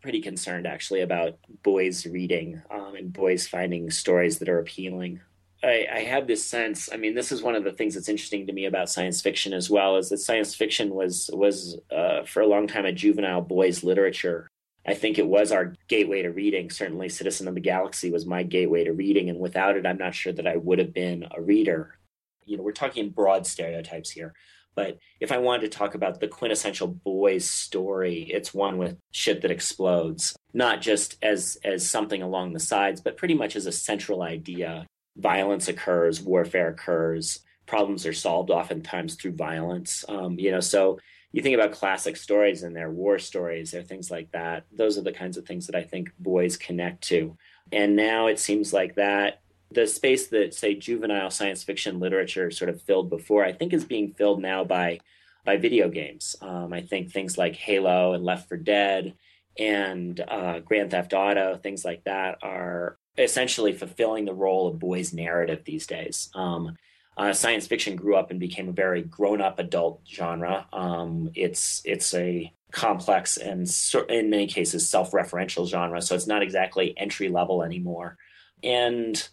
pretty 0.00 0.20
concerned 0.20 0.66
actually 0.66 1.00
about 1.00 1.38
boys 1.62 2.06
reading 2.06 2.62
um, 2.70 2.94
and 2.94 3.12
boys 3.12 3.46
finding 3.46 3.90
stories 3.90 4.38
that 4.38 4.48
are 4.48 4.58
appealing. 4.58 5.20
I, 5.64 5.86
I 5.92 5.98
have 6.00 6.26
this 6.26 6.44
sense. 6.44 6.88
I 6.92 6.96
mean, 6.96 7.14
this 7.14 7.30
is 7.30 7.42
one 7.42 7.54
of 7.54 7.64
the 7.64 7.72
things 7.72 7.94
that's 7.94 8.08
interesting 8.08 8.46
to 8.46 8.52
me 8.52 8.66
about 8.66 8.90
science 8.90 9.20
fiction 9.20 9.52
as 9.52 9.70
well, 9.70 9.96
is 9.96 10.08
that 10.08 10.18
science 10.18 10.54
fiction 10.54 10.94
was 10.94 11.30
was 11.32 11.78
uh, 11.90 12.24
for 12.24 12.42
a 12.42 12.46
long 12.46 12.66
time 12.66 12.84
a 12.84 12.92
juvenile 12.92 13.40
boys' 13.40 13.84
literature. 13.84 14.48
I 14.84 14.94
think 14.94 15.18
it 15.18 15.26
was 15.26 15.52
our 15.52 15.74
gateway 15.86 16.22
to 16.22 16.30
reading. 16.30 16.68
Certainly, 16.68 17.10
Citizen 17.10 17.46
of 17.46 17.54
the 17.54 17.60
Galaxy 17.60 18.10
was 18.10 18.26
my 18.26 18.42
gateway 18.42 18.84
to 18.84 18.92
reading, 18.92 19.30
and 19.30 19.38
without 19.38 19.76
it, 19.76 19.86
I'm 19.86 19.98
not 19.98 20.14
sure 20.14 20.32
that 20.32 20.46
I 20.46 20.56
would 20.56 20.80
have 20.80 20.92
been 20.92 21.26
a 21.30 21.40
reader. 21.40 21.96
You 22.44 22.56
know, 22.56 22.64
we're 22.64 22.72
talking 22.72 23.10
broad 23.10 23.46
stereotypes 23.46 24.10
here, 24.10 24.34
but 24.74 24.98
if 25.20 25.32
I 25.32 25.38
wanted 25.38 25.70
to 25.70 25.78
talk 25.78 25.94
about 25.94 26.20
the 26.20 26.28
quintessential 26.28 26.88
boys' 26.88 27.48
story, 27.48 28.22
it's 28.30 28.54
one 28.54 28.78
with 28.78 28.96
shit 29.10 29.42
that 29.42 29.50
explodes, 29.50 30.36
not 30.52 30.80
just 30.80 31.16
as 31.22 31.58
as 31.64 31.88
something 31.88 32.22
along 32.22 32.52
the 32.52 32.60
sides, 32.60 33.00
but 33.00 33.16
pretty 33.16 33.34
much 33.34 33.56
as 33.56 33.66
a 33.66 33.72
central 33.72 34.22
idea 34.22 34.86
violence 35.16 35.68
occurs, 35.68 36.22
warfare 36.22 36.68
occurs, 36.68 37.40
problems 37.66 38.06
are 38.06 38.12
solved 38.12 38.50
oftentimes 38.50 39.14
through 39.14 39.32
violence. 39.32 40.04
Um, 40.08 40.38
you 40.38 40.50
know, 40.50 40.60
so 40.60 40.98
you 41.32 41.42
think 41.42 41.54
about 41.54 41.72
classic 41.72 42.16
stories 42.16 42.62
and 42.62 42.76
their 42.76 42.90
war 42.90 43.18
stories, 43.18 43.70
they're 43.70 43.82
things 43.82 44.10
like 44.10 44.30
that. 44.32 44.64
Those 44.72 44.98
are 44.98 45.02
the 45.02 45.12
kinds 45.12 45.36
of 45.36 45.46
things 45.46 45.66
that 45.66 45.76
I 45.76 45.82
think 45.82 46.12
boys 46.18 46.56
connect 46.56 47.04
to. 47.04 47.36
And 47.70 47.96
now 47.96 48.26
it 48.26 48.38
seems 48.38 48.72
like 48.72 48.96
that 48.96 49.41
the 49.74 49.86
space 49.86 50.28
that 50.28 50.54
say 50.54 50.74
juvenile 50.74 51.30
science 51.30 51.62
fiction 51.62 52.00
literature 52.00 52.50
sort 52.50 52.70
of 52.70 52.82
filled 52.82 53.10
before, 53.10 53.44
I 53.44 53.52
think 53.52 53.72
is 53.72 53.84
being 53.84 54.12
filled 54.14 54.40
now 54.40 54.64
by 54.64 55.00
by 55.44 55.56
video 55.56 55.88
games. 55.88 56.36
Um, 56.40 56.72
I 56.72 56.82
think 56.82 57.10
things 57.10 57.36
like 57.36 57.56
Halo 57.56 58.12
and 58.12 58.24
Left 58.24 58.48
for 58.48 58.56
Dead 58.56 59.14
and 59.58 60.18
uh, 60.20 60.60
Grand 60.60 60.90
Theft 60.90 61.12
Auto, 61.12 61.56
things 61.56 61.84
like 61.84 62.04
that, 62.04 62.38
are 62.42 62.98
essentially 63.18 63.72
fulfilling 63.72 64.24
the 64.24 64.34
role 64.34 64.68
of 64.68 64.78
boys' 64.78 65.12
narrative 65.12 65.62
these 65.64 65.86
days. 65.86 66.30
Um, 66.34 66.76
uh, 67.16 67.32
science 67.32 67.66
fiction 67.66 67.96
grew 67.96 68.16
up 68.16 68.30
and 68.30 68.40
became 68.40 68.68
a 68.68 68.72
very 68.72 69.02
grown-up 69.02 69.58
adult 69.58 70.00
genre. 70.08 70.66
Um, 70.72 71.30
it's 71.34 71.82
it's 71.84 72.14
a 72.14 72.52
complex 72.70 73.36
and 73.36 73.70
in 74.08 74.30
many 74.30 74.46
cases 74.46 74.88
self-referential 74.88 75.68
genre, 75.68 76.00
so 76.00 76.14
it's 76.14 76.26
not 76.26 76.42
exactly 76.42 76.94
entry 76.96 77.28
level 77.28 77.62
anymore. 77.62 78.16
And 78.62 79.28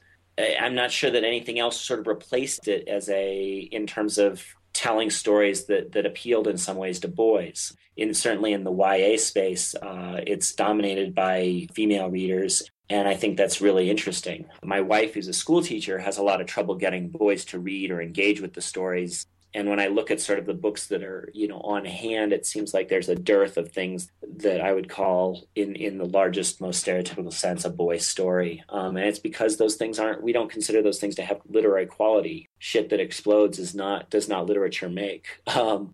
I'm 0.60 0.76
not 0.76 0.92
sure 0.92 1.12
that 1.12 1.24
anything 1.24 1.60
else 1.60 1.80
sort 1.80 2.00
of 2.00 2.08
replaced 2.08 2.68
it 2.68 2.88
as 2.88 3.10
a 3.10 3.68
in 3.72 3.88
terms 3.88 4.18
of 4.18 4.44
telling 4.74 5.10
stories 5.10 5.66
that 5.66 5.92
that 5.94 6.06
appealed 6.06 6.48
in 6.48 6.58
some 6.58 6.78
ways 6.78 7.00
to 7.02 7.08
boys. 7.08 7.76
In 7.98 8.14
certainly 8.14 8.54
in 8.54 8.64
the 8.64 8.72
YA 8.72 9.18
space, 9.18 9.76
uh, 9.76 10.22
it's 10.26 10.54
dominated 10.54 11.14
by 11.14 11.68
female 11.74 12.10
readers 12.10 12.64
and 12.90 13.08
I 13.08 13.16
think 13.16 13.38
that's 13.38 13.62
really 13.62 13.90
interesting. 13.90 14.46
My 14.64 14.82
wife, 14.82 15.14
who's 15.14 15.28
a 15.28 15.34
school 15.34 15.62
teacher, 15.62 16.00
has 16.00 16.18
a 16.18 16.24
lot 16.24 16.42
of 16.42 16.48
trouble 16.48 16.76
getting 16.76 17.10
boys 17.10 17.46
to 17.46 17.60
read 17.60 17.92
or 17.92 18.02
engage 18.02 18.42
with 18.42 18.54
the 18.54 18.62
stories. 18.62 19.28
And 19.54 19.68
when 19.68 19.80
I 19.80 19.88
look 19.88 20.12
at 20.12 20.22
sort 20.22 20.38
of 20.38 20.46
the 20.46 20.54
books 20.54 20.88
that 20.88 21.04
are, 21.04 21.30
you 21.34 21.48
know, 21.48 21.60
on 21.62 21.84
hand, 21.86 22.34
it 22.34 22.46
seems 22.46 22.74
like 22.74 22.88
there's 22.88 23.10
a 23.10 23.16
dearth 23.16 23.58
of 23.58 23.72
things 23.72 24.12
that 24.38 24.62
I 24.62 24.74
would 24.74 24.90
call, 24.90 25.48
in 25.56 25.76
in 25.76 25.98
the 25.98 26.06
largest, 26.06 26.62
most 26.62 26.86
stereotypical 26.86 27.34
sense, 27.34 27.66
a 27.66 27.70
boy 27.70 27.98
story. 27.98 28.64
Um, 28.70 28.96
and 28.96 29.08
it's 29.08 29.20
because 29.20 29.58
those 29.58 29.76
things 29.76 29.98
aren't. 29.98 30.22
We 30.22 30.34
don't 30.34 30.52
consider 30.52 30.84
those 30.84 31.00
things 31.00 31.16
to 31.16 31.24
have 31.24 31.42
literary 31.48 31.88
quality. 31.88 32.50
Shit 32.60 32.90
that 32.90 33.00
explodes 33.00 33.58
is 33.58 33.74
not 33.74 34.10
does 34.10 34.30
not 34.30 34.46
literature 34.46 34.90
make. 34.90 35.28
Um, 35.60 35.94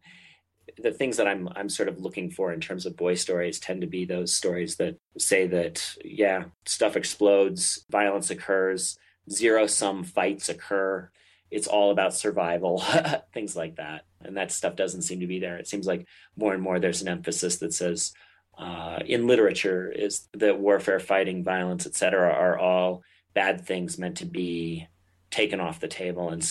the 0.77 0.91
things 0.91 1.17
that 1.17 1.27
I'm 1.27 1.49
I'm 1.55 1.69
sort 1.69 1.89
of 1.89 1.99
looking 1.99 2.29
for 2.29 2.51
in 2.51 2.59
terms 2.59 2.85
of 2.85 2.97
boy 2.97 3.15
stories 3.15 3.59
tend 3.59 3.81
to 3.81 3.87
be 3.87 4.05
those 4.05 4.33
stories 4.33 4.75
that 4.77 4.97
say 5.17 5.47
that 5.47 5.95
yeah, 6.03 6.45
stuff 6.65 6.95
explodes, 6.95 7.85
violence 7.89 8.29
occurs, 8.29 8.97
zero 9.29 9.67
sum 9.67 10.03
fights 10.03 10.49
occur. 10.49 11.09
It's 11.55 11.67
all 11.67 11.91
about 11.91 12.13
survival, 12.13 12.83
things 13.33 13.55
like 13.55 13.77
that. 13.77 14.03
And 14.21 14.35
that 14.37 14.51
stuff 14.51 14.75
doesn't 14.75 15.03
seem 15.03 15.21
to 15.21 15.27
be 15.27 15.39
there. 15.39 15.57
It 15.57 15.67
seems 15.67 15.87
like 15.87 16.05
more 16.35 16.53
and 16.53 16.61
more 16.61 16.79
there's 16.79 17.01
an 17.01 17.07
emphasis 17.07 17.57
that 17.57 17.73
says 17.73 18.13
uh, 18.57 18.99
in 19.05 19.27
literature 19.27 19.91
is 19.91 20.27
that 20.33 20.59
warfare, 20.59 20.99
fighting, 20.99 21.43
violence, 21.43 21.85
etc., 21.85 22.31
are 22.31 22.57
all 22.57 23.03
bad 23.33 23.65
things 23.65 23.97
meant 23.97 24.17
to 24.17 24.25
be 24.25 24.87
taken 25.31 25.59
off 25.59 25.79
the 25.79 25.87
table 25.87 26.29
and 26.29 26.45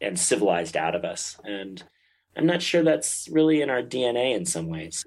and 0.00 0.18
civilized 0.18 0.76
out 0.76 0.94
of 0.94 1.04
us. 1.04 1.38
And 1.44 1.82
I'm 2.36 2.46
not 2.46 2.62
sure 2.62 2.82
that's 2.82 3.28
really 3.30 3.60
in 3.62 3.70
our 3.70 3.82
DNA 3.82 4.34
in 4.34 4.46
some 4.46 4.68
ways. 4.68 5.04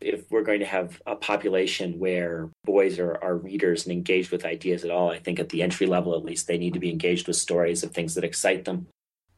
If 0.00 0.30
we're 0.30 0.42
going 0.42 0.60
to 0.60 0.66
have 0.66 1.00
a 1.06 1.16
population 1.16 1.98
where 1.98 2.50
boys 2.64 2.98
are, 2.98 3.16
are 3.22 3.36
readers 3.36 3.84
and 3.84 3.92
engaged 3.92 4.30
with 4.30 4.44
ideas 4.44 4.84
at 4.84 4.90
all, 4.90 5.10
I 5.10 5.18
think 5.18 5.40
at 5.40 5.48
the 5.48 5.62
entry 5.62 5.86
level 5.86 6.14
at 6.14 6.24
least, 6.24 6.46
they 6.46 6.58
need 6.58 6.74
to 6.74 6.80
be 6.80 6.90
engaged 6.90 7.26
with 7.26 7.36
stories 7.36 7.82
of 7.82 7.92
things 7.92 8.14
that 8.14 8.24
excite 8.24 8.66
them. 8.66 8.86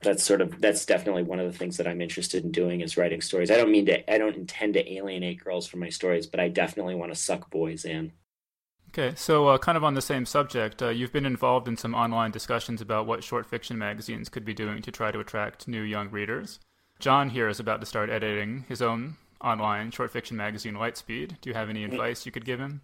That's 0.07 0.23
sort 0.23 0.40
of 0.40 0.61
that's 0.61 0.87
definitely 0.87 1.25
one 1.25 1.40
of 1.40 1.51
the 1.51 1.59
things 1.59 1.77
that 1.79 1.88
I'm 1.88 2.01
interested 2.01 2.45
in 2.45 2.53
doing 2.53 2.81
is 2.81 2.97
writing 2.97 3.21
stories. 3.21 3.51
I 3.51 3.57
don't 3.57 3.73
mean 3.73 3.87
to 3.87 4.12
I 4.12 4.19
don't 4.19 4.37
intend 4.37 4.75
to 4.75 4.92
alienate 4.92 5.42
girls 5.42 5.66
from 5.66 5.81
my 5.81 5.88
stories, 5.88 6.29
but 6.29 6.38
I 6.38 6.47
definitely 6.47 6.95
want 6.95 7.12
to 7.12 7.19
suck 7.19 7.51
boys 7.51 7.85
in. 7.85 8.12
Okay, 8.90 9.16
so 9.16 9.49
uh, 9.49 9.59
kind 9.59 9.77
of 9.77 9.83
on 9.83 9.95
the 9.95 10.01
same 10.01 10.25
subject, 10.25 10.81
uh, 10.81 10.90
you've 10.90 11.12
been 11.12 11.27
involved 11.27 11.66
in 11.66 11.77
some 11.77 11.92
online 11.92 12.31
discussions 12.31 12.81
about 12.81 13.07
what 13.07 13.25
short 13.25 13.47
fiction 13.47 13.77
magazines 13.77 14.29
could 14.29 14.45
be 14.45 14.55
doing 14.55 14.81
to 14.83 14.92
try 14.92 15.11
to 15.11 15.19
attract 15.19 15.66
new 15.66 15.83
young 15.83 16.09
readers. 16.11 16.61
John 17.01 17.31
here 17.31 17.49
is 17.49 17.59
about 17.59 17.81
to 17.81 17.87
start 17.87 18.09
editing 18.09 18.64
his 18.69 18.81
own 18.81 19.16
online 19.40 19.90
short 19.90 20.12
fiction 20.12 20.37
magazine, 20.37 20.75
Lightspeed. 20.75 21.40
Do 21.40 21.51
you 21.51 21.55
have 21.55 21.69
any 21.69 21.83
mm. 21.83 21.90
advice 21.90 22.25
you 22.25 22.33
could 22.33 22.45
give 22.45 22.61
him? 22.61 22.81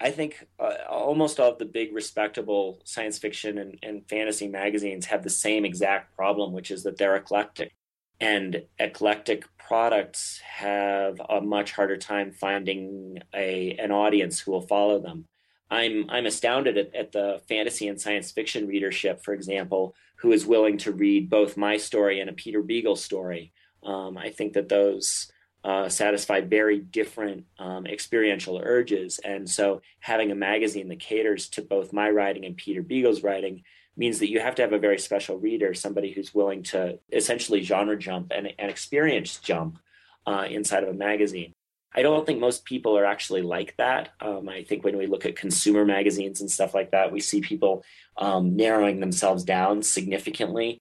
I 0.00 0.10
think 0.10 0.46
uh, 0.60 0.74
almost 0.88 1.40
all 1.40 1.52
of 1.52 1.58
the 1.58 1.64
big 1.64 1.92
respectable 1.92 2.80
science 2.84 3.18
fiction 3.18 3.58
and, 3.58 3.78
and 3.82 4.08
fantasy 4.08 4.46
magazines 4.46 5.06
have 5.06 5.24
the 5.24 5.30
same 5.30 5.64
exact 5.64 6.14
problem, 6.14 6.52
which 6.52 6.70
is 6.70 6.84
that 6.84 6.96
they're 6.96 7.16
eclectic. 7.16 7.72
And 8.20 8.62
eclectic 8.78 9.44
products 9.58 10.40
have 10.44 11.20
a 11.28 11.40
much 11.40 11.72
harder 11.72 11.96
time 11.96 12.32
finding 12.32 13.18
a 13.34 13.76
an 13.78 13.92
audience 13.92 14.40
who 14.40 14.52
will 14.52 14.66
follow 14.66 15.00
them. 15.00 15.26
I'm 15.70 16.08
I'm 16.08 16.26
astounded 16.26 16.78
at, 16.78 16.94
at 16.94 17.12
the 17.12 17.40
fantasy 17.48 17.86
and 17.88 18.00
science 18.00 18.32
fiction 18.32 18.66
readership, 18.66 19.22
for 19.22 19.34
example, 19.34 19.94
who 20.16 20.32
is 20.32 20.46
willing 20.46 20.78
to 20.78 20.92
read 20.92 21.30
both 21.30 21.56
my 21.56 21.76
story 21.76 22.20
and 22.20 22.30
a 22.30 22.32
Peter 22.32 22.62
Beagle 22.62 22.96
story. 22.96 23.52
Um, 23.84 24.16
I 24.18 24.30
think 24.30 24.54
that 24.54 24.68
those 24.68 25.30
uh, 25.64 25.88
satisfy 25.88 26.40
very 26.40 26.78
different 26.78 27.44
um, 27.58 27.86
experiential 27.86 28.60
urges. 28.62 29.18
And 29.18 29.48
so 29.48 29.82
having 30.00 30.30
a 30.30 30.36
magazine 30.36 30.88
that 30.88 31.00
caters 31.00 31.48
to 31.50 31.62
both 31.62 31.92
my 31.92 32.10
writing 32.10 32.44
and 32.44 32.56
Peter 32.56 32.82
Beagle's 32.82 33.22
writing 33.22 33.64
means 33.96 34.20
that 34.20 34.30
you 34.30 34.38
have 34.40 34.54
to 34.54 34.62
have 34.62 34.72
a 34.72 34.78
very 34.78 34.98
special 34.98 35.36
reader, 35.36 35.74
somebody 35.74 36.12
who's 36.12 36.32
willing 36.32 36.62
to 36.62 36.98
essentially 37.12 37.62
genre 37.62 37.98
jump 37.98 38.32
and, 38.34 38.52
and 38.58 38.70
experience 38.70 39.38
jump 39.38 39.78
uh, 40.26 40.46
inside 40.48 40.84
of 40.84 40.90
a 40.90 40.94
magazine. 40.94 41.52
I 41.92 42.02
don't 42.02 42.24
think 42.24 42.38
most 42.38 42.64
people 42.64 42.96
are 42.96 43.04
actually 43.04 43.42
like 43.42 43.74
that. 43.78 44.10
Um, 44.20 44.48
I 44.48 44.62
think 44.62 44.84
when 44.84 44.98
we 44.98 45.06
look 45.06 45.26
at 45.26 45.36
consumer 45.36 45.84
magazines 45.84 46.40
and 46.40 46.50
stuff 46.50 46.74
like 46.74 46.92
that, 46.92 47.10
we 47.10 47.20
see 47.20 47.40
people 47.40 47.82
um, 48.16 48.56
narrowing 48.56 49.00
themselves 49.00 49.42
down 49.42 49.82
significantly. 49.82 50.78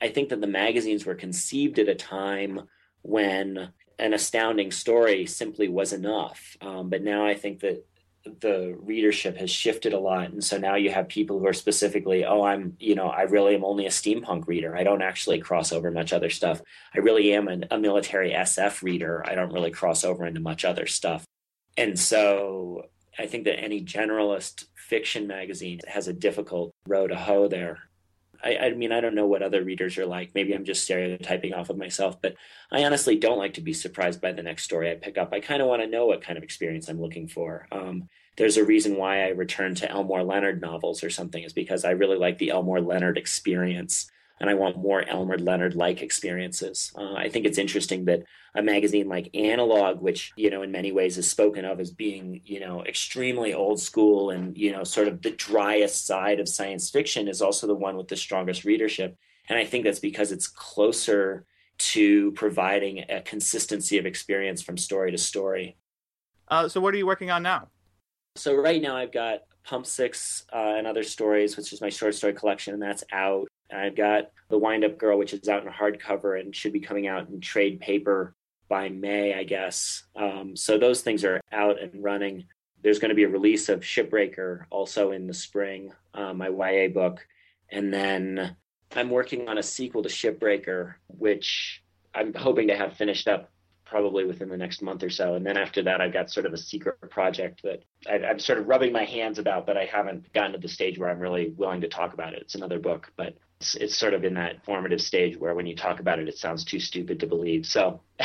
I 0.00 0.08
think 0.08 0.30
that 0.30 0.40
the 0.40 0.46
magazines 0.46 1.06
were 1.06 1.14
conceived 1.14 1.78
at 1.78 1.88
a 1.88 1.94
time 1.94 2.62
when 3.02 3.68
an 3.98 4.12
astounding 4.12 4.70
story 4.70 5.26
simply 5.26 5.68
was 5.68 5.92
enough. 5.92 6.56
Um, 6.60 6.90
but 6.90 7.02
now 7.02 7.26
I 7.26 7.34
think 7.34 7.60
that 7.60 7.84
the 8.40 8.76
readership 8.80 9.36
has 9.36 9.50
shifted 9.50 9.92
a 9.92 9.98
lot. 9.98 10.30
And 10.30 10.42
so 10.42 10.58
now 10.58 10.74
you 10.74 10.90
have 10.90 11.08
people 11.08 11.38
who 11.38 11.46
are 11.46 11.52
specifically 11.52 12.24
oh 12.24 12.42
i'm 12.42 12.76
you 12.78 12.94
know 12.94 13.08
i 13.08 13.22
really 13.22 13.54
am 13.54 13.64
only 13.64 13.86
a 13.86 13.90
steampunk 13.90 14.46
reader. 14.46 14.76
I 14.76 14.84
don't 14.84 15.02
actually 15.02 15.38
cross 15.38 15.72
over 15.72 15.90
much 15.90 16.12
other 16.12 16.30
stuff. 16.30 16.60
I 16.94 16.98
really 16.98 17.32
am 17.32 17.48
an, 17.48 17.66
a 17.70 17.78
military 17.78 18.32
sf 18.32 18.82
reader. 18.82 19.24
I 19.26 19.34
don't 19.34 19.52
really 19.52 19.70
cross 19.70 20.04
over 20.04 20.26
into 20.26 20.40
much 20.40 20.64
other 20.64 20.86
stuff. 20.86 21.24
And 21.76 21.98
so 21.98 22.86
i 23.18 23.26
think 23.26 23.44
that 23.44 23.60
any 23.60 23.82
generalist 23.82 24.66
fiction 24.74 25.26
magazine 25.26 25.80
has 25.86 26.08
a 26.08 26.12
difficult 26.12 26.72
row 26.86 27.06
to 27.06 27.16
hoe 27.16 27.48
there 27.48 27.85
I, 28.46 28.66
I 28.66 28.70
mean, 28.74 28.92
I 28.92 29.00
don't 29.00 29.16
know 29.16 29.26
what 29.26 29.42
other 29.42 29.64
readers 29.64 29.98
are 29.98 30.06
like. 30.06 30.30
Maybe 30.34 30.52
I'm 30.52 30.64
just 30.64 30.84
stereotyping 30.84 31.52
off 31.52 31.68
of 31.68 31.76
myself, 31.76 32.22
but 32.22 32.36
I 32.70 32.84
honestly 32.84 33.16
don't 33.16 33.38
like 33.38 33.54
to 33.54 33.60
be 33.60 33.72
surprised 33.72 34.20
by 34.20 34.32
the 34.32 34.42
next 34.42 34.62
story 34.62 34.90
I 34.90 34.94
pick 34.94 35.18
up. 35.18 35.32
I 35.32 35.40
kind 35.40 35.60
of 35.60 35.68
want 35.68 35.82
to 35.82 35.88
know 35.88 36.06
what 36.06 36.22
kind 36.22 36.38
of 36.38 36.44
experience 36.44 36.88
I'm 36.88 37.00
looking 37.00 37.26
for. 37.26 37.66
Um, 37.72 38.08
there's 38.36 38.56
a 38.56 38.64
reason 38.64 38.96
why 38.96 39.24
I 39.24 39.28
return 39.30 39.74
to 39.76 39.90
Elmore 39.90 40.22
Leonard 40.22 40.60
novels 40.60 41.02
or 41.02 41.10
something 41.10 41.42
is 41.42 41.52
because 41.52 41.84
I 41.84 41.90
really 41.90 42.18
like 42.18 42.38
the 42.38 42.50
Elmore 42.50 42.80
Leonard 42.80 43.18
experience. 43.18 44.10
And 44.38 44.50
I 44.50 44.54
want 44.54 44.76
more 44.76 45.02
Elmore 45.08 45.38
Leonard 45.38 45.74
like 45.74 46.02
experiences. 46.02 46.92
Uh, 46.94 47.14
I 47.14 47.28
think 47.28 47.46
it's 47.46 47.58
interesting 47.58 48.04
that 48.04 48.24
a 48.54 48.62
magazine 48.62 49.08
like 49.08 49.30
Analog, 49.34 50.00
which 50.00 50.32
you 50.36 50.50
know 50.50 50.62
in 50.62 50.70
many 50.70 50.92
ways 50.92 51.16
is 51.16 51.30
spoken 51.30 51.64
of 51.64 51.80
as 51.80 51.90
being 51.90 52.42
you 52.44 52.60
know 52.60 52.84
extremely 52.84 53.54
old 53.54 53.80
school 53.80 54.30
and 54.30 54.56
you 54.56 54.72
know 54.72 54.84
sort 54.84 55.08
of 55.08 55.22
the 55.22 55.30
driest 55.30 56.06
side 56.06 56.38
of 56.40 56.48
science 56.48 56.90
fiction, 56.90 57.28
is 57.28 57.40
also 57.40 57.66
the 57.66 57.74
one 57.74 57.96
with 57.96 58.08
the 58.08 58.16
strongest 58.16 58.64
readership. 58.64 59.16
And 59.48 59.58
I 59.58 59.64
think 59.64 59.84
that's 59.84 60.00
because 60.00 60.32
it's 60.32 60.48
closer 60.48 61.46
to 61.78 62.32
providing 62.32 63.04
a 63.10 63.20
consistency 63.20 63.98
of 63.98 64.06
experience 64.06 64.62
from 64.62 64.76
story 64.76 65.10
to 65.10 65.18
story. 65.18 65.76
Uh, 66.48 66.68
so, 66.68 66.80
what 66.80 66.94
are 66.94 66.98
you 66.98 67.06
working 67.06 67.30
on 67.30 67.42
now? 67.42 67.68
So, 68.36 68.54
right 68.54 68.80
now, 68.80 68.96
I've 68.96 69.12
got 69.12 69.40
Pump 69.64 69.86
Six 69.86 70.44
uh, 70.52 70.74
and 70.76 70.86
Other 70.86 71.02
Stories, 71.02 71.56
which 71.56 71.72
is 71.72 71.80
my 71.80 71.88
short 71.88 72.14
story 72.14 72.32
collection, 72.32 72.74
and 72.74 72.82
that's 72.82 73.04
out. 73.12 73.48
I've 73.72 73.96
got 73.96 74.30
The 74.48 74.58
Wind 74.58 74.84
Up 74.84 74.98
Girl, 74.98 75.18
which 75.18 75.32
is 75.32 75.48
out 75.48 75.64
in 75.64 75.72
hardcover 75.72 76.40
and 76.40 76.54
should 76.54 76.72
be 76.72 76.80
coming 76.80 77.06
out 77.06 77.28
in 77.28 77.40
trade 77.40 77.80
paper 77.80 78.34
by 78.68 78.88
May, 78.88 79.34
I 79.34 79.44
guess. 79.44 80.04
Um, 80.14 80.56
so, 80.56 80.78
those 80.78 81.02
things 81.02 81.24
are 81.24 81.40
out 81.52 81.80
and 81.80 82.02
running. 82.02 82.46
There's 82.82 82.98
going 82.98 83.08
to 83.10 83.14
be 83.14 83.24
a 83.24 83.28
release 83.28 83.68
of 83.68 83.80
Shipbreaker 83.80 84.64
also 84.70 85.12
in 85.12 85.26
the 85.26 85.34
spring, 85.34 85.92
uh, 86.14 86.32
my 86.32 86.48
YA 86.48 86.88
book. 86.88 87.26
And 87.70 87.92
then 87.92 88.56
I'm 88.94 89.10
working 89.10 89.48
on 89.48 89.58
a 89.58 89.62
sequel 89.62 90.02
to 90.02 90.08
Shipbreaker, 90.08 90.94
which 91.08 91.82
I'm 92.14 92.32
hoping 92.34 92.68
to 92.68 92.76
have 92.76 92.96
finished 92.96 93.28
up 93.28 93.50
probably 93.86 94.24
within 94.24 94.48
the 94.48 94.56
next 94.56 94.82
month 94.82 95.02
or 95.02 95.10
so. 95.10 95.34
And 95.34 95.46
then 95.46 95.56
after 95.56 95.82
that, 95.84 96.00
I've 96.00 96.12
got 96.12 96.30
sort 96.30 96.44
of 96.44 96.52
a 96.52 96.58
secret 96.58 96.98
project 97.08 97.62
that 97.62 97.84
I, 98.08 98.16
am 98.30 98.38
sort 98.38 98.58
of 98.58 98.66
rubbing 98.66 98.92
my 98.92 99.04
hands 99.04 99.38
about, 99.38 99.64
but 99.64 99.76
I 99.76 99.84
haven't 99.84 100.32
gotten 100.32 100.52
to 100.52 100.58
the 100.58 100.68
stage 100.68 100.98
where 100.98 101.08
I'm 101.08 101.20
really 101.20 101.50
willing 101.56 101.80
to 101.82 101.88
talk 101.88 102.12
about 102.12 102.34
it. 102.34 102.42
It's 102.42 102.56
another 102.56 102.80
book, 102.80 103.12
but 103.16 103.36
it's, 103.60 103.74
it's 103.76 103.96
sort 103.96 104.14
of 104.14 104.24
in 104.24 104.34
that 104.34 104.64
formative 104.64 105.00
stage 105.00 105.36
where 105.38 105.54
when 105.54 105.66
you 105.66 105.74
talk 105.74 106.00
about 106.00 106.18
it, 106.18 106.28
it 106.28 106.38
sounds 106.38 106.64
too 106.64 106.78
stupid 106.78 107.20
to 107.20 107.26
believe. 107.26 107.66
So. 107.66 108.00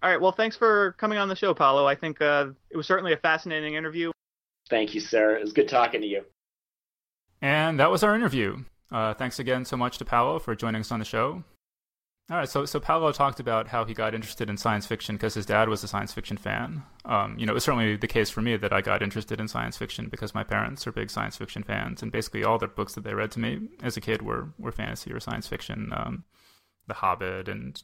All 0.00 0.08
right. 0.10 0.20
Well, 0.20 0.32
thanks 0.32 0.56
for 0.56 0.92
coming 0.92 1.18
on 1.18 1.28
the 1.28 1.34
show, 1.34 1.54
Paolo. 1.54 1.86
I 1.86 1.94
think 1.94 2.20
uh, 2.22 2.48
it 2.70 2.76
was 2.76 2.86
certainly 2.86 3.12
a 3.12 3.16
fascinating 3.16 3.74
interview. 3.74 4.12
Thank 4.70 4.94
you, 4.94 5.00
sir. 5.00 5.36
It 5.36 5.42
was 5.42 5.52
good 5.52 5.68
talking 5.68 6.00
to 6.02 6.06
you. 6.06 6.22
And 7.40 7.80
that 7.80 7.90
was 7.90 8.02
our 8.02 8.14
interview. 8.14 8.64
Uh, 8.92 9.14
thanks 9.14 9.38
again 9.38 9.64
so 9.64 9.76
much 9.76 9.98
to 9.98 10.04
Paolo 10.04 10.38
for 10.38 10.54
joining 10.54 10.80
us 10.80 10.92
on 10.92 10.98
the 10.98 11.04
show. 11.04 11.42
All 12.30 12.36
right, 12.36 12.48
so 12.48 12.66
so 12.66 12.78
Paolo 12.78 13.10
talked 13.10 13.40
about 13.40 13.68
how 13.68 13.86
he 13.86 13.94
got 13.94 14.14
interested 14.14 14.50
in 14.50 14.58
science 14.58 14.86
fiction 14.86 15.16
because 15.16 15.32
his 15.32 15.46
dad 15.46 15.70
was 15.70 15.82
a 15.82 15.88
science 15.88 16.12
fiction 16.12 16.36
fan. 16.36 16.82
Um, 17.06 17.38
you 17.38 17.46
know, 17.46 17.52
it 17.52 17.54
was 17.54 17.64
certainly 17.64 17.96
the 17.96 18.06
case 18.06 18.28
for 18.28 18.42
me 18.42 18.54
that 18.58 18.72
I 18.72 18.82
got 18.82 19.02
interested 19.02 19.40
in 19.40 19.48
science 19.48 19.78
fiction 19.78 20.08
because 20.10 20.34
my 20.34 20.44
parents 20.44 20.86
are 20.86 20.92
big 20.92 21.08
science 21.08 21.38
fiction 21.38 21.62
fans, 21.62 22.02
and 22.02 22.12
basically 22.12 22.44
all 22.44 22.58
the 22.58 22.68
books 22.68 22.94
that 22.94 23.04
they 23.04 23.14
read 23.14 23.30
to 23.30 23.40
me 23.40 23.68
as 23.82 23.96
a 23.96 24.02
kid 24.02 24.20
were 24.20 24.50
were 24.58 24.72
fantasy 24.72 25.10
or 25.10 25.20
science 25.20 25.48
fiction. 25.48 25.90
Um, 25.96 26.24
the 26.86 26.94
Hobbit, 26.94 27.48
and 27.48 27.82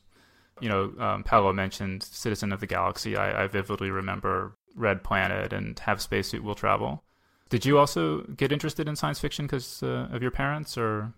you 0.60 0.68
know, 0.68 0.92
um, 0.98 1.24
Paolo 1.24 1.54
mentioned 1.54 2.02
Citizen 2.02 2.52
of 2.52 2.60
the 2.60 2.66
Galaxy. 2.66 3.16
I, 3.16 3.44
I 3.44 3.46
vividly 3.46 3.90
remember 3.90 4.58
Red 4.76 5.02
Planet 5.02 5.54
and 5.54 5.78
Have 5.80 6.02
Spacesuit 6.02 6.44
Will 6.44 6.54
Travel. 6.54 7.02
Did 7.48 7.64
you 7.64 7.78
also 7.78 8.22
get 8.36 8.52
interested 8.52 8.88
in 8.88 8.96
science 8.96 9.20
fiction 9.20 9.46
because 9.46 9.82
uh, 9.82 10.08
of 10.12 10.20
your 10.20 10.30
parents, 10.30 10.76
or? 10.76 11.14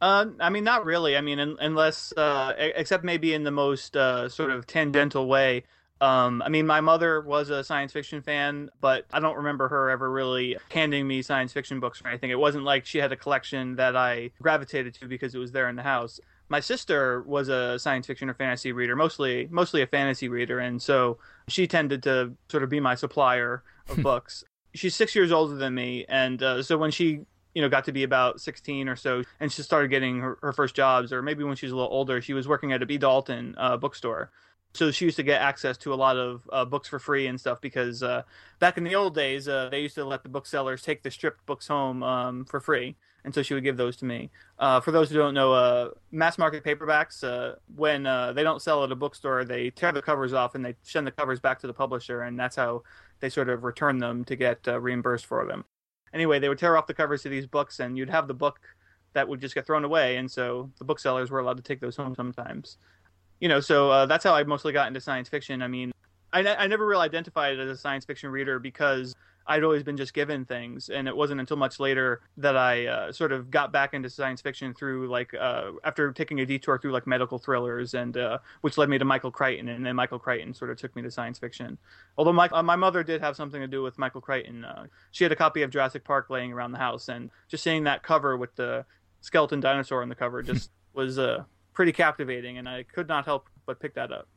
Uh, 0.00 0.26
I 0.40 0.50
mean, 0.50 0.64
not 0.64 0.84
really. 0.84 1.16
I 1.16 1.20
mean, 1.20 1.38
unless, 1.38 2.12
uh, 2.16 2.52
except 2.58 3.04
maybe 3.04 3.32
in 3.32 3.44
the 3.44 3.50
most 3.50 3.96
uh, 3.96 4.28
sort 4.28 4.50
of 4.50 4.66
tangential 4.66 5.26
way. 5.26 5.64
Um, 6.02 6.42
I 6.42 6.50
mean, 6.50 6.66
my 6.66 6.82
mother 6.82 7.22
was 7.22 7.48
a 7.48 7.64
science 7.64 7.92
fiction 7.92 8.20
fan, 8.20 8.68
but 8.82 9.06
I 9.14 9.20
don't 9.20 9.36
remember 9.36 9.68
her 9.68 9.88
ever 9.88 10.10
really 10.10 10.58
handing 10.70 11.08
me 11.08 11.22
science 11.22 11.54
fiction 11.54 11.80
books 11.80 12.02
or 12.04 12.08
anything. 12.08 12.30
It 12.30 12.38
wasn't 12.38 12.64
like 12.64 12.84
she 12.84 12.98
had 12.98 13.12
a 13.12 13.16
collection 13.16 13.76
that 13.76 13.96
I 13.96 14.30
gravitated 14.42 14.92
to 14.94 15.08
because 15.08 15.34
it 15.34 15.38
was 15.38 15.52
there 15.52 15.70
in 15.70 15.76
the 15.76 15.82
house. 15.82 16.20
My 16.50 16.60
sister 16.60 17.22
was 17.22 17.48
a 17.48 17.78
science 17.78 18.06
fiction 18.06 18.28
or 18.28 18.34
fantasy 18.34 18.72
reader, 18.72 18.94
mostly 18.94 19.48
mostly 19.50 19.80
a 19.80 19.86
fantasy 19.86 20.28
reader, 20.28 20.58
and 20.58 20.80
so 20.82 21.16
she 21.48 21.66
tended 21.66 22.02
to 22.02 22.34
sort 22.50 22.62
of 22.62 22.68
be 22.68 22.78
my 22.78 22.94
supplier 22.94 23.64
of 23.88 24.02
books 24.02 24.44
she's 24.76 24.94
six 24.94 25.14
years 25.14 25.32
older 25.32 25.56
than 25.56 25.74
me, 25.74 26.04
and 26.08 26.42
uh, 26.42 26.62
so 26.62 26.76
when 26.76 26.90
she 26.90 27.20
you 27.56 27.62
know 27.62 27.70
got 27.70 27.86
to 27.86 27.92
be 27.92 28.02
about 28.02 28.38
16 28.38 28.86
or 28.86 28.96
so 28.96 29.24
and 29.40 29.50
she 29.50 29.62
started 29.62 29.88
getting 29.88 30.20
her, 30.20 30.38
her, 30.42 30.52
first 30.52 30.76
jobs 30.76 31.10
or 31.10 31.22
maybe 31.22 31.42
when 31.42 31.56
she 31.56 31.64
was 31.64 31.72
a 31.72 31.74
little 31.74 31.90
older 31.90 32.20
she 32.20 32.34
was 32.34 32.46
working 32.46 32.70
at 32.70 32.82
a 32.82 32.86
B. 32.86 32.98
Dalton 32.98 33.54
uh, 33.56 33.78
bookstore. 33.78 34.30
So 34.74 34.90
she 34.90 35.06
used 35.06 35.16
to 35.16 35.22
get 35.22 35.40
access 35.40 35.78
to 35.78 35.94
a 35.94 35.96
lot 35.96 36.18
of 36.18 36.42
uh, 36.52 36.66
books 36.66 36.86
for 36.86 36.98
free 36.98 37.28
and 37.28 37.40
stuff 37.40 37.62
because 37.62 38.02
uh, 38.02 38.24
back 38.58 38.76
in 38.76 38.84
the 38.84 38.94
old 38.94 39.14
days 39.14 39.48
uh, 39.48 39.70
they 39.70 39.80
used 39.80 39.94
to 39.94 40.04
let 40.04 40.22
the 40.22 40.28
booksellers 40.28 40.82
take 40.82 41.02
the 41.02 41.10
stripped 41.10 41.46
books 41.46 41.66
home 41.66 42.02
um, 42.02 42.44
for 42.44 42.60
free. 42.60 42.94
And 43.24 43.34
so 43.34 43.42
she 43.42 43.54
would 43.54 43.64
give 43.64 43.78
those 43.78 43.96
to 43.96 44.04
me. 44.04 44.30
Uh, 44.58 44.80
for 44.80 44.90
those 44.90 45.08
who 45.08 45.16
don't 45.16 45.32
know 45.32 45.54
uh, 45.54 45.90
mass 46.12 46.36
market 46.36 46.62
paperbacks 46.62 47.24
when 47.74 48.02
they 48.02 48.42
don't 48.42 48.60
sell 48.60 48.84
at 48.84 48.92
a 48.92 48.96
bookstore 48.96 49.46
they 49.46 49.70
tear 49.70 49.92
the 49.92 50.02
covers 50.02 50.34
off 50.34 50.54
and 50.54 50.62
they 50.62 50.74
send 50.82 51.06
the 51.06 51.10
covers 51.10 51.40
back 51.40 51.58
to 51.60 51.66
the 51.66 51.72
publisher 51.72 52.20
and 52.20 52.38
that's 52.38 52.56
how 52.56 52.82
they 53.20 53.30
sort 53.30 53.48
of 53.48 53.64
return 53.64 53.96
them 53.96 54.26
to 54.26 54.36
get 54.36 54.66
reimbursed 54.66 55.24
for 55.24 55.46
them. 55.46 55.64
Anyway, 56.16 56.38
they 56.38 56.48
would 56.48 56.58
tear 56.58 56.78
off 56.78 56.86
the 56.86 56.94
covers 56.94 57.26
of 57.26 57.30
these 57.30 57.46
books, 57.46 57.78
and 57.78 57.98
you'd 57.98 58.08
have 58.08 58.26
the 58.26 58.32
book 58.32 58.58
that 59.12 59.28
would 59.28 59.38
just 59.38 59.54
get 59.54 59.66
thrown 59.66 59.84
away, 59.84 60.16
and 60.16 60.30
so 60.30 60.70
the 60.78 60.84
booksellers 60.84 61.30
were 61.30 61.40
allowed 61.40 61.58
to 61.58 61.62
take 61.62 61.78
those 61.78 61.94
home 61.94 62.14
sometimes. 62.14 62.78
You 63.38 63.50
know, 63.50 63.60
so 63.60 63.90
uh, 63.90 64.06
that's 64.06 64.24
how 64.24 64.34
I 64.34 64.42
mostly 64.44 64.72
got 64.72 64.88
into 64.88 64.98
science 64.98 65.28
fiction. 65.28 65.60
I 65.60 65.68
mean, 65.68 65.92
I, 66.32 66.40
I 66.54 66.66
never 66.68 66.86
really 66.86 67.04
identified 67.04 67.60
as 67.60 67.68
a 67.68 67.76
science 67.76 68.06
fiction 68.06 68.30
reader 68.30 68.58
because 68.58 69.14
I'd 69.48 69.62
always 69.62 69.84
been 69.84 69.96
just 69.96 70.12
given 70.12 70.44
things, 70.44 70.88
and 70.88 71.06
it 71.06 71.16
wasn't 71.16 71.40
until 71.40 71.56
much 71.56 71.78
later 71.78 72.20
that 72.36 72.56
I 72.56 72.86
uh, 72.86 73.12
sort 73.12 73.30
of 73.30 73.50
got 73.50 73.72
back 73.72 73.94
into 73.94 74.10
science 74.10 74.40
fiction 74.40 74.74
through 74.74 75.08
like 75.08 75.32
uh, 75.34 75.72
after 75.84 76.12
taking 76.12 76.40
a 76.40 76.46
detour 76.46 76.78
through 76.78 76.92
like 76.92 77.06
medical 77.06 77.38
thrillers, 77.38 77.94
and 77.94 78.16
uh, 78.16 78.38
which 78.62 78.76
led 78.76 78.88
me 78.88 78.98
to 78.98 79.04
Michael 79.04 79.30
Crichton, 79.30 79.68
and 79.68 79.86
then 79.86 79.94
Michael 79.94 80.18
Crichton 80.18 80.52
sort 80.52 80.70
of 80.70 80.78
took 80.78 80.96
me 80.96 81.02
to 81.02 81.10
science 81.10 81.38
fiction. 81.38 81.78
Although 82.18 82.32
my 82.32 82.48
uh, 82.48 82.62
my 82.62 82.76
mother 82.76 83.04
did 83.04 83.20
have 83.20 83.36
something 83.36 83.60
to 83.60 83.68
do 83.68 83.82
with 83.82 83.98
Michael 83.98 84.20
Crichton. 84.20 84.64
Uh, 84.64 84.86
she 85.12 85.24
had 85.24 85.32
a 85.32 85.36
copy 85.36 85.62
of 85.62 85.70
Jurassic 85.70 86.04
Park 86.04 86.28
laying 86.28 86.52
around 86.52 86.72
the 86.72 86.78
house, 86.78 87.08
and 87.08 87.30
just 87.48 87.62
seeing 87.62 87.84
that 87.84 88.02
cover 88.02 88.36
with 88.36 88.54
the 88.56 88.84
skeleton 89.20 89.60
dinosaur 89.60 90.02
on 90.02 90.08
the 90.08 90.14
cover 90.14 90.42
just 90.42 90.70
was 90.92 91.18
uh, 91.18 91.44
pretty 91.72 91.92
captivating, 91.92 92.58
and 92.58 92.68
I 92.68 92.82
could 92.82 93.06
not 93.06 93.24
help 93.24 93.48
but 93.64 93.78
pick 93.78 93.94
that 93.94 94.10
up. 94.10 94.28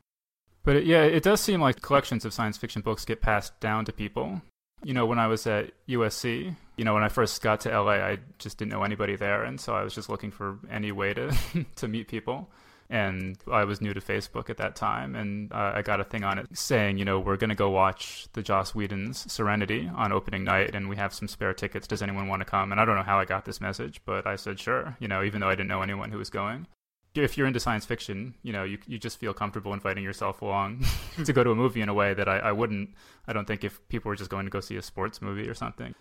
But 0.62 0.76
it, 0.76 0.84
yeah, 0.84 1.02
it 1.02 1.22
does 1.22 1.40
seem 1.40 1.60
like 1.60 1.80
collections 1.80 2.24
of 2.24 2.32
science 2.32 2.58
fiction 2.58 2.82
books 2.82 3.04
get 3.04 3.20
passed 3.20 3.58
down 3.60 3.84
to 3.86 3.92
people 3.92 4.42
you 4.82 4.94
know, 4.94 5.06
when 5.06 5.18
I 5.18 5.26
was 5.26 5.46
at 5.46 5.72
USC, 5.88 6.54
you 6.76 6.84
know, 6.84 6.94
when 6.94 7.02
I 7.02 7.08
first 7.08 7.42
got 7.42 7.60
to 7.60 7.80
LA, 7.80 7.92
I 7.92 8.18
just 8.38 8.58
didn't 8.58 8.72
know 8.72 8.82
anybody 8.82 9.16
there, 9.16 9.44
and 9.44 9.60
so 9.60 9.74
I 9.74 9.82
was 9.82 9.94
just 9.94 10.08
looking 10.08 10.30
for 10.30 10.58
any 10.70 10.92
way 10.92 11.14
to 11.14 11.34
to 11.76 11.88
meet 11.88 12.08
people. 12.08 12.50
And 12.88 13.38
I 13.48 13.62
was 13.64 13.80
new 13.80 13.94
to 13.94 14.00
Facebook 14.00 14.50
at 14.50 14.56
that 14.56 14.74
time, 14.74 15.14
and 15.14 15.52
uh, 15.52 15.72
I 15.76 15.82
got 15.82 16.00
a 16.00 16.04
thing 16.04 16.24
on 16.24 16.38
it 16.38 16.46
saying, 16.58 16.98
you 16.98 17.04
know, 17.04 17.20
we're 17.20 17.36
going 17.36 17.50
to 17.50 17.54
go 17.54 17.70
watch 17.70 18.26
the 18.32 18.42
Joss 18.42 18.74
Whedon's 18.74 19.30
Serenity 19.32 19.88
on 19.94 20.10
opening 20.10 20.42
night, 20.42 20.74
and 20.74 20.88
we 20.88 20.96
have 20.96 21.14
some 21.14 21.28
spare 21.28 21.54
tickets. 21.54 21.86
Does 21.86 22.02
anyone 22.02 22.26
want 22.26 22.40
to 22.40 22.44
come? 22.44 22.72
And 22.72 22.80
I 22.80 22.84
don't 22.84 22.96
know 22.96 23.04
how 23.04 23.20
I 23.20 23.26
got 23.26 23.44
this 23.44 23.60
message, 23.60 24.00
but 24.04 24.26
I 24.26 24.34
said 24.34 24.58
sure. 24.58 24.96
You 24.98 25.06
know, 25.06 25.22
even 25.22 25.40
though 25.40 25.48
I 25.48 25.54
didn't 25.54 25.68
know 25.68 25.82
anyone 25.82 26.10
who 26.10 26.18
was 26.18 26.30
going 26.30 26.66
if 27.14 27.36
you're 27.36 27.46
into 27.46 27.60
science 27.60 27.84
fiction, 27.84 28.34
you 28.42 28.52
know, 28.52 28.64
you 28.64 28.78
you 28.86 28.98
just 28.98 29.18
feel 29.18 29.34
comfortable 29.34 29.72
inviting 29.72 30.04
yourself 30.04 30.42
along 30.42 30.84
to 31.24 31.32
go 31.32 31.42
to 31.42 31.50
a 31.50 31.54
movie 31.54 31.80
in 31.80 31.88
a 31.88 31.94
way 31.94 32.14
that 32.14 32.28
I, 32.28 32.38
I 32.38 32.52
wouldn't. 32.52 32.90
I 33.26 33.32
don't 33.32 33.46
think 33.46 33.64
if 33.64 33.86
people 33.88 34.08
were 34.08 34.16
just 34.16 34.30
going 34.30 34.46
to 34.46 34.50
go 34.50 34.60
see 34.60 34.76
a 34.76 34.82
sports 34.82 35.20
movie 35.20 35.48
or 35.48 35.54
something. 35.54 35.94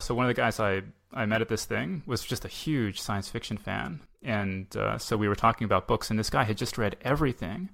So 0.00 0.14
one 0.14 0.26
of 0.26 0.28
the 0.28 0.40
guys 0.40 0.60
I 0.60 0.82
I 1.12 1.26
met 1.26 1.42
at 1.42 1.48
this 1.48 1.64
thing 1.64 2.02
was 2.06 2.24
just 2.24 2.44
a 2.44 2.48
huge 2.48 3.00
science 3.00 3.28
fiction 3.28 3.58
fan, 3.58 4.00
and 4.22 4.74
uh, 4.76 4.96
so 4.98 5.16
we 5.16 5.28
were 5.28 5.34
talking 5.34 5.64
about 5.64 5.88
books, 5.88 6.10
and 6.10 6.18
this 6.18 6.30
guy 6.30 6.44
had 6.44 6.56
just 6.56 6.78
read 6.78 6.96
everything, 7.02 7.70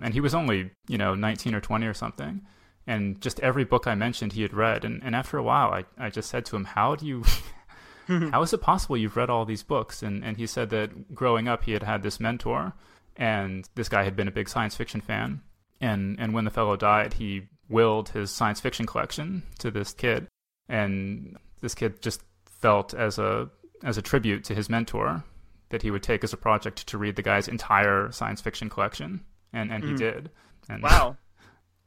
and 0.00 0.14
he 0.14 0.20
was 0.20 0.34
only 0.34 0.70
you 0.88 0.98
know 0.98 1.14
19 1.14 1.54
or 1.54 1.60
20 1.60 1.86
or 1.86 1.94
something, 1.94 2.42
and 2.86 3.20
just 3.20 3.40
every 3.40 3.64
book 3.64 3.86
I 3.86 3.94
mentioned 3.94 4.32
he 4.32 4.42
had 4.42 4.54
read, 4.54 4.84
and 4.84 5.02
and 5.04 5.14
after 5.14 5.38
a 5.38 5.42
while 5.42 5.70
I 5.70 5.84
I 5.98 6.10
just 6.10 6.30
said 6.30 6.44
to 6.46 6.56
him, 6.56 6.64
how 6.64 6.96
do 6.96 7.06
you 7.06 7.22
how 8.30 8.42
is 8.42 8.52
it 8.52 8.60
possible 8.60 8.96
you've 8.96 9.16
read 9.16 9.30
all 9.30 9.44
these 9.44 9.62
books? 9.62 10.02
And 10.02 10.24
and 10.24 10.36
he 10.36 10.46
said 10.46 10.70
that 10.70 11.14
growing 11.14 11.48
up 11.48 11.64
he 11.64 11.72
had 11.72 11.82
had 11.82 12.02
this 12.02 12.20
mentor, 12.20 12.74
and 13.16 13.68
this 13.74 13.88
guy 13.88 14.04
had 14.04 14.16
been 14.16 14.28
a 14.28 14.32
big 14.32 14.48
science 14.48 14.76
fiction 14.76 15.00
fan. 15.00 15.40
And 15.80 16.18
and 16.18 16.32
when 16.32 16.44
the 16.44 16.50
fellow 16.50 16.76
died, 16.76 17.14
he 17.14 17.48
willed 17.68 18.10
his 18.10 18.30
science 18.30 18.60
fiction 18.60 18.86
collection 18.86 19.42
to 19.58 19.70
this 19.70 19.92
kid, 19.92 20.28
and 20.68 21.36
this 21.60 21.74
kid 21.74 22.00
just 22.00 22.22
felt 22.44 22.94
as 22.94 23.18
a 23.18 23.50
as 23.82 23.98
a 23.98 24.02
tribute 24.02 24.44
to 24.44 24.54
his 24.54 24.70
mentor 24.70 25.24
that 25.70 25.82
he 25.82 25.90
would 25.90 26.02
take 26.02 26.22
as 26.24 26.32
a 26.32 26.36
project 26.36 26.86
to 26.86 26.98
read 26.98 27.16
the 27.16 27.22
guy's 27.22 27.48
entire 27.48 28.10
science 28.12 28.40
fiction 28.40 28.70
collection, 28.70 29.24
and 29.52 29.72
and 29.72 29.82
mm. 29.82 29.86
he 29.86 29.92
hmm. 29.92 29.98
did. 29.98 30.30
And 30.68 30.82
wow. 30.82 31.16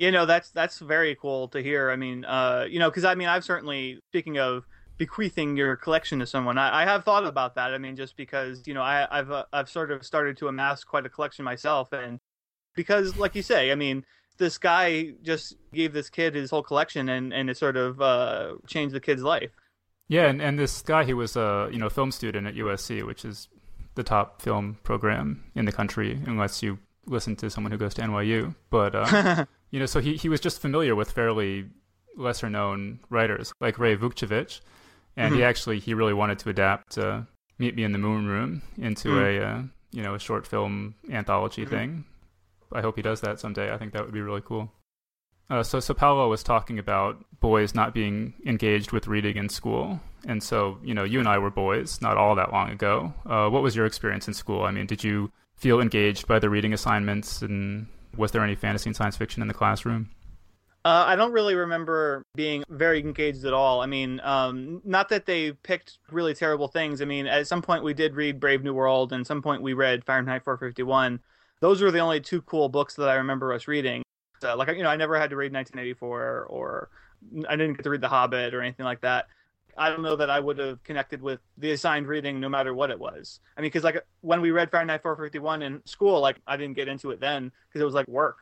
You 0.01 0.11
know 0.11 0.25
that's 0.25 0.49
that's 0.51 0.79
very 0.79 1.13
cool 1.15 1.49
to 1.49 1.61
hear. 1.61 1.91
I 1.91 1.97
mean, 1.97 2.23
uh, 2.23 2.65
you 2.69 2.79
know, 2.79 2.89
because 2.89 3.03
I 3.03 3.15
mean, 3.15 3.27
I've 3.27 3.43
certainly 3.43 3.99
speaking 4.11 4.39
of 4.39 4.65
bequeathing 4.99 5.57
your 5.57 5.75
collection 5.75 6.19
to 6.19 6.27
someone. 6.27 6.59
I, 6.59 6.81
I, 6.81 6.85
have 6.85 7.05
thought 7.05 7.25
about 7.25 7.55
that. 7.55 7.73
I 7.73 7.79
mean, 7.79 7.95
just 7.95 8.15
because 8.15 8.67
you 8.67 8.75
know, 8.75 8.83
I, 8.83 9.07
have 9.09 9.31
uh, 9.31 9.45
I've 9.51 9.69
sort 9.69 9.89
of 9.89 10.05
started 10.05 10.37
to 10.37 10.47
amass 10.47 10.83
quite 10.83 11.07
a 11.07 11.09
collection 11.09 11.43
myself, 11.43 11.91
and 11.91 12.19
because, 12.75 13.17
like 13.17 13.33
you 13.33 13.41
say, 13.41 13.71
I 13.71 13.75
mean, 13.75 14.05
this 14.37 14.59
guy 14.59 15.13
just 15.23 15.55
gave 15.73 15.93
this 15.93 16.09
kid 16.09 16.35
his 16.35 16.51
whole 16.51 16.61
collection, 16.61 17.09
and 17.09 17.33
and 17.33 17.49
it 17.49 17.57
sort 17.57 17.77
of 17.77 17.99
uh, 17.99 18.55
changed 18.67 18.93
the 18.93 18.99
kid's 18.99 19.23
life. 19.23 19.49
Yeah, 20.09 20.25
and, 20.25 20.41
and 20.41 20.59
this 20.59 20.81
guy, 20.81 21.05
he 21.05 21.13
was 21.13 21.35
a 21.35 21.69
you 21.71 21.79
know 21.79 21.89
film 21.89 22.11
student 22.11 22.45
at 22.45 22.55
USC, 22.55 23.03
which 23.05 23.25
is 23.25 23.47
the 23.95 24.03
top 24.03 24.41
film 24.41 24.77
program 24.83 25.43
in 25.55 25.65
the 25.65 25.71
country, 25.71 26.19
unless 26.27 26.61
you 26.61 26.77
listen 27.05 27.35
to 27.37 27.49
someone 27.49 27.71
who 27.71 27.77
goes 27.77 27.93
to 27.95 28.01
NYU. 28.01 28.53
But 28.69 28.95
uh, 28.95 29.45
you 29.71 29.79
know, 29.79 29.85
so 29.85 30.01
he 30.01 30.17
he 30.17 30.27
was 30.27 30.41
just 30.41 30.61
familiar 30.61 30.93
with 30.93 31.09
fairly 31.11 31.69
lesser 32.17 32.49
known 32.49 32.99
writers 33.09 33.53
like 33.61 33.79
Ray 33.79 33.95
Vukcevic, 33.95 34.59
and 35.19 35.31
mm-hmm. 35.31 35.39
he 35.39 35.43
actually 35.43 35.79
he 35.79 35.93
really 35.93 36.13
wanted 36.13 36.39
to 36.39 36.49
adapt 36.49 36.97
uh, 36.97 37.21
Meet 37.59 37.75
Me 37.75 37.83
in 37.83 37.91
the 37.91 37.97
Moon 37.97 38.25
Room 38.25 38.61
into 38.77 39.09
mm. 39.09 39.21
a 39.21 39.45
uh, 39.45 39.61
you 39.91 40.01
know 40.01 40.15
a 40.15 40.19
short 40.19 40.47
film 40.47 40.95
anthology 41.11 41.63
mm-hmm. 41.63 41.75
thing. 41.75 42.05
I 42.71 42.81
hope 42.81 42.95
he 42.95 43.01
does 43.01 43.21
that 43.21 43.39
someday. 43.39 43.73
I 43.73 43.77
think 43.77 43.93
that 43.93 44.03
would 44.05 44.13
be 44.13 44.21
really 44.21 44.41
cool. 44.41 44.71
Uh, 45.49 45.63
so, 45.63 45.79
so 45.79 45.95
Paolo 45.95 46.29
was 46.29 46.43
talking 46.43 46.77
about 46.77 47.17
boys 47.39 47.73
not 47.73 47.93
being 47.93 48.35
engaged 48.45 48.91
with 48.91 49.07
reading 49.07 49.35
in 49.35 49.49
school, 49.49 49.99
and 50.25 50.41
so 50.41 50.77
you 50.83 50.93
know, 50.93 51.03
you 51.03 51.19
and 51.19 51.27
I 51.27 51.37
were 51.37 51.49
boys 51.49 52.01
not 52.01 52.15
all 52.15 52.35
that 52.35 52.53
long 52.53 52.69
ago. 52.69 53.13
Uh, 53.25 53.49
what 53.49 53.63
was 53.63 53.75
your 53.75 53.85
experience 53.85 54.27
in 54.27 54.33
school? 54.33 54.63
I 54.63 54.71
mean, 54.71 54.85
did 54.85 55.03
you 55.03 55.31
feel 55.55 55.81
engaged 55.81 56.27
by 56.27 56.39
the 56.39 56.49
reading 56.49 56.71
assignments, 56.71 57.41
and 57.41 57.87
was 58.15 58.31
there 58.31 58.43
any 58.43 58.55
fantasy 58.55 58.89
and 58.89 58.95
science 58.95 59.17
fiction 59.17 59.41
in 59.41 59.47
the 59.49 59.53
classroom? 59.53 60.11
Uh, 60.85 61.03
I 61.07 61.15
don't 61.17 61.33
really 61.33 61.55
remember 61.55 62.23
being 62.35 62.63
very 62.69 62.99
engaged 63.01 63.43
at 63.43 63.53
all. 63.53 63.81
I 63.81 63.85
mean, 63.85 64.21
um, 64.23 64.81
not 64.85 65.09
that 65.09 65.25
they 65.25 65.51
picked 65.51 65.97
really 66.09 66.33
terrible 66.33 66.69
things. 66.69 67.01
I 67.01 67.05
mean, 67.05 67.27
at 67.27 67.47
some 67.47 67.61
point 67.61 67.83
we 67.83 67.93
did 67.93 68.15
read 68.15 68.39
Brave 68.39 68.63
New 68.63 68.73
World, 68.73 69.11
and 69.11 69.27
some 69.27 69.41
point 69.41 69.61
we 69.61 69.73
read 69.73 70.05
Fahrenheit 70.05 70.45
451. 70.45 71.19
Those 71.59 71.81
were 71.81 71.91
the 71.91 71.99
only 71.99 72.21
two 72.21 72.41
cool 72.43 72.69
books 72.69 72.95
that 72.95 73.09
I 73.09 73.15
remember 73.15 73.51
us 73.53 73.67
reading. 73.67 74.03
So, 74.41 74.55
like, 74.55 74.69
you 74.69 74.83
know, 74.83 74.89
I 74.89 74.95
never 74.95 75.19
had 75.19 75.31
to 75.31 75.35
read 75.35 75.51
1984, 75.51 76.45
or 76.49 76.89
I 77.49 77.57
didn't 77.57 77.73
get 77.73 77.83
to 77.83 77.89
read 77.89 78.01
The 78.01 78.07
Hobbit 78.07 78.53
or 78.53 78.61
anything 78.61 78.85
like 78.85 79.01
that. 79.01 79.27
I 79.77 79.89
don't 79.89 80.01
know 80.01 80.15
that 80.15 80.29
I 80.29 80.39
would 80.39 80.57
have 80.57 80.83
connected 80.83 81.21
with 81.21 81.39
the 81.57 81.71
assigned 81.71 82.07
reading 82.07 82.39
no 82.39 82.49
matter 82.49 82.73
what 82.73 82.89
it 82.89 82.99
was. 82.99 83.39
I 83.57 83.61
mean, 83.61 83.67
because 83.67 83.83
like 83.83 84.05
when 84.21 84.41
we 84.41 84.51
read 84.51 84.71
Fahrenheit 84.71 85.01
451 85.01 85.61
in 85.61 85.81
school, 85.85 86.19
like 86.19 86.37
I 86.47 86.57
didn't 86.57 86.75
get 86.75 86.87
into 86.87 87.11
it 87.11 87.19
then 87.19 87.51
because 87.67 87.81
it 87.81 87.85
was 87.85 87.93
like 87.93 88.07
work. 88.07 88.37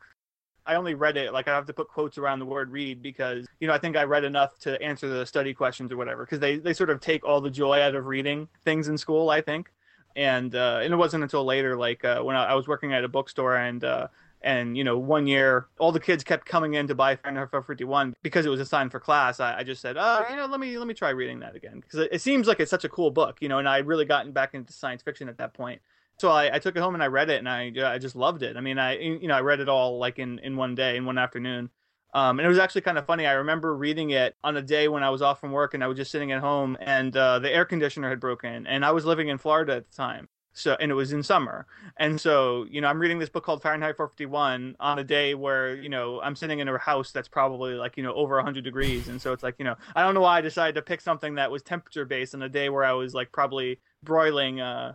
I 0.68 0.74
only 0.74 0.94
read 0.94 1.16
it 1.16 1.32
like 1.32 1.48
I 1.48 1.54
have 1.54 1.64
to 1.66 1.72
put 1.72 1.88
quotes 1.88 2.18
around 2.18 2.40
the 2.40 2.44
word 2.44 2.70
read 2.70 3.02
because 3.02 3.46
you 3.58 3.66
know 3.66 3.72
I 3.72 3.78
think 3.78 3.96
I 3.96 4.04
read 4.04 4.22
enough 4.22 4.58
to 4.60 4.80
answer 4.82 5.08
the 5.08 5.24
study 5.24 5.54
questions 5.54 5.90
or 5.90 5.96
whatever 5.96 6.24
because 6.24 6.40
they 6.40 6.58
they 6.58 6.74
sort 6.74 6.90
of 6.90 7.00
take 7.00 7.24
all 7.24 7.40
the 7.40 7.50
joy 7.50 7.80
out 7.80 7.94
of 7.94 8.06
reading 8.06 8.46
things 8.64 8.88
in 8.88 8.98
school 8.98 9.30
I 9.30 9.40
think. 9.40 9.72
And 10.14 10.54
uh, 10.54 10.80
and 10.82 10.92
it 10.92 10.96
wasn't 10.96 11.22
until 11.22 11.44
later 11.44 11.76
like 11.76 12.04
uh, 12.04 12.20
when 12.20 12.36
I, 12.36 12.46
I, 12.46 12.54
was 12.54 12.68
working 12.68 12.92
at 12.92 13.04
a 13.04 13.08
bookstore 13.08 13.56
and 13.56 13.82
uh, 13.84 14.08
and 14.42 14.76
you 14.76 14.84
know 14.84 14.98
one 14.98 15.26
year 15.26 15.68
all 15.78 15.92
the 15.92 16.00
kids 16.00 16.22
kept 16.22 16.44
coming 16.44 16.74
in 16.74 16.86
to 16.88 16.94
buy 16.94 17.16
Fahrenheit 17.16 17.50
451 17.50 18.14
because 18.22 18.44
it 18.44 18.48
was 18.48 18.60
assigned 18.60 18.90
for 18.90 19.00
class. 19.00 19.40
I, 19.40 19.58
I 19.58 19.62
just 19.62 19.80
said 19.80 19.96
oh 19.98 20.26
you 20.28 20.36
know 20.36 20.46
let 20.46 20.60
me 20.60 20.76
let 20.76 20.86
me 20.86 20.94
try 20.94 21.10
reading 21.10 21.38
that 21.40 21.56
again 21.56 21.80
because 21.80 22.00
it, 22.00 22.08
it 22.12 22.20
seems 22.20 22.46
like 22.46 22.60
it's 22.60 22.70
such 22.70 22.84
a 22.84 22.88
cool 22.88 23.10
book 23.10 23.38
you 23.40 23.48
know 23.48 23.58
and 23.58 23.68
I 23.68 23.78
would 23.78 23.86
really 23.86 24.04
gotten 24.04 24.32
back 24.32 24.54
into 24.54 24.72
science 24.72 25.02
fiction 25.02 25.28
at 25.28 25.38
that 25.38 25.54
point 25.54 25.80
so 26.18 26.30
I, 26.30 26.56
I, 26.56 26.58
took 26.58 26.76
it 26.76 26.80
home 26.80 26.94
and 26.94 27.02
I 27.02 27.06
read 27.06 27.30
it 27.30 27.38
and 27.38 27.48
I 27.48 27.72
I 27.84 27.98
just 27.98 28.16
loved 28.16 28.42
it. 28.42 28.56
I 28.56 28.60
mean, 28.60 28.78
I 28.78 28.98
you 28.98 29.28
know 29.28 29.34
I 29.34 29.40
read 29.40 29.60
it 29.60 29.68
all 29.68 29.98
like 29.98 30.18
in 30.18 30.38
in 30.40 30.56
one 30.56 30.74
day 30.74 30.96
in 30.96 31.04
one 31.04 31.18
afternoon. 31.18 31.70
Um, 32.14 32.38
and 32.38 32.46
it 32.46 32.48
was 32.48 32.58
actually 32.58 32.80
kind 32.80 32.96
of 32.96 33.06
funny. 33.06 33.26
I 33.26 33.32
remember 33.32 33.76
reading 33.76 34.10
it 34.10 34.34
on 34.42 34.56
a 34.56 34.62
day 34.62 34.88
when 34.88 35.02
I 35.02 35.10
was 35.10 35.20
off 35.20 35.40
from 35.40 35.52
work 35.52 35.74
and 35.74 35.84
I 35.84 35.86
was 35.88 35.98
just 35.98 36.10
sitting 36.10 36.32
at 36.32 36.40
home 36.40 36.76
and 36.80 37.14
uh, 37.14 37.38
the 37.38 37.52
air 37.52 37.66
conditioner 37.66 38.08
had 38.08 38.18
broken 38.18 38.66
and 38.66 38.84
I 38.84 38.92
was 38.92 39.04
living 39.04 39.28
in 39.28 39.36
Florida 39.36 39.76
at 39.76 39.90
the 39.90 39.94
time. 39.94 40.28
So 40.54 40.76
and 40.80 40.90
it 40.90 40.94
was 40.94 41.12
in 41.12 41.22
summer. 41.22 41.66
And 41.98 42.20
so, 42.20 42.66
you 42.70 42.80
know, 42.80 42.88
I'm 42.88 42.98
reading 42.98 43.18
this 43.18 43.28
book 43.28 43.44
called 43.44 43.62
Fahrenheit 43.62 43.96
451 43.96 44.76
on 44.80 44.98
a 44.98 45.04
day 45.04 45.34
where, 45.34 45.76
you 45.76 45.88
know, 45.88 46.20
I'm 46.20 46.34
sitting 46.34 46.58
in 46.58 46.66
a 46.66 46.78
house 46.78 47.12
that's 47.12 47.28
probably 47.28 47.74
like, 47.74 47.96
you 47.96 48.02
know, 48.02 48.14
over 48.14 48.36
100 48.36 48.64
degrees. 48.64 49.06
And 49.06 49.20
so 49.20 49.32
it's 49.32 49.42
like, 49.42 49.54
you 49.58 49.64
know, 49.64 49.76
I 49.94 50.02
don't 50.02 50.14
know 50.14 50.22
why 50.22 50.38
I 50.38 50.40
decided 50.40 50.74
to 50.74 50.82
pick 50.82 51.00
something 51.00 51.36
that 51.36 51.50
was 51.50 51.62
temperature 51.62 52.04
based 52.04 52.34
on 52.34 52.42
a 52.42 52.48
day 52.48 52.70
where 52.70 52.84
I 52.84 52.92
was 52.92 53.14
like 53.14 53.30
probably 53.30 53.78
broiling 54.02 54.60
uh 54.60 54.94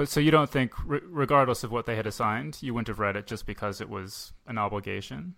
but 0.00 0.08
so 0.08 0.18
you 0.18 0.30
don't 0.30 0.48
think, 0.48 0.72
regardless 0.86 1.62
of 1.62 1.70
what 1.70 1.84
they 1.84 1.94
had 1.94 2.06
assigned, 2.06 2.56
you 2.62 2.72
wouldn't 2.72 2.88
have 2.88 3.00
read 3.00 3.16
it 3.16 3.26
just 3.26 3.44
because 3.44 3.82
it 3.82 3.90
was 3.90 4.32
an 4.46 4.56
obligation? 4.56 5.34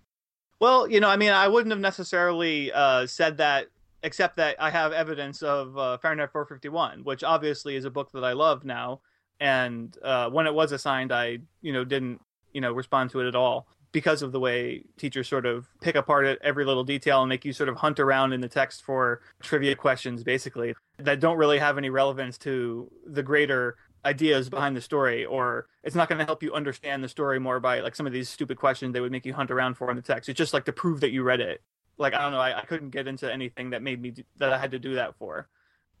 Well, 0.61 0.89
you 0.89 1.01
know, 1.01 1.09
I 1.09 1.17
mean, 1.17 1.31
I 1.31 1.49
wouldn't 1.49 1.71
have 1.71 1.81
necessarily 1.81 2.71
uh, 2.71 3.05
said 3.05 3.35
that, 3.39 3.67
except 4.03 4.37
that 4.37 4.55
I 4.61 4.69
have 4.69 4.93
evidence 4.93 5.43
of 5.43 5.77
uh, 5.77 5.97
Fahrenheit 5.97 6.31
451, 6.31 7.03
which 7.03 7.25
obviously 7.25 7.75
is 7.75 7.83
a 7.83 7.91
book 7.91 8.13
that 8.13 8.23
I 8.23 8.31
love 8.31 8.63
now. 8.63 9.01
And 9.37 9.97
uh, 10.01 10.29
when 10.29 10.47
it 10.47 10.53
was 10.53 10.71
assigned, 10.71 11.11
I, 11.11 11.39
you 11.61 11.73
know, 11.73 11.83
didn't, 11.83 12.21
you 12.53 12.61
know, 12.61 12.71
respond 12.71 13.09
to 13.09 13.19
it 13.19 13.27
at 13.27 13.35
all 13.35 13.67
because 13.91 14.21
of 14.21 14.31
the 14.31 14.39
way 14.39 14.83
teachers 14.97 15.27
sort 15.27 15.45
of 15.45 15.67
pick 15.81 15.95
apart 15.95 16.39
every 16.41 16.63
little 16.65 16.83
detail 16.83 17.21
and 17.21 17.29
make 17.29 17.45
you 17.45 17.53
sort 17.53 17.69
of 17.69 17.75
hunt 17.75 17.99
around 17.99 18.33
in 18.33 18.39
the 18.39 18.49
text 18.49 18.81
for 18.81 19.21
trivia 19.41 19.75
questions, 19.75 20.23
basically, 20.23 20.73
that 20.99 21.19
don't 21.19 21.37
really 21.37 21.59
have 21.59 21.77
any 21.77 21.89
relevance 21.89 22.37
to 22.37 22.91
the 23.05 23.23
greater 23.23 23.75
ideas 24.05 24.49
behind 24.49 24.75
the 24.75 24.81
story 24.81 25.25
or 25.25 25.67
it's 25.83 25.95
not 25.95 26.09
going 26.09 26.19
to 26.19 26.25
help 26.25 26.43
you 26.43 26.53
understand 26.53 27.03
the 27.03 27.07
story 27.07 27.39
more 27.39 27.59
by 27.59 27.79
like 27.79 27.95
some 27.95 28.05
of 28.05 28.13
these 28.13 28.27
stupid 28.27 28.57
questions 28.57 28.93
they 28.93 28.99
would 28.99 29.11
make 29.11 29.25
you 29.25 29.33
hunt 29.33 29.51
around 29.51 29.75
for 29.75 29.89
in 29.89 29.95
the 29.95 30.01
text 30.01 30.27
it's 30.27 30.37
just 30.37 30.53
like 30.53 30.65
to 30.65 30.73
prove 30.73 30.99
that 30.99 31.11
you 31.11 31.23
read 31.23 31.39
it 31.39 31.61
like 31.97 32.13
i 32.13 32.21
don't 32.21 32.31
know 32.31 32.39
i, 32.39 32.59
I 32.59 32.65
couldn't 32.65 32.89
get 32.89 33.07
into 33.07 33.31
anything 33.31 33.69
that 33.69 33.81
made 33.81 34.01
me 34.01 34.11
do, 34.11 34.23
that 34.37 34.51
i 34.51 34.57
had 34.57 34.71
to 34.71 34.79
do 34.79 34.95
that 34.95 35.15
for 35.15 35.47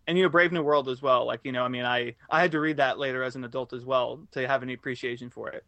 and 0.05 0.17
you 0.17 0.23
know 0.23 0.29
brave 0.29 0.51
new 0.51 0.61
world 0.61 0.89
as 0.89 1.01
well 1.01 1.25
like 1.25 1.39
you 1.43 1.53
know 1.53 1.63
i 1.63 1.69
mean 1.69 1.85
i 1.85 2.15
i 2.29 2.41
had 2.41 2.51
to 2.51 2.59
read 2.59 2.77
that 2.77 2.99
later 2.99 3.23
as 3.23 3.35
an 3.35 3.45
adult 3.45 3.71
as 3.71 3.85
well 3.85 4.19
to 4.31 4.45
have 4.47 4.63
any 4.63 4.73
appreciation 4.73 5.29
for 5.29 5.49
it 5.49 5.65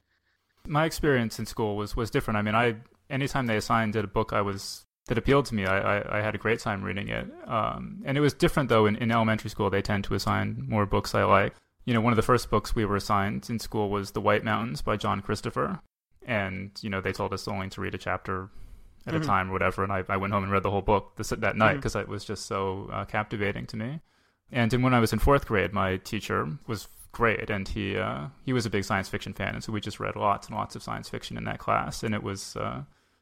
my 0.68 0.84
experience 0.84 1.40
in 1.40 1.46
school 1.46 1.78
was 1.78 1.96
was 1.96 2.12
different 2.12 2.38
i 2.38 2.42
mean 2.42 2.56
i 2.56 2.76
anytime 3.10 3.48
they 3.48 3.56
assigned 3.56 3.96
a 3.96 4.06
book 4.06 4.34
i 4.34 4.42
was 4.42 4.86
that 5.08 5.20
appealed 5.20 5.46
to 5.46 5.54
me. 5.54 5.68
I, 5.68 6.00
I, 6.00 6.18
I, 6.18 6.22
had 6.24 6.34
a 6.34 6.40
great 6.40 6.60
time 6.60 6.84
reading 6.84 7.10
it. 7.10 7.28
Um, 7.46 8.02
and 8.06 8.18
it 8.18 8.22
was 8.22 8.34
different 8.34 8.70
though. 8.70 8.88
In, 8.88 8.96
in 8.96 9.12
elementary 9.12 9.52
school, 9.52 9.70
they 9.70 9.84
tend 9.84 10.04
to 10.06 10.16
assign 10.16 10.66
more 10.68 10.88
books 10.88 11.14
I 11.14 11.24
like 11.26 11.54
you 11.86 11.94
know, 11.94 12.02
one 12.02 12.12
of 12.12 12.18
the 12.18 12.24
first 12.24 12.50
books 12.50 12.76
we 12.76 12.84
were 12.84 12.96
assigned 12.96 13.48
in 13.50 13.60
school 13.60 13.90
was 13.90 14.12
The 14.12 14.22
White 14.22 14.44
Mountains 14.44 14.82
by 14.82 14.98
John 14.98 15.22
Christopher. 15.22 15.80
And, 16.26 16.72
you 16.82 16.90
know, 16.90 17.00
they 17.00 17.12
told 17.12 17.32
us 17.32 17.48
only 17.48 17.70
to 17.70 17.82
read 17.82 17.94
a 17.94 18.00
chapter 18.00 18.50
at 19.06 19.14
mm-hmm. 19.14 19.22
a 19.22 19.26
time 19.26 19.50
or 19.50 19.54
whatever. 19.54 19.84
And 19.84 19.94
I, 19.94 20.04
I 20.10 20.18
went 20.18 20.34
home 20.34 20.44
and 20.44 20.52
read 20.52 20.64
the 20.64 20.72
whole 20.72 20.82
book 20.82 21.14
this, 21.16 21.30
that 21.30 21.56
night 21.56 21.76
because 21.76 21.94
mm-hmm. 21.94 22.02
it 22.02 22.08
was 22.08 22.26
just 22.26 22.48
so 22.48 22.90
uh, 22.92 23.06
captivating 23.06 23.68
to 23.68 23.78
me. 23.78 24.02
And 24.52 24.74
when 24.84 24.96
I 24.96 25.00
was 25.00 25.14
in 25.14 25.20
fourth 25.20 25.46
grade, 25.46 25.74
my 25.74 25.98
teacher 25.98 26.58
was 26.66 26.88
great. 27.12 27.52
And 27.52 27.68
he, 27.68 27.98
uh, 27.98 28.28
he 28.44 28.54
was 28.54 28.66
a 28.66 28.72
big 28.72 28.84
science 28.84 29.08
fiction 29.08 29.34
fan. 29.34 29.54
And 29.54 29.64
so 29.64 29.72
we 29.72 29.80
just 29.80 30.00
read 30.00 30.16
lots 30.16 30.48
and 30.48 30.58
lots 30.58 30.76
of 30.76 30.82
science 30.82 31.08
fiction 31.08 31.38
in 31.38 31.44
that 31.44 31.60
class. 31.60 32.02
And 32.02 32.16
it 32.16 32.24
was 32.24 32.56
uh, 32.56 32.82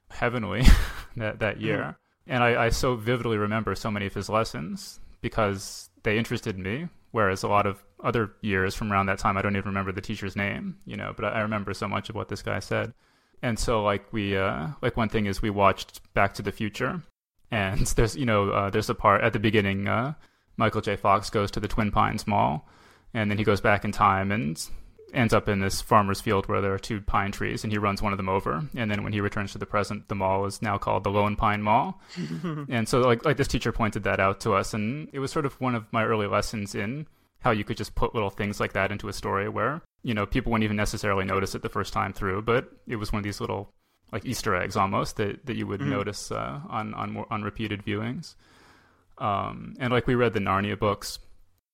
heavenly 0.09 0.64
that, 1.18 1.39
that 1.39 1.59
year. 1.59 1.80
Mm-hmm. 1.80 2.34
And 2.34 2.43
I, 2.43 2.66
I 2.66 2.70
so 2.70 2.95
vividly 2.95 3.38
remember 3.38 3.76
so 3.76 3.91
many 3.91 4.05
of 4.05 4.14
his 4.14 4.30
lessons 4.30 5.01
because 5.22 5.89
they 6.03 6.18
interested 6.18 6.57
me 6.57 6.88
Whereas 7.14 7.43
a 7.43 7.47
lot 7.47 7.68
of 7.68 7.84
other 8.04 8.32
years 8.41 8.76
from 8.76 8.91
around 8.91 9.08
that 9.08 9.20
time, 9.20 9.38
I 9.38 9.41
don't 9.41 9.56
even 9.56 9.70
remember 9.70 9.91
the 9.91 10.01
teacher's 10.01 10.36
name, 10.36 10.78
you 10.86 10.97
know, 10.97 11.14
but 11.16 11.26
I 11.26 11.41
remember 11.41 11.74
so 11.74 11.88
much 11.88 12.10
of 12.10 12.16
what 12.16 12.30
this 12.30 12.41
guy 12.41 12.60
said. 12.60 12.93
And 13.41 13.58
so, 13.58 13.84
like, 13.84 14.12
we, 14.14 14.38
uh, 14.38 14.68
like, 14.82 14.95
one 14.95 15.10
thing 15.10 15.26
is 15.26 15.41
we 15.41 15.49
watched 15.49 16.01
Back 16.14 16.34
to 16.36 16.41
the 16.41 16.51
Future, 16.51 17.01
and 17.51 17.80
there's, 17.95 18.16
you 18.16 18.26
know, 18.26 18.49
uh, 18.49 18.70
there's 18.70 18.89
a 18.89 18.95
part 18.95 19.22
at 19.22 19.34
the 19.34 19.39
beginning, 19.39 19.88
uh, 19.88 20.14
Michael 20.58 20.82
J. 20.82 20.95
Fox 20.95 21.30
goes 21.30 21.51
to 21.51 21.60
the 21.60 21.68
Twin 21.68 21.91
Pines 21.91 22.28
Mall, 22.28 22.68
and 23.14 23.30
then 23.30 23.38
he 23.38 23.43
goes 23.43 23.62
back 23.62 23.84
in 23.84 23.91
time 23.91 24.32
and 24.32 24.70
ends 25.14 25.34
up 25.34 25.47
in 25.47 25.60
this 25.60 25.82
farmer's 25.82 26.22
field 26.22 26.47
where 26.47 26.62
there 26.62 26.74
are 26.74 26.80
two 26.80 26.99
pine 26.99 27.32
trees 27.32 27.64
and 27.64 27.72
he 27.72 27.78
runs 27.78 28.01
one 28.01 28.12
of 28.12 28.18
them 28.18 28.30
over 28.30 28.64
and 28.76 28.89
then 28.89 29.04
when 29.04 29.14
he 29.14 29.22
returns 29.22 29.51
to 29.51 29.60
the 29.60 29.66
present 29.66 30.08
the 30.10 30.16
mall 30.16 30.45
is 30.45 30.62
now 30.62 30.76
called 30.76 31.04
the 31.04 31.12
lone 31.12 31.36
pine 31.36 31.62
mall 31.62 32.01
and 32.70 32.89
so 32.89 32.99
like 32.99 33.24
like 33.24 33.38
this 33.38 33.47
teacher 33.47 33.72
pointed 33.72 34.04
that 34.04 34.20
out 34.20 34.39
to 34.39 34.54
us 34.54 34.74
and 34.74 35.08
it 35.14 35.20
was 35.20 35.32
sort 35.32 35.45
of 35.45 35.54
one 35.62 35.76
of 35.76 35.86
my 35.93 36.04
early 36.04 36.26
lessons 36.26 36.74
in 36.74 37.06
how 37.43 37.51
you 37.51 37.63
could 37.63 37.77
just 37.77 37.95
put 37.95 38.13
little 38.13 38.29
things 38.29 38.59
like 38.59 38.73
that 38.73 38.91
into 38.91 39.07
a 39.07 39.13
story 39.13 39.49
where 39.49 39.81
you 40.03 40.13
know 40.13 40.25
people 40.25 40.51
wouldn't 40.51 40.63
even 40.63 40.77
necessarily 40.77 41.25
notice 41.25 41.55
it 41.55 41.61
the 41.61 41.69
first 41.69 41.93
time 41.93 42.13
through 42.13 42.41
but 42.41 42.69
it 42.87 42.95
was 42.95 43.11
one 43.11 43.19
of 43.19 43.23
these 43.23 43.41
little 43.41 43.73
like 44.11 44.25
easter 44.25 44.55
eggs 44.55 44.75
almost 44.75 45.17
that, 45.17 45.45
that 45.45 45.55
you 45.55 45.65
would 45.65 45.79
mm-hmm. 45.79 45.91
notice 45.91 46.31
uh, 46.31 46.59
on 46.69 46.93
on 46.93 47.11
more 47.11 47.27
on 47.29 47.43
repeated 47.43 47.83
viewings 47.83 48.35
um, 49.19 49.75
and 49.79 49.93
like 49.93 50.07
we 50.07 50.15
read 50.15 50.33
the 50.33 50.39
narnia 50.39 50.77
books 50.77 51.19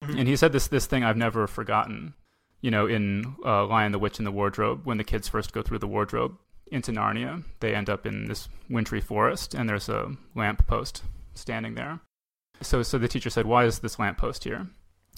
mm-hmm. 0.03 0.17
and 0.17 0.27
he 0.27 0.35
said 0.35 0.51
this 0.51 0.67
this 0.67 0.85
thing 0.85 1.03
i've 1.03 1.17
never 1.17 1.47
forgotten 1.47 2.13
you 2.61 2.71
know, 2.71 2.87
in 2.87 3.35
uh, 3.45 3.65
Lion, 3.65 3.91
the 3.91 3.99
Witch, 3.99 4.17
and 4.17 4.27
the 4.27 4.31
Wardrobe, 4.31 4.81
when 4.83 4.97
the 4.97 5.03
kids 5.03 5.27
first 5.27 5.53
go 5.53 5.61
through 5.61 5.79
the 5.79 5.87
wardrobe 5.87 6.37
into 6.71 6.91
Narnia, 6.91 7.43
they 7.61 7.73
end 7.73 7.89
up 7.89 8.05
in 8.05 8.25
this 8.25 8.49
wintry 8.69 9.01
forest, 9.01 9.53
and 9.53 9.67
there's 9.67 9.89
a 9.89 10.11
lamp 10.35 10.67
post 10.67 11.03
standing 11.33 11.75
there. 11.75 11.99
So, 12.61 12.83
so 12.83 12.97
the 12.97 13.07
teacher 13.07 13.29
said, 13.29 13.45
"Why 13.45 13.63
is 13.63 13.79
this 13.79 13.97
lamp 13.97 14.17
post 14.17 14.43
here?" 14.43 14.67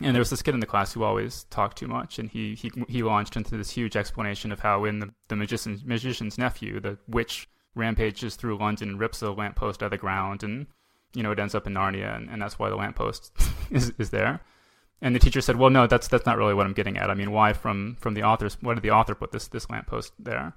And 0.03 0.15
there 0.15 0.21
was 0.21 0.29
this 0.29 0.41
kid 0.41 0.53
in 0.53 0.59
the 0.59 0.65
class 0.65 0.93
who 0.93 1.03
always 1.03 1.45
talked 1.45 1.77
too 1.77 1.87
much, 1.87 2.19
and 2.19 2.29
he 2.29 2.55
he 2.55 2.71
he 2.87 3.03
launched 3.03 3.35
into 3.35 3.57
this 3.57 3.71
huge 3.71 3.95
explanation 3.95 4.51
of 4.51 4.59
how 4.59 4.85
in 4.85 4.99
the 4.99 5.13
the 5.27 5.35
magician's 5.35 5.83
magician's 5.83 6.37
nephew, 6.37 6.79
the 6.79 6.97
witch 7.07 7.47
rampages 7.75 8.35
through 8.35 8.57
London 8.57 8.89
and 8.89 8.99
rips 8.99 9.21
a 9.21 9.31
lamppost 9.31 9.81
out 9.81 9.87
of 9.87 9.91
the 9.91 9.97
ground, 9.97 10.43
and 10.43 10.67
you 11.13 11.23
know 11.23 11.31
it 11.31 11.39
ends 11.39 11.55
up 11.55 11.67
in 11.67 11.73
Narnia, 11.73 12.15
and, 12.15 12.29
and 12.29 12.41
that's 12.41 12.59
why 12.59 12.69
the 12.69 12.75
lamppost 12.75 13.31
is 13.71 13.93
is 13.97 14.09
there. 14.09 14.41
And 15.01 15.15
the 15.15 15.19
teacher 15.19 15.41
said, 15.41 15.55
"Well, 15.55 15.69
no, 15.69 15.87
that's 15.87 16.07
that's 16.07 16.25
not 16.25 16.37
really 16.37 16.53
what 16.53 16.65
I'm 16.65 16.73
getting 16.73 16.97
at. 16.97 17.09
I 17.09 17.15
mean, 17.15 17.31
why 17.31 17.53
from 17.53 17.97
from 17.99 18.13
the 18.13 18.23
authors? 18.23 18.57
Why 18.61 18.73
did 18.73 18.83
the 18.83 18.91
author 18.91 19.15
put 19.15 19.31
this 19.31 19.47
this 19.47 19.69
lamppost 19.69 20.13
there?" 20.19 20.53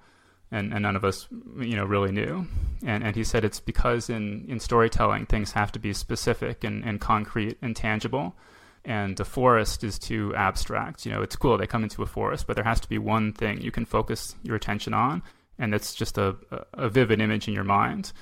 And 0.50 0.72
and 0.72 0.82
none 0.82 0.96
of 0.96 1.04
us, 1.04 1.26
you 1.58 1.76
know, 1.76 1.84
really 1.84 2.12
knew. 2.12 2.46
And 2.84 3.02
and 3.02 3.16
he 3.16 3.24
said 3.24 3.44
it's 3.44 3.60
because 3.60 4.10
in 4.10 4.44
in 4.48 4.60
storytelling 4.60 5.26
things 5.26 5.52
have 5.52 5.72
to 5.72 5.78
be 5.78 5.92
specific 5.92 6.62
and 6.62 6.84
and 6.84 7.00
concrete 7.00 7.56
and 7.62 7.74
tangible, 7.74 8.36
and 8.84 9.16
the 9.16 9.24
forest 9.24 9.82
is 9.82 9.98
too 9.98 10.34
abstract. 10.36 11.06
You 11.06 11.12
know, 11.12 11.22
it's 11.22 11.36
cool 11.36 11.56
they 11.56 11.66
come 11.66 11.84
into 11.84 12.02
a 12.02 12.06
forest, 12.06 12.46
but 12.46 12.54
there 12.54 12.64
has 12.64 12.80
to 12.80 12.88
be 12.88 12.98
one 12.98 13.32
thing 13.32 13.60
you 13.60 13.70
can 13.70 13.84
focus 13.84 14.34
your 14.42 14.56
attention 14.56 14.92
on, 14.92 15.22
and 15.58 15.74
it's 15.74 15.94
just 15.94 16.18
a, 16.18 16.36
a 16.74 16.88
vivid 16.88 17.20
image 17.20 17.48
in 17.48 17.54
your 17.54 17.64
mind. 17.64 18.12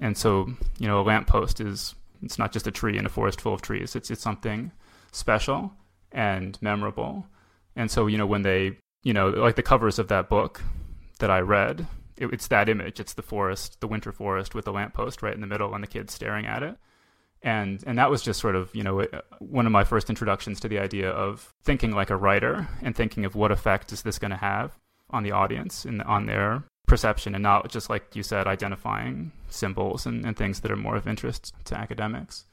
And 0.00 0.16
so, 0.16 0.48
you 0.78 0.86
know, 0.86 1.00
a 1.00 1.02
lamppost 1.02 1.60
is 1.60 1.94
it's 2.22 2.38
not 2.38 2.52
just 2.52 2.66
a 2.66 2.70
tree 2.70 2.96
in 2.96 3.06
a 3.06 3.10
forest 3.10 3.40
full 3.40 3.54
of 3.54 3.62
trees. 3.62 3.94
It's 3.94 4.10
it's 4.10 4.22
something 4.22 4.72
special 5.12 5.72
and 6.12 6.58
memorable. 6.62 7.26
And 7.76 7.90
so, 7.90 8.06
you 8.06 8.16
know, 8.16 8.26
when 8.26 8.42
they, 8.42 8.78
you 9.02 9.12
know, 9.12 9.28
like 9.28 9.56
the 9.56 9.62
covers 9.62 9.98
of 9.98 10.08
that 10.08 10.28
book 10.28 10.62
that 11.18 11.30
I 11.30 11.40
read, 11.40 11.86
it, 12.16 12.32
it's 12.32 12.48
that 12.48 12.68
image. 12.68 12.98
It's 12.98 13.14
the 13.14 13.22
forest, 13.22 13.80
the 13.80 13.88
winter 13.88 14.12
forest 14.12 14.54
with 14.54 14.64
the 14.64 14.72
lamppost 14.72 15.22
right 15.22 15.34
in 15.34 15.40
the 15.40 15.46
middle, 15.46 15.74
and 15.74 15.82
the 15.82 15.88
kids 15.88 16.14
staring 16.14 16.46
at 16.46 16.62
it 16.62 16.76
and 17.42 17.84
and 17.86 17.98
that 17.98 18.10
was 18.10 18.22
just 18.22 18.40
sort 18.40 18.56
of 18.56 18.74
you 18.74 18.82
know 18.82 19.06
one 19.38 19.66
of 19.66 19.72
my 19.72 19.84
first 19.84 20.08
introductions 20.08 20.58
to 20.60 20.68
the 20.68 20.78
idea 20.78 21.10
of 21.10 21.52
thinking 21.62 21.92
like 21.92 22.10
a 22.10 22.16
writer 22.16 22.68
and 22.82 22.96
thinking 22.96 23.24
of 23.24 23.34
what 23.34 23.52
effect 23.52 23.92
is 23.92 24.02
this 24.02 24.18
going 24.18 24.30
to 24.30 24.36
have 24.36 24.76
on 25.10 25.22
the 25.22 25.30
audience 25.30 25.84
and 25.84 26.02
on 26.02 26.26
their 26.26 26.64
perception 26.86 27.34
and 27.34 27.42
not 27.42 27.68
just 27.70 27.90
like 27.90 28.16
you 28.16 28.22
said 28.22 28.46
identifying 28.46 29.30
symbols 29.48 30.06
and, 30.06 30.24
and 30.24 30.36
things 30.36 30.60
that 30.60 30.70
are 30.70 30.76
more 30.76 30.96
of 30.96 31.06
interest 31.06 31.52
to 31.64 31.76
academics 31.76 32.44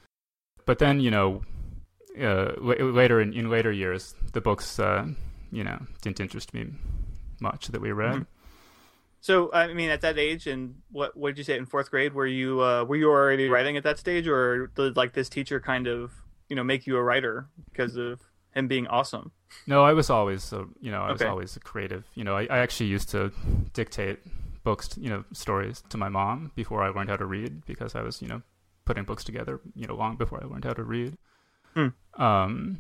but 0.66 0.80
then 0.80 1.00
you 1.00 1.10
know 1.10 1.42
uh, 2.22 2.54
later 2.62 3.20
in, 3.20 3.34
in 3.34 3.50
later 3.50 3.72
years 3.72 4.14
the 4.34 4.42
books 4.42 4.80
uh, 4.80 5.06
you 5.52 5.64
know 5.64 5.80
didn't 6.02 6.20
interest 6.20 6.54
me 6.54 6.68
much 7.40 7.68
that 7.68 7.82
we 7.82 7.92
read 7.92 8.14
mm-hmm. 8.14 8.35
So 9.26 9.52
I 9.52 9.74
mean, 9.74 9.90
at 9.90 10.02
that 10.02 10.20
age, 10.20 10.46
and 10.46 10.76
what 10.92 11.18
what 11.18 11.30
did 11.30 11.40
you 11.40 11.44
say 11.44 11.58
in 11.58 11.66
fourth 11.66 11.90
grade? 11.90 12.14
Were 12.14 12.28
you 12.28 12.62
uh, 12.62 12.84
were 12.84 12.96
you 12.96 13.10
already 13.10 13.50
writing 13.50 13.76
at 13.76 13.82
that 13.82 13.98
stage, 13.98 14.28
or 14.28 14.68
did 14.76 14.96
like 14.96 15.14
this 15.14 15.30
teacher 15.30 15.60
kind 15.60 15.88
of 15.88 16.12
you 16.48 16.56
know 16.56 16.64
make 16.64 16.86
you 16.86 16.96
a 16.96 17.02
writer 17.02 17.48
because 17.68 17.96
of 17.96 18.22
him 18.54 18.68
being 18.68 18.86
awesome? 18.86 19.32
No, 19.66 19.84
I 19.84 19.94
was 19.94 20.12
always 20.12 20.54
a, 20.54 20.68
you 20.80 20.92
know 20.92 21.02
I 21.02 21.12
was 21.12 21.24
okay. 21.24 21.30
always 21.32 21.56
a 21.56 21.60
creative. 21.60 22.04
You 22.14 22.24
know, 22.24 22.38
I, 22.38 22.44
I 22.52 22.60
actually 22.60 22.86
used 22.86 23.10
to 23.10 23.32
dictate 23.74 24.20
books, 24.64 24.96
you 24.96 25.10
know, 25.10 25.24
stories 25.34 25.82
to 25.90 25.98
my 25.98 26.08
mom 26.08 26.52
before 26.54 26.84
I 26.84 26.90
learned 26.90 27.10
how 27.10 27.18
to 27.18 27.26
read 27.26 27.66
because 27.66 27.96
I 27.96 28.04
was 28.04 28.22
you 28.22 28.28
know 28.28 28.44
putting 28.86 29.06
books 29.06 29.24
together, 29.24 29.60
you 29.74 29.88
know, 29.88 29.96
long 29.96 30.18
before 30.18 30.40
I 30.44 30.46
learned 30.46 30.66
how 30.66 30.74
to 30.74 30.84
read. 30.84 31.18
Hmm. 31.74 31.88
Um, 32.14 32.78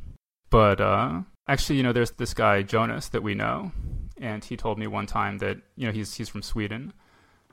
but 0.52 0.80
uh, 0.80 1.22
actually, 1.48 1.78
you 1.78 1.84
know, 1.84 1.92
there's 1.92 2.12
this 2.12 2.36
guy 2.36 2.62
Jonas 2.62 3.10
that 3.10 3.24
we 3.24 3.34
know 3.34 3.72
and 4.20 4.44
he 4.44 4.56
told 4.56 4.78
me 4.78 4.88
one 4.88 5.06
time 5.06 5.38
that 5.40 5.58
you 5.76 5.86
know 5.86 5.92
he's 5.92 6.16
he's 6.16 6.30
from 6.30 6.42
Sweden, 6.42 6.94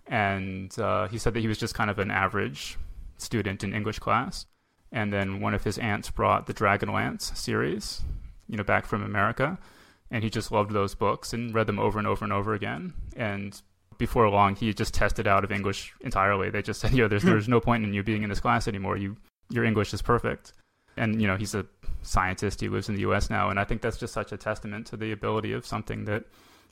and 0.07 0.77
uh, 0.79 1.09
he 1.09 1.19
said 1.19 1.35
that 1.35 1.41
he 1.41 1.49
was 1.49 1.59
just 1.59 1.75
kind 1.75 1.91
of 1.91 1.99
an 1.99 2.11
average 2.11 2.79
student 3.19 3.65
in 3.65 3.75
English 3.75 3.99
class, 3.99 4.47
and 4.91 5.13
then 5.13 5.41
one 5.41 5.55
of 5.55 5.65
his 5.65 5.79
aunts 5.79 6.11
brought 6.11 6.47
the 6.47 6.55
Dragonlance 6.55 7.37
series, 7.37 8.03
you 8.49 8.57
know, 8.57 8.65
back 8.65 8.87
from 8.87 9.03
America, 9.03 9.59
and 10.11 10.23
he 10.23 10.31
just 10.31 10.53
loved 10.53 10.73
those 10.73 10.95
books 10.95 11.33
and 11.33 11.55
read 11.55 11.67
them 11.67 11.79
over 11.79 11.99
and 11.99 12.07
over 12.07 12.25
and 12.25 12.33
over 12.33 12.55
again, 12.55 12.93
and 13.17 13.63
before 13.99 14.29
long 14.29 14.57
he 14.57 14.73
just 14.73 14.95
tested 14.95 15.27
out 15.29 15.45
of 15.45 15.53
English 15.53 15.93
entirely. 16.01 16.51
They 16.51 16.63
just 16.63 16.81
said, 16.81 16.91
you 16.95 17.03
know, 17.03 17.09
there's 17.09 17.23
there's 17.23 17.49
no 17.49 17.61
point 17.61 17.85
in 17.85 17.95
you 17.95 18.03
being 18.03 18.23
in 18.23 18.29
this 18.29 18.41
class 18.41 18.69
anymore. 18.69 18.97
You 18.97 19.17
your 19.51 19.65
English 19.65 19.93
is 19.95 20.03
perfect, 20.03 20.53
and 20.97 21.21
you 21.21 21.27
know 21.27 21.37
he's 21.37 21.55
a 21.55 21.67
scientist. 22.03 22.61
He 22.61 22.69
lives 22.69 22.89
in 22.89 22.95
the 22.95 23.03
U.S. 23.03 23.31
now, 23.31 23.51
and 23.51 23.59
I 23.59 23.65
think 23.65 23.83
that's 23.83 23.99
just 23.99 24.13
such 24.13 24.33
a 24.33 24.37
testament 24.37 24.87
to 24.89 24.97
the 24.97 25.13
ability 25.13 25.53
of 25.53 25.67
something 25.67 26.05
that 26.07 26.25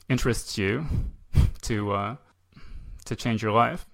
interests 0.09 0.57
you 0.57 0.85
to 1.63 1.91
uh, 1.91 2.15
to 3.05 3.15
change 3.15 3.41
your 3.41 3.51
life. 3.51 3.85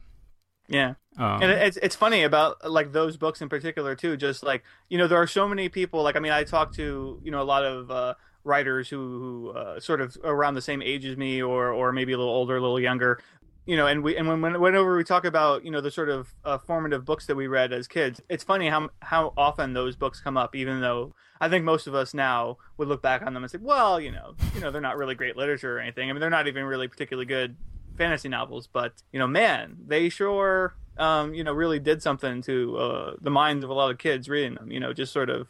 Yeah, 0.69 0.95
um, 1.17 1.41
and 1.41 1.51
it's 1.51 1.77
it's 1.77 1.95
funny 1.95 2.23
about 2.23 2.69
like 2.69 2.91
those 2.91 3.15
books 3.15 3.41
in 3.41 3.49
particular 3.49 3.95
too. 3.95 4.17
Just 4.17 4.43
like 4.43 4.63
you 4.89 4.97
know, 4.97 5.07
there 5.07 5.21
are 5.21 5.27
so 5.27 5.47
many 5.47 5.69
people. 5.69 6.03
Like 6.03 6.15
I 6.15 6.19
mean, 6.19 6.33
I 6.33 6.43
talk 6.43 6.73
to 6.75 7.19
you 7.23 7.31
know 7.31 7.41
a 7.41 7.43
lot 7.43 7.63
of 7.63 7.89
uh, 7.89 8.15
writers 8.43 8.89
who 8.89 8.97
who 8.97 9.49
uh, 9.51 9.79
sort 9.79 10.01
of 10.01 10.17
around 10.23 10.55
the 10.55 10.61
same 10.61 10.81
age 10.81 11.05
as 11.05 11.15
me, 11.15 11.41
or 11.41 11.71
or 11.71 11.93
maybe 11.93 12.11
a 12.13 12.17
little 12.17 12.33
older, 12.33 12.57
a 12.57 12.61
little 12.61 12.79
younger. 12.79 13.21
You 13.67 13.75
know, 13.75 13.85
and 13.85 14.01
we 14.01 14.15
and 14.15 14.27
when, 14.29 14.61
whenever 14.61 14.95
we 14.95 15.03
talk 15.03 15.25
about 15.25 15.65
you 15.65 15.71
know 15.71 15.81
the 15.81 15.91
sort 15.91 16.07
of 16.07 16.33
uh, 16.45 16.57
formative 16.57 17.03
books 17.03 17.25
that 17.25 17.35
we 17.35 17.47
read 17.47 17.73
as 17.73 17.85
kids, 17.85 18.21
it's 18.29 18.43
funny 18.43 18.69
how 18.69 18.89
how 19.01 19.33
often 19.35 19.73
those 19.73 19.97
books 19.97 20.21
come 20.21 20.37
up, 20.37 20.55
even 20.55 20.79
though 20.79 21.13
I 21.41 21.49
think 21.49 21.65
most 21.65 21.85
of 21.85 21.93
us 21.93 22.13
now 22.13 22.59
would 22.77 22.87
look 22.87 23.01
back 23.01 23.21
on 23.21 23.33
them 23.33 23.43
and 23.43 23.51
say, 23.51 23.59
well, 23.61 23.99
you 23.99 24.11
know, 24.11 24.35
you 24.55 24.61
know, 24.61 24.71
they're 24.71 24.79
not 24.79 24.95
really 24.95 25.15
great 25.15 25.35
literature 25.35 25.77
or 25.77 25.79
anything. 25.81 26.09
I 26.09 26.13
mean, 26.13 26.21
they're 26.21 26.29
not 26.29 26.47
even 26.47 26.63
really 26.63 26.87
particularly 26.87 27.25
good 27.25 27.57
fantasy 27.97 28.29
novels, 28.29 28.67
but 28.67 28.93
you 29.11 29.19
know, 29.19 29.27
man, 29.27 29.75
they 29.85 30.07
sure, 30.07 30.73
um, 30.97 31.33
you 31.33 31.43
know, 31.43 31.51
really 31.51 31.79
did 31.79 32.01
something 32.01 32.41
to 32.43 32.77
uh, 32.77 33.15
the 33.19 33.29
minds 33.29 33.65
of 33.65 33.69
a 33.69 33.73
lot 33.73 33.91
of 33.91 33.97
kids 33.97 34.29
reading 34.29 34.55
them. 34.55 34.71
You 34.71 34.79
know, 34.79 34.93
just 34.93 35.11
sort 35.11 35.29
of. 35.29 35.47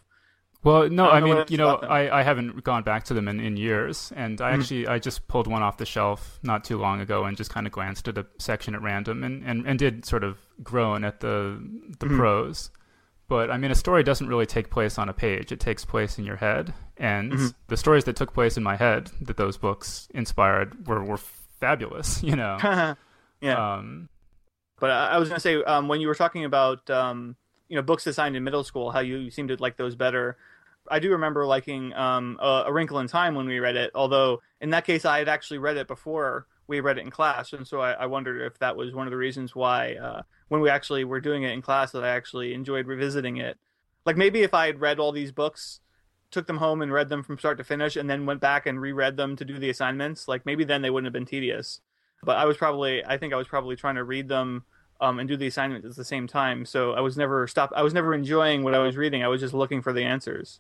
Well, 0.64 0.90
no, 0.90 1.08
I, 1.08 1.18
I 1.18 1.22
mean, 1.22 1.46
you 1.50 1.58
know, 1.58 1.76
I, 1.76 2.20
I 2.20 2.24
haven't 2.24 2.64
gone 2.64 2.84
back 2.84 3.06
to 3.06 3.14
them 3.14 3.28
in, 3.28 3.40
in 3.40 3.58
years, 3.58 4.12
and 4.16 4.42
I 4.42 4.52
mm-hmm. 4.52 4.62
actually 4.62 4.88
I 4.88 5.00
just 5.00 5.28
pulled 5.28 5.48
one 5.48 5.62
off 5.62 5.78
the 5.78 5.86
shelf 5.86 6.40
not 6.44 6.64
too 6.64 6.78
long 6.78 7.00
ago 7.00 7.24
and 7.26 7.38
just 7.38 7.52
kind 7.52 7.68
of 7.68 7.72
glanced 7.72 8.08
at 8.08 8.18
a 8.18 8.26
section 8.40 8.76
at 8.76 8.82
random 8.82 9.24
and, 9.24 9.44
and, 9.44 9.66
and 9.68 9.80
did 9.80 10.04
sort 10.04 10.24
of 10.24 10.40
groan 10.64 11.04
at 11.04 11.20
the 11.20 11.62
the 12.00 12.08
mm-hmm. 12.08 12.18
prose 12.18 12.72
but 13.28 13.52
I 13.52 13.58
mean, 13.58 13.72
a 13.72 13.76
story 13.76 14.04
doesn't 14.04 14.28
really 14.28 14.46
take 14.46 14.70
place 14.70 14.98
on 14.98 15.10
a 15.10 15.14
page. 15.14 15.52
It 15.52 15.60
takes 15.60 15.84
place 15.84 16.18
in 16.18 16.26
your 16.26 16.38
head. 16.38 16.74
And 16.96 17.34
mm-hmm. 17.34 17.48
the 17.68 17.78
stories 17.78 18.06
that 18.06 18.16
took 18.16 18.34
place 18.34 18.56
in 18.56 18.64
my 18.64 18.76
head 18.76 19.12
that 19.22 19.38
those 19.38 19.58
books 19.58 20.08
inspired 20.14 20.88
were, 20.88 21.04
were 21.04 21.18
fabulous, 21.60 22.24
you 22.24 22.36
know? 22.36 22.58
yeah. 23.42 23.76
Um, 23.76 24.10
but 24.80 24.92
I 24.92 25.18
was 25.18 25.28
going 25.28 25.38
to 25.38 25.42
say, 25.42 25.64
um, 25.64 25.88
when 25.88 26.02
you 26.02 26.08
were 26.08 26.16
talking 26.16 26.46
about, 26.46 26.90
um, 26.90 27.36
you 27.70 27.76
know, 27.76 27.82
books 27.82 28.08
assigned 28.08 28.36
in 28.36 28.44
middle 28.44 28.64
school, 28.64 28.92
how 28.92 29.00
you 29.00 29.30
seem 29.30 29.48
to 29.50 29.58
like 29.60 29.78
those 29.78 29.96
better. 29.96 30.38
I 30.90 31.00
do 31.00 31.12
remember 31.12 31.46
liking 31.46 31.94
um, 31.94 32.38
a, 32.42 32.64
a 32.68 32.74
Wrinkle 32.74 33.00
in 33.00 33.08
Time 33.08 33.36
when 33.36 33.48
we 33.48 33.60
read 33.60 33.76
it, 33.76 33.92
although 33.94 34.42
in 34.62 34.70
that 34.70 34.86
case 34.86 35.06
I 35.06 35.20
had 35.20 35.28
actually 35.28 35.58
read 35.58 35.78
it 35.78 35.88
before 35.88 36.48
we 36.68 36.80
read 36.80 36.98
it 36.98 37.02
in 37.02 37.12
class, 37.12 37.54
and 37.54 37.68
so 37.68 37.82
I, 37.82 37.92
I 37.92 38.06
wondered 38.06 38.42
if 38.42 38.60
that 38.60 38.76
was 38.76 38.94
one 38.94 39.08
of 39.08 39.12
the 39.12 39.18
reasons 39.18 39.56
why 39.56 39.96
uh, 39.96 40.22
when 40.50 40.62
we 40.62 40.70
actually 40.70 41.04
were 41.04 41.22
doing 41.22 41.44
it 41.44 41.52
in 41.52 41.62
class 41.62 41.92
that 41.92 42.04
I 42.04 42.10
actually 42.10 42.54
enjoyed 42.54 42.88
revisiting 42.88 43.38
it. 43.38 43.58
Like 44.06 44.18
maybe 44.18 44.44
if 44.44 44.54
I 44.54 44.68
had 44.68 44.82
read 44.82 45.00
all 45.00 45.12
these 45.12 45.32
books, 45.32 45.80
took 46.32 46.48
them 46.48 46.58
home 46.58 46.82
and 46.82 46.92
read 46.92 47.10
them 47.10 47.24
from 47.24 47.38
start 47.38 47.58
to 47.58 47.64
finish, 47.64 47.96
and 47.96 48.10
then 48.10 48.26
went 48.26 48.42
back 48.42 48.66
and 48.66 48.82
reread 48.82 49.18
them 49.18 49.36
to 49.38 49.46
do 49.46 49.60
the 49.60 49.70
assignments, 49.70 50.28
like 50.28 50.46
maybe 50.46 50.64
then 50.64 50.82
they 50.82 50.90
wouldn't 50.90 51.08
have 51.08 51.14
been 51.14 51.26
tedious. 51.26 51.82
But 52.24 52.38
I 52.38 52.46
was 52.46 52.58
probably, 52.58 53.04
I 53.06 53.18
think 53.18 53.34
I 53.34 53.38
was 53.38 53.48
probably 53.48 53.76
trying 53.76 53.96
to 53.96 54.04
read 54.04 54.28
them 54.28 54.64
um, 55.00 55.20
and 55.20 55.28
do 55.28 55.38
the 55.38 55.48
assignments 55.48 55.86
at 55.86 55.96
the 55.96 56.06
same 56.06 56.28
time. 56.28 56.66
So 56.66 56.94
I 56.94 57.02
was 57.02 57.18
never 57.18 57.48
stop. 57.48 57.72
I 57.76 57.84
was 57.84 57.94
never 57.94 58.14
enjoying 58.14 58.64
what 58.64 58.74
I 58.74 58.80
was 58.80 58.98
reading. 58.98 59.24
I 59.24 59.28
was 59.28 59.42
just 59.42 59.54
looking 59.54 59.82
for 59.82 59.94
the 59.94 60.04
answers. 60.04 60.60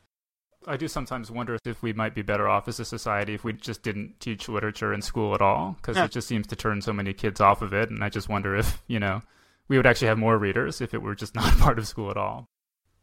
I 0.65 0.75
do 0.75 0.87
sometimes 0.87 1.31
wonder 1.31 1.57
if 1.63 1.81
we 1.81 1.93
might 1.93 2.13
be 2.13 2.23
better 2.23 2.47
off 2.47 2.67
as 2.67 2.79
a 2.79 2.85
society 2.85 3.33
if 3.33 3.43
we 3.43 3.53
just 3.53 3.83
didn't 3.83 4.19
teach 4.19 4.49
literature 4.49 4.93
in 4.93 5.01
school 5.01 5.33
at 5.33 5.41
all, 5.41 5.77
because 5.77 5.95
yeah. 5.95 6.05
it 6.05 6.11
just 6.11 6.27
seems 6.27 6.45
to 6.47 6.55
turn 6.55 6.81
so 6.81 6.91
many 6.91 7.13
kids 7.13 7.39
off 7.39 7.61
of 7.61 7.73
it. 7.73 7.89
And 7.89 8.03
I 8.03 8.09
just 8.09 8.27
wonder 8.27 8.55
if, 8.55 8.81
you 8.87 8.99
know, 8.99 9.21
we 9.69 9.77
would 9.77 9.85
actually 9.85 10.09
have 10.09 10.17
more 10.17 10.37
readers 10.37 10.81
if 10.81 10.93
it 10.93 11.01
were 11.01 11.15
just 11.15 11.35
not 11.35 11.57
part 11.57 11.79
of 11.79 11.87
school 11.87 12.11
at 12.11 12.17
all. 12.17 12.49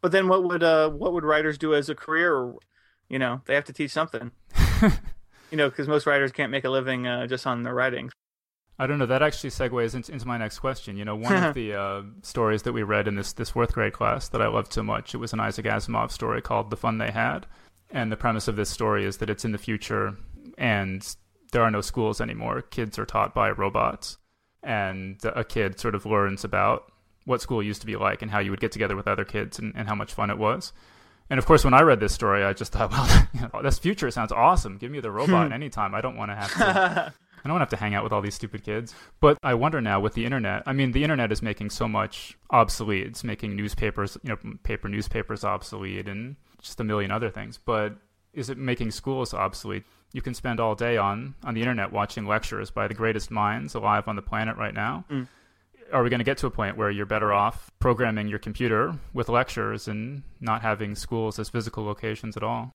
But 0.01 0.11
then 0.11 0.27
what 0.27 0.43
would 0.43 0.61
uh, 0.61 0.89
what 0.91 1.13
would 1.13 1.23
writers 1.23 1.57
do 1.57 1.73
as 1.73 1.89
a 1.89 1.95
career? 1.95 2.53
You 3.09 3.17
know, 3.17 3.41
they 3.45 3.55
have 3.55 3.65
to 3.65 3.73
teach 3.73 3.91
something. 3.91 4.31
you 5.51 5.57
know, 5.57 5.69
because 5.69 5.87
most 5.87 6.05
writers 6.05 6.31
can't 6.31 6.51
make 6.51 6.63
a 6.63 6.69
living 6.69 7.07
uh, 7.07 7.25
just 7.25 7.47
on 7.47 7.63
their 7.63 7.73
writing. 7.73 8.11
I 8.77 8.87
don't 8.87 8.99
know. 8.99 9.05
That 9.05 9.21
actually 9.21 9.51
segues 9.51 9.95
into, 9.95 10.11
into 10.11 10.27
my 10.27 10.37
next 10.37 10.59
question. 10.59 10.97
You 10.97 11.05
know, 11.05 11.15
one 11.15 11.43
of 11.43 11.53
the 11.55 11.73
uh, 11.73 12.01
stories 12.21 12.63
that 12.63 12.73
we 12.73 12.83
read 12.83 13.07
in 13.07 13.15
this 13.15 13.33
this 13.33 13.51
fourth 13.51 13.73
grade 13.73 13.93
class 13.93 14.27
that 14.29 14.41
I 14.41 14.47
loved 14.47 14.73
so 14.73 14.83
much 14.83 15.13
it 15.13 15.17
was 15.17 15.33
an 15.33 15.39
Isaac 15.39 15.65
Asimov 15.65 16.11
story 16.11 16.41
called 16.41 16.69
"The 16.69 16.77
Fun 16.77 16.97
They 16.97 17.11
Had," 17.11 17.45
and 17.89 18.11
the 18.11 18.17
premise 18.17 18.47
of 18.47 18.55
this 18.55 18.69
story 18.69 19.05
is 19.05 19.17
that 19.17 19.29
it's 19.29 19.45
in 19.45 19.51
the 19.51 19.57
future 19.57 20.17
and 20.57 21.15
there 21.51 21.63
are 21.63 21.71
no 21.71 21.81
schools 21.81 22.19
anymore. 22.19 22.61
Kids 22.61 22.99
are 22.99 23.05
taught 23.05 23.33
by 23.33 23.49
robots, 23.51 24.17
and 24.61 25.19
a 25.23 25.43
kid 25.43 25.79
sort 25.79 25.95
of 25.95 26.05
learns 26.05 26.43
about 26.43 26.91
what 27.25 27.41
school 27.41 27.63
used 27.63 27.81
to 27.81 27.87
be 27.87 27.95
like 27.95 28.21
and 28.21 28.29
how 28.29 28.39
you 28.39 28.51
would 28.51 28.59
get 28.59 28.71
together 28.71 28.95
with 28.95 29.07
other 29.07 29.25
kids 29.25 29.57
and, 29.57 29.73
and 29.75 29.87
how 29.87 29.95
much 29.95 30.13
fun 30.13 30.29
it 30.29 30.37
was. 30.37 30.73
And 31.29 31.39
of 31.39 31.45
course, 31.45 31.63
when 31.63 31.73
I 31.73 31.81
read 31.81 31.99
this 31.99 32.13
story, 32.13 32.43
I 32.43 32.53
just 32.53 32.71
thought, 32.71 32.91
well, 32.91 33.27
you 33.33 33.41
know, 33.41 33.61
this 33.61 33.79
future 33.79 34.11
sounds 34.11 34.31
awesome. 34.31 34.77
Give 34.77 34.91
me 34.91 34.99
the 34.99 35.11
robot 35.11 35.51
anytime. 35.51 35.95
I 35.95 36.01
don't 36.01 36.17
want 36.17 36.31
to 36.31 36.35
have 36.35 36.53
to 36.53 37.13
I 37.45 37.47
don't 37.47 37.59
have 37.59 37.69
to 37.69 37.77
hang 37.77 37.93
out 37.93 38.03
with 38.03 38.11
all 38.11 38.21
these 38.21 38.33
stupid 38.33 38.63
kids. 38.63 38.95
But 39.19 39.37
I 39.43 39.53
wonder 39.53 39.79
now 39.79 39.99
with 39.99 40.15
the 40.15 40.25
internet. 40.25 40.63
I 40.65 40.73
mean, 40.73 40.91
the 40.93 41.03
internet 41.03 41.31
is 41.31 41.43
making 41.43 41.69
so 41.69 41.87
much 41.87 42.35
obsolete. 42.49 43.05
It's 43.05 43.23
making 43.23 43.55
newspapers, 43.55 44.17
you 44.23 44.29
know, 44.29 44.57
paper 44.63 44.89
newspapers 44.89 45.43
obsolete 45.43 46.07
and 46.07 46.37
just 46.59 46.79
a 46.79 46.83
million 46.83 47.11
other 47.11 47.29
things. 47.29 47.59
But 47.63 47.97
is 48.33 48.49
it 48.49 48.57
making 48.57 48.91
schools 48.91 49.33
obsolete? 49.33 49.83
You 50.11 50.23
can 50.23 50.33
spend 50.33 50.59
all 50.59 50.73
day 50.73 50.97
on 50.97 51.35
on 51.43 51.53
the 51.53 51.61
internet 51.61 51.91
watching 51.91 52.25
lectures 52.25 52.71
by 52.71 52.87
the 52.87 52.95
greatest 52.95 53.29
minds 53.29 53.75
alive 53.75 54.07
on 54.07 54.15
the 54.15 54.23
planet 54.23 54.57
right 54.57 54.73
now. 54.73 55.05
Mm. 55.11 55.27
Are 55.93 56.01
we 56.01 56.09
going 56.09 56.19
to 56.19 56.25
get 56.25 56.39
to 56.39 56.47
a 56.47 56.51
point 56.51 56.77
where 56.77 56.89
you're 56.89 57.05
better 57.05 57.31
off 57.31 57.69
programming 57.79 58.27
your 58.27 58.39
computer 58.39 58.95
with 59.13 59.29
lectures 59.29 59.87
and 59.87 60.23
not 60.41 60.63
having 60.63 60.95
schools 60.95 61.37
as 61.37 61.49
physical 61.49 61.85
locations 61.85 62.35
at 62.35 62.41
all? 62.41 62.71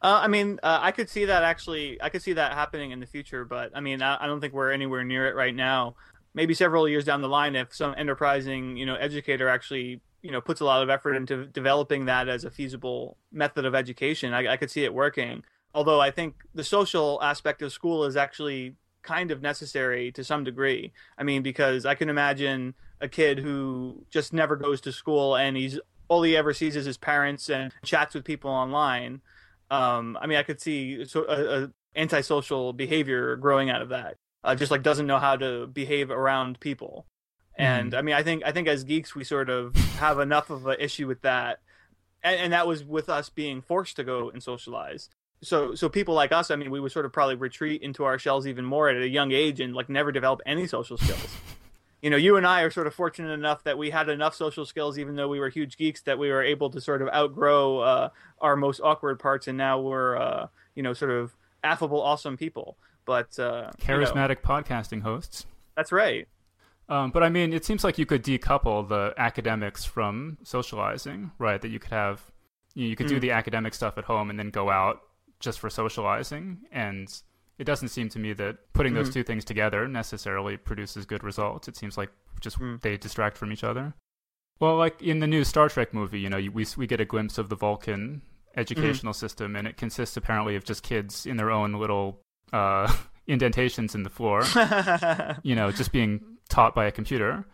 Uh, 0.00 0.20
I 0.22 0.28
mean, 0.28 0.60
uh, 0.62 0.78
I 0.80 0.92
could 0.92 1.08
see 1.08 1.24
that 1.24 1.42
actually. 1.42 2.00
I 2.00 2.08
could 2.08 2.22
see 2.22 2.34
that 2.34 2.52
happening 2.52 2.92
in 2.92 3.00
the 3.00 3.06
future, 3.06 3.44
but 3.44 3.72
I 3.74 3.80
mean, 3.80 4.00
I, 4.00 4.22
I, 4.22 4.26
don't 4.26 4.40
think 4.40 4.54
we're 4.54 4.70
anywhere 4.70 5.02
near 5.02 5.26
it 5.26 5.34
right 5.34 5.54
now. 5.54 5.96
Maybe 6.34 6.54
several 6.54 6.88
years 6.88 7.04
down 7.04 7.20
the 7.20 7.28
line, 7.28 7.56
if 7.56 7.74
some 7.74 7.94
enterprising, 7.98 8.76
you 8.76 8.86
know, 8.86 8.94
educator 8.94 9.48
actually 9.48 10.00
you 10.22 10.30
know 10.30 10.40
puts 10.40 10.60
a 10.60 10.64
lot 10.64 10.82
of 10.82 10.90
effort 10.90 11.14
into 11.14 11.46
developing 11.46 12.04
that 12.06 12.28
as 12.28 12.44
a 12.44 12.50
feasible 12.50 13.16
method 13.32 13.64
of 13.64 13.74
education, 13.74 14.32
I, 14.32 14.52
I 14.52 14.56
could 14.56 14.70
see 14.70 14.84
it 14.84 14.94
working. 14.94 15.42
Although 15.74 16.00
I 16.00 16.10
think 16.10 16.36
the 16.54 16.64
social 16.64 17.20
aspect 17.22 17.60
of 17.62 17.72
school 17.72 18.04
is 18.04 18.16
actually 18.16 18.74
kind 19.02 19.30
of 19.30 19.42
necessary 19.42 20.12
to 20.12 20.24
some 20.24 20.44
degree. 20.44 20.92
I 21.16 21.22
mean, 21.22 21.42
because 21.42 21.86
I 21.86 21.94
can 21.94 22.08
imagine 22.08 22.74
a 23.00 23.08
kid 23.08 23.38
who 23.38 24.04
just 24.10 24.32
never 24.32 24.56
goes 24.56 24.80
to 24.82 24.92
school 24.92 25.36
and 25.36 25.56
he's 25.56 25.78
all 26.08 26.22
he 26.22 26.36
ever 26.36 26.54
sees 26.54 26.74
is 26.74 26.86
his 26.86 26.96
parents 26.96 27.48
and 27.48 27.72
chats 27.84 28.14
with 28.14 28.24
people 28.24 28.50
online. 28.50 29.20
Um, 29.70 30.16
I 30.20 30.26
mean, 30.26 30.38
I 30.38 30.42
could 30.42 30.60
see 30.60 31.04
so, 31.04 31.24
a, 31.24 31.64
a 31.64 31.70
antisocial 31.96 32.72
behavior 32.72 33.36
growing 33.36 33.70
out 33.70 33.82
of 33.82 33.90
that. 33.90 34.16
Uh, 34.44 34.54
just 34.54 34.70
like 34.70 34.82
doesn't 34.82 35.06
know 35.06 35.18
how 35.18 35.36
to 35.36 35.66
behave 35.66 36.10
around 36.10 36.60
people. 36.60 37.06
And 37.56 37.92
mm. 37.92 37.98
I 37.98 38.02
mean, 38.02 38.14
I 38.14 38.22
think 38.22 38.42
I 38.46 38.52
think 38.52 38.68
as 38.68 38.84
geeks 38.84 39.14
we 39.14 39.24
sort 39.24 39.50
of 39.50 39.74
have 39.98 40.20
enough 40.20 40.50
of 40.50 40.66
an 40.66 40.76
issue 40.78 41.06
with 41.06 41.22
that, 41.22 41.58
and, 42.22 42.40
and 42.40 42.52
that 42.52 42.66
was 42.66 42.84
with 42.84 43.08
us 43.08 43.28
being 43.28 43.60
forced 43.60 43.96
to 43.96 44.04
go 44.04 44.30
and 44.30 44.42
socialize 44.42 45.10
so 45.42 45.74
so 45.74 45.88
people 45.88 46.14
like 46.14 46.32
us 46.32 46.50
i 46.50 46.56
mean 46.56 46.70
we 46.70 46.80
would 46.80 46.92
sort 46.92 47.06
of 47.06 47.12
probably 47.12 47.36
retreat 47.36 47.82
into 47.82 48.04
our 48.04 48.18
shells 48.18 48.46
even 48.46 48.64
more 48.64 48.88
at 48.88 48.96
a 48.96 49.08
young 49.08 49.32
age 49.32 49.60
and 49.60 49.74
like 49.74 49.88
never 49.88 50.10
develop 50.10 50.40
any 50.46 50.66
social 50.66 50.96
skills 50.96 51.36
you 52.02 52.10
know 52.10 52.16
you 52.16 52.36
and 52.36 52.46
i 52.46 52.62
are 52.62 52.70
sort 52.70 52.86
of 52.86 52.94
fortunate 52.94 53.32
enough 53.32 53.64
that 53.64 53.76
we 53.76 53.90
had 53.90 54.08
enough 54.08 54.34
social 54.34 54.64
skills 54.64 54.98
even 54.98 55.16
though 55.16 55.28
we 55.28 55.40
were 55.40 55.48
huge 55.48 55.76
geeks 55.76 56.00
that 56.02 56.18
we 56.18 56.30
were 56.30 56.42
able 56.42 56.70
to 56.70 56.80
sort 56.80 57.02
of 57.02 57.08
outgrow 57.08 57.78
uh, 57.78 58.08
our 58.40 58.56
most 58.56 58.80
awkward 58.82 59.18
parts 59.18 59.48
and 59.48 59.58
now 59.58 59.80
we're 59.80 60.16
uh, 60.16 60.46
you 60.74 60.82
know 60.82 60.92
sort 60.92 61.10
of 61.10 61.34
affable 61.64 62.00
awesome 62.00 62.36
people. 62.36 62.76
But 63.04 63.38
uh, 63.38 63.70
charismatic 63.80 64.28
you 64.28 64.36
know, 64.36 64.62
podcasting 64.62 65.02
hosts. 65.02 65.46
That's 65.76 65.92
right. 65.92 66.28
Um, 66.90 67.10
but 67.10 67.22
i 67.22 67.28
mean 67.28 67.52
it 67.52 67.66
seems 67.66 67.84
like 67.84 67.98
you 67.98 68.06
could 68.06 68.24
decouple 68.24 68.88
the 68.88 69.12
academics 69.18 69.84
from 69.84 70.38
socializing 70.42 71.32
right? 71.38 71.60
That 71.60 71.68
you 71.68 71.78
could 71.78 71.90
have 71.90 72.22
you, 72.74 72.84
know, 72.84 72.88
you 72.88 72.96
could 72.96 73.06
mm. 73.06 73.10
do 73.10 73.20
the 73.20 73.32
academic 73.32 73.74
stuff 73.74 73.98
at 73.98 74.04
home 74.04 74.30
and 74.30 74.38
then 74.38 74.48
go 74.48 74.70
out 74.70 75.02
just 75.38 75.58
for 75.58 75.68
socializing 75.68 76.60
and 76.72 77.22
it 77.58 77.64
doesn't 77.64 77.88
seem 77.88 78.08
to 78.08 78.18
me 78.18 78.32
that 78.32 78.56
putting 78.72 78.92
mm-hmm. 78.92 79.04
those 79.04 79.12
two 79.12 79.22
things 79.22 79.44
together 79.44 79.88
necessarily 79.88 80.56
produces 80.56 81.04
good 81.04 81.24
results 81.24 81.68
it 81.68 81.76
seems 81.76 81.96
like 81.96 82.10
just 82.40 82.58
mm. 82.58 82.80
they 82.82 82.96
distract 82.96 83.36
from 83.36 83.52
each 83.52 83.64
other 83.64 83.94
well 84.60 84.76
like 84.76 85.00
in 85.02 85.18
the 85.18 85.26
new 85.26 85.44
star 85.44 85.68
trek 85.68 85.92
movie 85.92 86.20
you 86.20 86.28
know 86.28 86.40
we, 86.52 86.66
we 86.76 86.86
get 86.86 87.00
a 87.00 87.04
glimpse 87.04 87.38
of 87.38 87.48
the 87.48 87.56
vulcan 87.56 88.22
educational 88.56 89.12
mm-hmm. 89.12 89.18
system 89.18 89.56
and 89.56 89.66
it 89.66 89.76
consists 89.76 90.16
apparently 90.16 90.56
of 90.56 90.64
just 90.64 90.82
kids 90.82 91.26
in 91.26 91.36
their 91.36 91.50
own 91.50 91.74
little 91.74 92.20
uh, 92.52 92.92
indentations 93.26 93.94
in 93.94 94.02
the 94.02 94.10
floor 94.10 94.42
you 95.42 95.54
know 95.54 95.70
just 95.70 95.92
being 95.92 96.20
taught 96.48 96.74
by 96.74 96.86
a 96.86 96.92
computer 96.92 97.44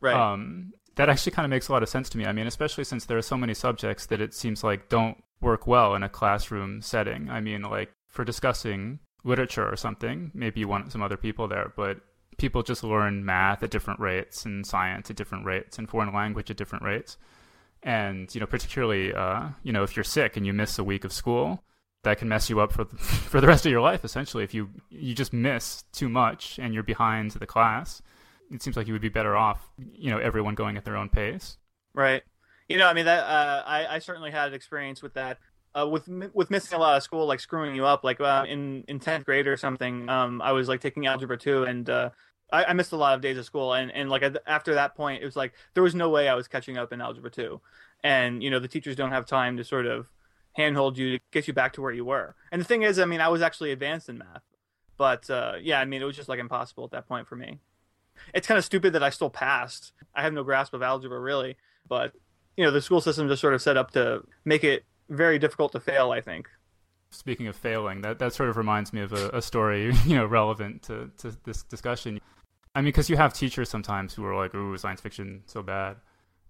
right 0.00 0.14
um, 0.14 0.72
that 0.96 1.08
actually 1.08 1.30
kind 1.30 1.44
of 1.44 1.50
makes 1.50 1.68
a 1.68 1.72
lot 1.72 1.82
of 1.82 1.88
sense 1.88 2.08
to 2.08 2.16
me 2.16 2.24
i 2.24 2.32
mean 2.32 2.46
especially 2.46 2.82
since 2.82 3.04
there 3.04 3.18
are 3.18 3.22
so 3.22 3.36
many 3.36 3.52
subjects 3.52 4.06
that 4.06 4.20
it 4.20 4.32
seems 4.32 4.64
like 4.64 4.88
don't 4.88 5.22
work 5.40 5.66
well 5.66 5.94
in 5.94 6.02
a 6.02 6.08
classroom 6.08 6.82
setting. 6.82 7.30
I 7.30 7.40
mean, 7.40 7.62
like 7.62 7.92
for 8.08 8.24
discussing 8.24 9.00
literature 9.24 9.68
or 9.68 9.76
something, 9.76 10.30
maybe 10.34 10.60
you 10.60 10.68
want 10.68 10.92
some 10.92 11.02
other 11.02 11.16
people 11.16 11.48
there, 11.48 11.72
but 11.76 11.98
people 12.38 12.62
just 12.62 12.84
learn 12.84 13.24
math 13.24 13.62
at 13.62 13.70
different 13.70 14.00
rates 14.00 14.44
and 14.44 14.66
science 14.66 15.10
at 15.10 15.16
different 15.16 15.44
rates 15.44 15.78
and 15.78 15.88
foreign 15.88 16.12
language 16.14 16.50
at 16.50 16.56
different 16.56 16.84
rates. 16.84 17.16
And, 17.82 18.32
you 18.34 18.40
know, 18.40 18.46
particularly, 18.46 19.12
uh, 19.12 19.48
you 19.62 19.72
know, 19.72 19.82
if 19.82 19.96
you're 19.96 20.04
sick 20.04 20.36
and 20.36 20.46
you 20.46 20.52
miss 20.52 20.78
a 20.78 20.84
week 20.84 21.04
of 21.04 21.12
school, 21.12 21.62
that 22.04 22.18
can 22.18 22.28
mess 22.28 22.48
you 22.48 22.60
up 22.60 22.72
for 22.72 22.84
the, 22.84 22.96
for 22.96 23.40
the 23.40 23.46
rest 23.46 23.66
of 23.66 23.72
your 23.72 23.80
life, 23.80 24.04
essentially. 24.04 24.44
If 24.44 24.54
you, 24.54 24.70
you 24.90 25.14
just 25.14 25.32
miss 25.32 25.84
too 25.92 26.08
much 26.08 26.58
and 26.58 26.72
you're 26.72 26.82
behind 26.82 27.32
the 27.32 27.46
class, 27.46 28.02
it 28.50 28.62
seems 28.62 28.76
like 28.76 28.86
you 28.86 28.92
would 28.92 29.02
be 29.02 29.08
better 29.08 29.36
off, 29.36 29.70
you 29.92 30.10
know, 30.10 30.18
everyone 30.18 30.54
going 30.54 30.76
at 30.76 30.84
their 30.84 30.96
own 30.96 31.08
pace. 31.08 31.58
Right. 31.94 32.22
You 32.68 32.76
know, 32.76 32.86
I 32.86 32.92
mean 32.92 33.06
that 33.06 33.24
uh, 33.24 33.62
I, 33.66 33.96
I 33.96 33.98
certainly 33.98 34.30
had 34.30 34.52
experience 34.52 35.02
with 35.02 35.14
that. 35.14 35.38
Uh, 35.78 35.86
with 35.86 36.08
with 36.34 36.50
missing 36.50 36.76
a 36.76 36.80
lot 36.80 36.96
of 36.96 37.02
school, 37.02 37.26
like 37.26 37.40
screwing 37.40 37.74
you 37.74 37.84
up. 37.84 38.02
Like 38.02 38.20
uh, 38.20 38.44
in 38.48 38.84
in 38.88 38.98
tenth 38.98 39.24
grade 39.24 39.46
or 39.46 39.56
something, 39.56 40.08
um, 40.08 40.42
I 40.42 40.52
was 40.52 40.68
like 40.68 40.80
taking 40.80 41.06
algebra 41.06 41.36
two, 41.36 41.64
and 41.64 41.88
uh, 41.88 42.10
I, 42.52 42.64
I, 42.64 42.72
missed 42.72 42.92
a 42.92 42.96
lot 42.96 43.14
of 43.14 43.20
days 43.20 43.38
of 43.38 43.44
school. 43.44 43.74
And 43.74 43.92
and 43.92 44.10
like 44.10 44.24
after 44.46 44.74
that 44.74 44.96
point, 44.96 45.22
it 45.22 45.24
was 45.24 45.36
like 45.36 45.52
there 45.74 45.82
was 45.82 45.94
no 45.94 46.08
way 46.08 46.28
I 46.28 46.34
was 46.34 46.48
catching 46.48 46.78
up 46.78 46.92
in 46.92 47.00
algebra 47.00 47.30
two, 47.30 47.60
and 48.02 48.42
you 48.42 48.50
know 48.50 48.58
the 48.58 48.68
teachers 48.68 48.96
don't 48.96 49.12
have 49.12 49.26
time 49.26 49.56
to 49.58 49.64
sort 49.64 49.86
of 49.86 50.08
handhold 50.52 50.98
you 50.98 51.18
to 51.18 51.24
get 51.30 51.46
you 51.46 51.54
back 51.54 51.74
to 51.74 51.82
where 51.82 51.92
you 51.92 52.04
were. 52.04 52.34
And 52.50 52.60
the 52.60 52.64
thing 52.64 52.82
is, 52.82 52.98
I 52.98 53.04
mean, 53.04 53.20
I 53.20 53.28
was 53.28 53.42
actually 53.42 53.70
advanced 53.70 54.08
in 54.08 54.18
math, 54.18 54.42
but 54.96 55.28
uh, 55.30 55.54
yeah, 55.60 55.80
I 55.80 55.84
mean, 55.84 56.02
it 56.02 56.06
was 56.06 56.16
just 56.16 56.28
like 56.28 56.40
impossible 56.40 56.84
at 56.84 56.90
that 56.90 57.06
point 57.06 57.28
for 57.28 57.36
me. 57.36 57.60
It's 58.34 58.48
kind 58.48 58.58
of 58.58 58.64
stupid 58.64 58.94
that 58.94 59.02
I 59.04 59.10
still 59.10 59.30
passed. 59.30 59.92
I 60.14 60.22
have 60.22 60.32
no 60.32 60.42
grasp 60.42 60.74
of 60.74 60.82
algebra 60.82 61.20
really, 61.20 61.56
but 61.86 62.14
you 62.56 62.64
know 62.64 62.72
the 62.72 62.82
school 62.82 63.00
system 63.00 63.28
just 63.28 63.40
sort 63.40 63.54
of 63.54 63.62
set 63.62 63.76
up 63.76 63.92
to 63.92 64.24
make 64.44 64.64
it 64.64 64.84
very 65.08 65.38
difficult 65.38 65.72
to 65.72 65.80
fail. 65.80 66.12
I 66.12 66.20
think. 66.20 66.48
Speaking 67.10 67.46
of 67.46 67.56
failing, 67.56 68.02
that 68.02 68.18
that 68.18 68.34
sort 68.34 68.50
of 68.50 68.56
reminds 68.56 68.92
me 68.92 69.00
of 69.00 69.12
a, 69.12 69.30
a 69.30 69.42
story 69.42 69.92
you 70.06 70.16
know 70.16 70.26
relevant 70.26 70.82
to 70.84 71.10
to 71.18 71.36
this 71.44 71.62
discussion. 71.62 72.20
I 72.74 72.80
mean, 72.80 72.86
because 72.86 73.10
you 73.10 73.16
have 73.16 73.32
teachers 73.32 73.68
sometimes 73.68 74.14
who 74.14 74.24
are 74.24 74.36
like, 74.36 74.54
"Ooh, 74.54 74.76
science 74.76 75.00
fiction 75.00 75.42
so 75.46 75.62
bad," 75.62 75.96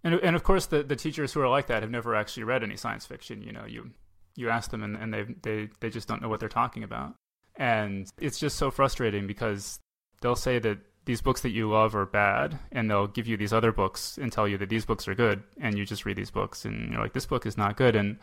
and 0.04 0.14
and 0.14 0.36
of 0.36 0.42
course 0.42 0.66
the 0.66 0.82
the 0.82 0.96
teachers 0.96 1.32
who 1.32 1.40
are 1.40 1.48
like 1.48 1.68
that 1.68 1.82
have 1.82 1.90
never 1.90 2.14
actually 2.14 2.44
read 2.44 2.62
any 2.62 2.76
science 2.76 3.06
fiction. 3.06 3.42
You 3.42 3.52
know, 3.52 3.64
you 3.66 3.90
you 4.34 4.50
ask 4.50 4.70
them 4.70 4.82
and, 4.82 4.96
and 4.96 5.14
they 5.14 5.24
they 5.42 5.68
they 5.80 5.90
just 5.90 6.08
don't 6.08 6.22
know 6.22 6.28
what 6.28 6.40
they're 6.40 6.48
talking 6.48 6.82
about, 6.82 7.14
and 7.56 8.08
it's 8.20 8.38
just 8.38 8.56
so 8.56 8.70
frustrating 8.70 9.26
because 9.26 9.78
they'll 10.20 10.36
say 10.36 10.58
that 10.58 10.78
these 11.04 11.22
books 11.22 11.40
that 11.40 11.50
you 11.50 11.70
love 11.70 11.96
are 11.96 12.04
bad 12.04 12.58
and 12.70 12.90
they'll 12.90 13.06
give 13.06 13.26
you 13.26 13.36
these 13.36 13.52
other 13.52 13.72
books 13.72 14.18
and 14.20 14.30
tell 14.30 14.46
you 14.46 14.58
that 14.58 14.68
these 14.68 14.84
books 14.84 15.08
are 15.08 15.14
good 15.14 15.42
and 15.58 15.78
you 15.78 15.86
just 15.86 16.04
read 16.04 16.16
these 16.16 16.30
books 16.30 16.66
and 16.66 16.92
you're 16.92 17.00
like 17.00 17.14
this 17.14 17.24
book 17.24 17.46
is 17.46 17.56
not 17.56 17.78
good 17.78 17.96
and 17.96 18.18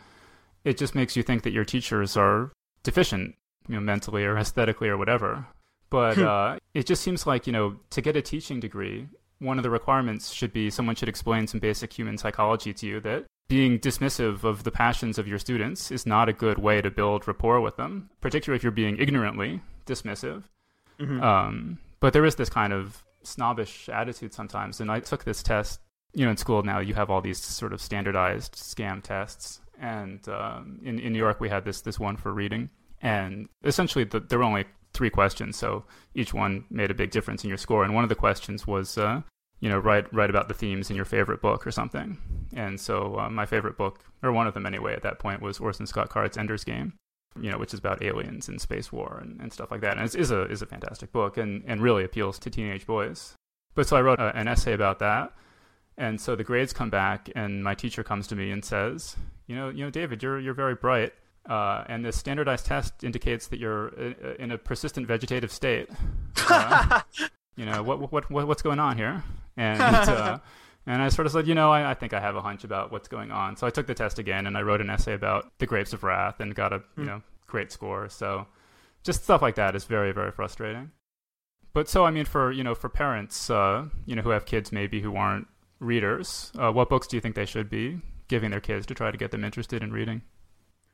it 0.66 0.76
just 0.76 0.94
makes 0.94 1.16
you 1.16 1.22
think 1.22 1.42
that 1.42 1.52
your 1.52 1.64
teachers 1.64 2.16
are 2.16 2.52
deficient 2.82 3.34
you 3.68 3.74
know 3.74 3.80
mentally 3.80 4.24
or 4.24 4.36
aesthetically 4.36 4.88
or 4.88 4.96
whatever 4.96 5.46
but 5.90 6.16
hmm. 6.16 6.26
uh, 6.26 6.56
it 6.74 6.86
just 6.86 7.02
seems 7.02 7.26
like 7.26 7.46
you 7.46 7.52
know 7.52 7.76
to 7.90 8.00
get 8.00 8.16
a 8.16 8.22
teaching 8.22 8.60
degree 8.60 9.08
one 9.38 9.58
of 9.58 9.62
the 9.62 9.70
requirements 9.70 10.32
should 10.32 10.52
be 10.52 10.70
someone 10.70 10.94
should 10.94 11.08
explain 11.08 11.46
some 11.46 11.60
basic 11.60 11.92
human 11.92 12.16
psychology 12.18 12.72
to 12.72 12.86
you 12.86 13.00
that 13.00 13.24
being 13.48 13.78
dismissive 13.78 14.42
of 14.42 14.64
the 14.64 14.72
passions 14.72 15.18
of 15.18 15.28
your 15.28 15.38
students 15.38 15.92
is 15.92 16.04
not 16.04 16.28
a 16.28 16.32
good 16.32 16.58
way 16.58 16.82
to 16.82 16.90
build 16.90 17.26
rapport 17.26 17.60
with 17.60 17.76
them 17.76 18.10
particularly 18.20 18.56
if 18.56 18.62
you're 18.62 18.72
being 18.72 18.98
ignorantly 18.98 19.60
dismissive 19.86 20.42
mm-hmm. 20.98 21.22
um, 21.22 21.78
but 22.00 22.12
there 22.12 22.24
is 22.24 22.36
this 22.36 22.50
kind 22.50 22.72
of 22.72 23.04
snobbish 23.26 23.88
attitude 23.88 24.32
sometimes. 24.32 24.80
And 24.80 24.90
I 24.90 25.00
took 25.00 25.24
this 25.24 25.42
test, 25.42 25.80
you 26.14 26.24
know, 26.24 26.30
in 26.30 26.36
school 26.36 26.62
now 26.62 26.78
you 26.78 26.94
have 26.94 27.10
all 27.10 27.20
these 27.20 27.42
sort 27.42 27.72
of 27.72 27.80
standardized 27.80 28.54
scam 28.54 29.02
tests. 29.02 29.60
And 29.80 30.26
um, 30.28 30.80
in, 30.82 30.98
in 30.98 31.12
New 31.12 31.18
York, 31.18 31.40
we 31.40 31.48
had 31.48 31.64
this, 31.64 31.80
this 31.80 32.00
one 32.00 32.16
for 32.16 32.32
reading. 32.32 32.70
And 33.02 33.48
essentially, 33.64 34.04
the, 34.04 34.20
there 34.20 34.38
were 34.38 34.44
only 34.44 34.64
three 34.94 35.10
questions. 35.10 35.56
So 35.56 35.84
each 36.14 36.32
one 36.32 36.64
made 36.70 36.90
a 36.90 36.94
big 36.94 37.10
difference 37.10 37.44
in 37.44 37.48
your 37.48 37.58
score. 37.58 37.84
And 37.84 37.94
one 37.94 38.04
of 38.04 38.08
the 38.08 38.14
questions 38.14 38.66
was, 38.66 38.96
uh, 38.96 39.20
you 39.60 39.68
know, 39.68 39.78
write, 39.78 40.12
write 40.14 40.30
about 40.30 40.48
the 40.48 40.54
themes 40.54 40.90
in 40.90 40.96
your 40.96 41.04
favorite 41.04 41.42
book 41.42 41.66
or 41.66 41.70
something. 41.70 42.18
And 42.54 42.80
so 42.80 43.18
uh, 43.18 43.28
my 43.28 43.44
favorite 43.44 43.76
book, 43.76 44.00
or 44.22 44.32
one 44.32 44.46
of 44.46 44.54
them 44.54 44.66
anyway, 44.66 44.94
at 44.94 45.02
that 45.02 45.18
point 45.18 45.42
was 45.42 45.60
Orson 45.60 45.86
Scott 45.86 46.08
Card's 46.08 46.38
Ender's 46.38 46.64
Game 46.64 46.94
you 47.40 47.50
know, 47.50 47.58
which 47.58 47.74
is 47.74 47.78
about 47.78 48.02
aliens 48.02 48.48
and 48.48 48.60
space 48.60 48.92
war 48.92 49.18
and, 49.20 49.40
and 49.40 49.52
stuff 49.52 49.70
like 49.70 49.80
that. 49.82 49.98
And 49.98 50.06
it 50.06 50.14
is 50.14 50.30
a 50.30 50.42
is 50.44 50.62
a 50.62 50.66
fantastic 50.66 51.12
book 51.12 51.36
and, 51.36 51.62
and 51.66 51.82
really 51.82 52.04
appeals 52.04 52.38
to 52.40 52.50
teenage 52.50 52.86
boys. 52.86 53.34
But 53.74 53.86
so 53.86 53.96
I 53.96 54.02
wrote 54.02 54.20
a, 54.20 54.34
an 54.36 54.48
essay 54.48 54.72
about 54.72 54.98
that, 55.00 55.32
and 55.98 56.20
so 56.20 56.36
the 56.36 56.44
grades 56.44 56.72
come 56.72 56.90
back, 56.90 57.30
and 57.34 57.62
my 57.64 57.74
teacher 57.74 58.04
comes 58.04 58.26
to 58.28 58.36
me 58.36 58.50
and 58.50 58.64
says, 58.64 59.16
you 59.46 59.56
know, 59.56 59.68
you 59.68 59.84
know, 59.84 59.90
David, 59.90 60.22
you're 60.22 60.38
you're 60.38 60.54
very 60.54 60.74
bright, 60.74 61.12
uh, 61.48 61.84
and 61.88 62.04
this 62.04 62.16
standardized 62.16 62.66
test 62.66 63.04
indicates 63.04 63.48
that 63.48 63.58
you're 63.58 63.88
uh, 63.98 64.34
in 64.38 64.50
a 64.50 64.58
persistent 64.58 65.06
vegetative 65.06 65.52
state. 65.52 65.88
Uh, 66.48 67.00
you 67.56 67.64
know, 67.64 67.82
what, 67.82 68.12
what 68.12 68.30
what 68.30 68.46
what's 68.46 68.62
going 68.62 68.78
on 68.78 68.96
here? 68.96 69.24
And 69.56 69.80
uh, 69.80 70.38
and 70.86 71.02
I 71.02 71.08
sort 71.08 71.26
of 71.26 71.32
said, 71.32 71.48
you 71.48 71.54
know, 71.54 71.72
I, 71.72 71.90
I, 71.90 71.94
think 71.94 72.12
I 72.12 72.20
have 72.20 72.36
a 72.36 72.40
hunch 72.40 72.62
about 72.62 72.92
what's 72.92 73.08
going 73.08 73.32
on. 73.32 73.56
So 73.56 73.66
I 73.66 73.70
took 73.70 73.86
the 73.86 73.94
test 73.94 74.18
again 74.18 74.46
and 74.46 74.56
I 74.56 74.62
wrote 74.62 74.80
an 74.80 74.90
essay 74.90 75.14
about 75.14 75.50
the 75.58 75.66
grapes 75.66 75.92
of 75.92 76.04
wrath 76.04 76.38
and 76.38 76.54
got 76.54 76.72
a, 76.72 76.76
you 76.76 77.02
hmm. 77.02 77.06
know, 77.06 77.22
great 77.46 77.72
score. 77.72 78.08
So 78.08 78.46
just 79.02 79.24
stuff 79.24 79.42
like 79.42 79.56
that 79.56 79.74
is 79.74 79.84
very, 79.84 80.12
very 80.12 80.30
frustrating. 80.30 80.92
But 81.72 81.88
so, 81.88 82.04
I 82.04 82.10
mean, 82.10 82.24
for, 82.24 82.52
you 82.52 82.62
know, 82.62 82.74
for 82.74 82.88
parents, 82.88 83.50
uh, 83.50 83.86
you 84.06 84.14
know, 84.14 84.22
who 84.22 84.30
have 84.30 84.46
kids 84.46 84.72
maybe 84.72 85.00
who 85.00 85.16
aren't 85.16 85.48
readers, 85.78 86.52
uh, 86.58 86.72
what 86.72 86.88
books 86.88 87.06
do 87.06 87.16
you 87.16 87.20
think 87.20 87.34
they 87.34 87.46
should 87.46 87.68
be 87.68 88.00
giving 88.28 88.50
their 88.50 88.60
kids 88.60 88.86
to 88.86 88.94
try 88.94 89.10
to 89.10 89.16
get 89.16 89.30
them 89.30 89.44
interested 89.44 89.82
in 89.82 89.92
reading? 89.92 90.22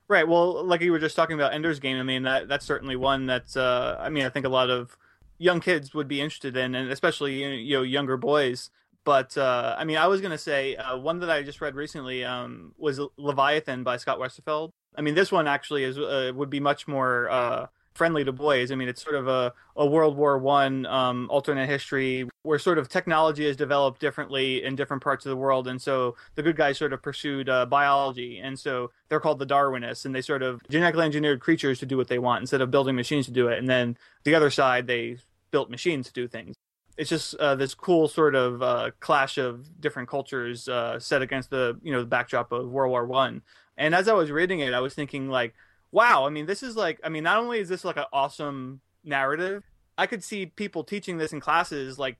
Right. 0.08 0.26
Well, 0.26 0.64
like 0.64 0.80
you 0.80 0.92
were 0.92 0.98
just 0.98 1.16
talking 1.16 1.34
about 1.34 1.54
Ender's 1.54 1.80
Game, 1.80 1.98
I 1.98 2.02
mean, 2.02 2.24
that 2.24 2.48
that's 2.48 2.66
certainly 2.66 2.96
one 2.96 3.26
that's, 3.26 3.56
uh, 3.56 3.96
I 4.00 4.10
mean, 4.10 4.24
I 4.24 4.28
think 4.28 4.44
a 4.44 4.50
lot 4.50 4.68
of 4.68 4.96
young 5.38 5.60
kids 5.60 5.94
would 5.94 6.08
be 6.08 6.20
interested 6.20 6.56
in, 6.56 6.74
and 6.74 6.90
especially, 6.90 7.42
you 7.62 7.76
know, 7.76 7.82
younger 7.82 8.16
boys 8.16 8.70
but 9.04 9.36
uh, 9.36 9.74
I 9.76 9.84
mean, 9.84 9.96
I 9.96 10.06
was 10.06 10.20
gonna 10.20 10.38
say 10.38 10.76
uh, 10.76 10.96
one 10.96 11.20
that 11.20 11.30
I 11.30 11.42
just 11.42 11.60
read 11.60 11.74
recently 11.74 12.24
um, 12.24 12.72
was 12.78 13.00
Leviathan 13.16 13.82
by 13.82 13.96
Scott 13.96 14.18
Westerfeld. 14.18 14.70
I 14.96 15.00
mean, 15.00 15.14
this 15.14 15.32
one 15.32 15.48
actually 15.48 15.84
is 15.84 15.98
uh, 15.98 16.32
would 16.34 16.50
be 16.50 16.60
much 16.60 16.86
more 16.86 17.28
uh, 17.28 17.66
friendly 17.94 18.24
to 18.24 18.32
boys. 18.32 18.72
I 18.72 18.74
mean, 18.74 18.88
it's 18.88 19.02
sort 19.02 19.16
of 19.16 19.28
a, 19.28 19.52
a 19.76 19.86
World 19.86 20.16
War 20.16 20.38
One 20.38 20.86
um, 20.86 21.28
alternate 21.30 21.68
history 21.68 22.28
where 22.42 22.58
sort 22.58 22.78
of 22.78 22.88
technology 22.88 23.46
is 23.46 23.56
developed 23.56 24.00
differently 24.00 24.64
in 24.64 24.74
different 24.74 25.02
parts 25.02 25.24
of 25.24 25.30
the 25.30 25.36
world, 25.36 25.68
and 25.68 25.80
so 25.80 26.16
the 26.34 26.42
good 26.42 26.56
guys 26.56 26.78
sort 26.78 26.92
of 26.92 27.02
pursued 27.02 27.48
uh, 27.48 27.66
biology, 27.66 28.38
and 28.38 28.58
so 28.58 28.90
they're 29.08 29.20
called 29.20 29.38
the 29.38 29.46
Darwinists, 29.46 30.04
and 30.04 30.14
they 30.14 30.22
sort 30.22 30.42
of 30.42 30.60
genetically 30.68 31.04
engineered 31.04 31.40
creatures 31.40 31.78
to 31.80 31.86
do 31.86 31.96
what 31.96 32.08
they 32.08 32.18
want 32.18 32.40
instead 32.40 32.60
of 32.60 32.70
building 32.70 32.96
machines 32.96 33.26
to 33.26 33.32
do 33.32 33.48
it. 33.48 33.58
And 33.58 33.68
then 33.68 33.96
the 34.24 34.34
other 34.34 34.50
side, 34.50 34.86
they 34.86 35.18
built 35.50 35.70
machines 35.70 36.06
to 36.06 36.12
do 36.12 36.26
things. 36.26 36.56
It's 36.96 37.08
just 37.08 37.34
uh, 37.36 37.54
this 37.54 37.74
cool 37.74 38.08
sort 38.08 38.34
of 38.34 38.62
uh, 38.62 38.90
clash 39.00 39.38
of 39.38 39.80
different 39.80 40.08
cultures 40.08 40.68
uh, 40.68 40.98
set 40.98 41.22
against 41.22 41.50
the 41.50 41.78
you 41.82 41.92
know 41.92 42.00
the 42.00 42.06
backdrop 42.06 42.52
of 42.52 42.70
World 42.70 42.90
War 42.90 43.06
One. 43.06 43.42
And 43.76 43.94
as 43.94 44.08
I 44.08 44.12
was 44.12 44.30
reading 44.30 44.60
it, 44.60 44.74
I 44.74 44.80
was 44.80 44.94
thinking 44.94 45.28
like 45.28 45.54
wow, 45.92 46.26
I 46.26 46.30
mean, 46.30 46.46
this 46.46 46.62
is 46.62 46.74
like, 46.74 46.98
I 47.04 47.08
mean, 47.08 47.22
not 47.22 47.38
only 47.38 47.60
is 47.60 47.68
this 47.68 47.84
like 47.84 47.98
an 47.98 48.06
awesome 48.12 48.80
narrative, 49.04 49.62
I 49.96 50.06
could 50.06 50.24
see 50.24 50.46
people 50.46 50.82
teaching 50.82 51.18
this 51.18 51.32
in 51.32 51.40
classes 51.40 51.98
like 51.98 52.16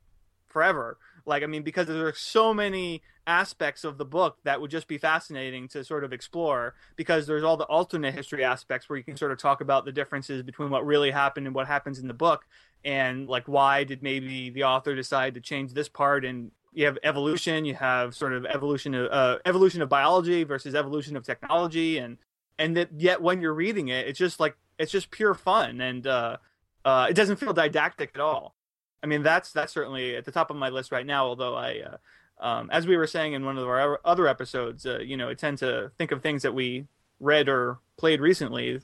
forever. 0.49 0.99
Like, 1.25 1.43
I 1.43 1.47
mean, 1.47 1.63
because 1.63 1.87
there 1.87 2.07
are 2.07 2.15
so 2.15 2.53
many 2.53 3.03
aspects 3.27 3.85
of 3.85 3.99
the 3.99 4.05
book 4.05 4.37
that 4.45 4.61
would 4.61 4.71
just 4.71 4.89
be 4.89 4.99
fascinating 4.99 5.69
to 5.69 5.85
sort 5.85 6.05
of 6.05 6.13
explore 6.13 6.75
because 6.97 7.27
there's 7.27 7.45
all 7.45 7.57
the 7.57 7.65
alternate 7.65 8.15
history 8.15 8.45
aspects 8.45 8.89
where 8.89 8.97
you 8.97 9.05
can 9.05 9.17
sort 9.17 9.33
of 9.33 9.39
talk 9.39 9.61
about 9.61 9.85
the 9.85 9.93
differences 9.93 10.43
between 10.43 10.71
what 10.71 10.85
really 10.85 11.11
happened 11.11 11.47
and 11.47 11.55
what 11.55 11.67
happens 11.67 11.99
in 11.99 12.09
the 12.09 12.15
book 12.15 12.45
and 12.85 13.29
like 13.29 13.47
why 13.47 13.85
did 13.85 14.03
maybe 14.03 14.51
the 14.51 14.65
author 14.65 14.95
decide 14.97 15.35
to 15.35 15.41
change 15.41 15.73
this 15.73 15.89
part 15.89 16.25
and 16.25 16.51
you 16.73 16.85
have 16.85 16.99
evolution 17.05 17.65
you 17.65 17.75
have 17.75 18.13
sort 18.13 18.33
of 18.33 18.45
evolution 18.47 18.93
of 18.93 19.09
uh, 19.13 19.39
evolution 19.45 19.81
of 19.83 19.89
biology 19.89 20.43
versus 20.43 20.75
evolution 20.75 21.17
of 21.17 21.25
technology 21.25 21.99
and 21.99 22.19
and 22.59 22.77
that 22.77 22.89
yet 22.97 23.23
when 23.23 23.41
you're 23.41 23.55
reading 23.55 23.89
it, 23.89 24.07
it's 24.07 24.19
just 24.19 24.41
like 24.41 24.57
it's 24.79 24.93
just 24.93 25.11
pure 25.11 25.35
fun, 25.35 25.81
and 25.81 26.07
uh, 26.07 26.37
uh, 26.85 27.07
it 27.09 27.15
doesn't 27.15 27.37
feel 27.37 27.53
didactic 27.53 28.11
at 28.15 28.21
all. 28.21 28.55
I 29.03 29.07
mean, 29.07 29.23
that's 29.23 29.53
that's 29.53 29.73
certainly 29.73 30.17
at 30.17 30.25
the 30.25 30.33
top 30.33 30.51
of 30.51 30.57
my 30.57 30.69
list 30.69 30.93
right 30.93 31.07
now. 31.07 31.27
Although 31.27 31.55
I, 31.55 31.81
uh, 31.81 32.45
um, 32.45 32.71
as 32.71 32.87
we 32.87 32.97
were 32.97 33.07
saying 33.07 33.33
in 33.33 33.45
one 33.45 33.59
of 33.59 33.67
our 33.67 34.01
other 34.05 34.27
episodes, 34.27 34.87
uh, 34.87 34.99
you 34.99 35.17
know, 35.17 35.29
I 35.29 35.35
tend 35.35 35.59
to 35.59 35.93
think 35.99 36.13
of 36.13 36.23
things 36.23 36.43
that 36.43 36.55
we 36.55 36.87
read 37.21 37.49
or 37.49 37.79
played 37.97 38.21
recently. 38.21 38.81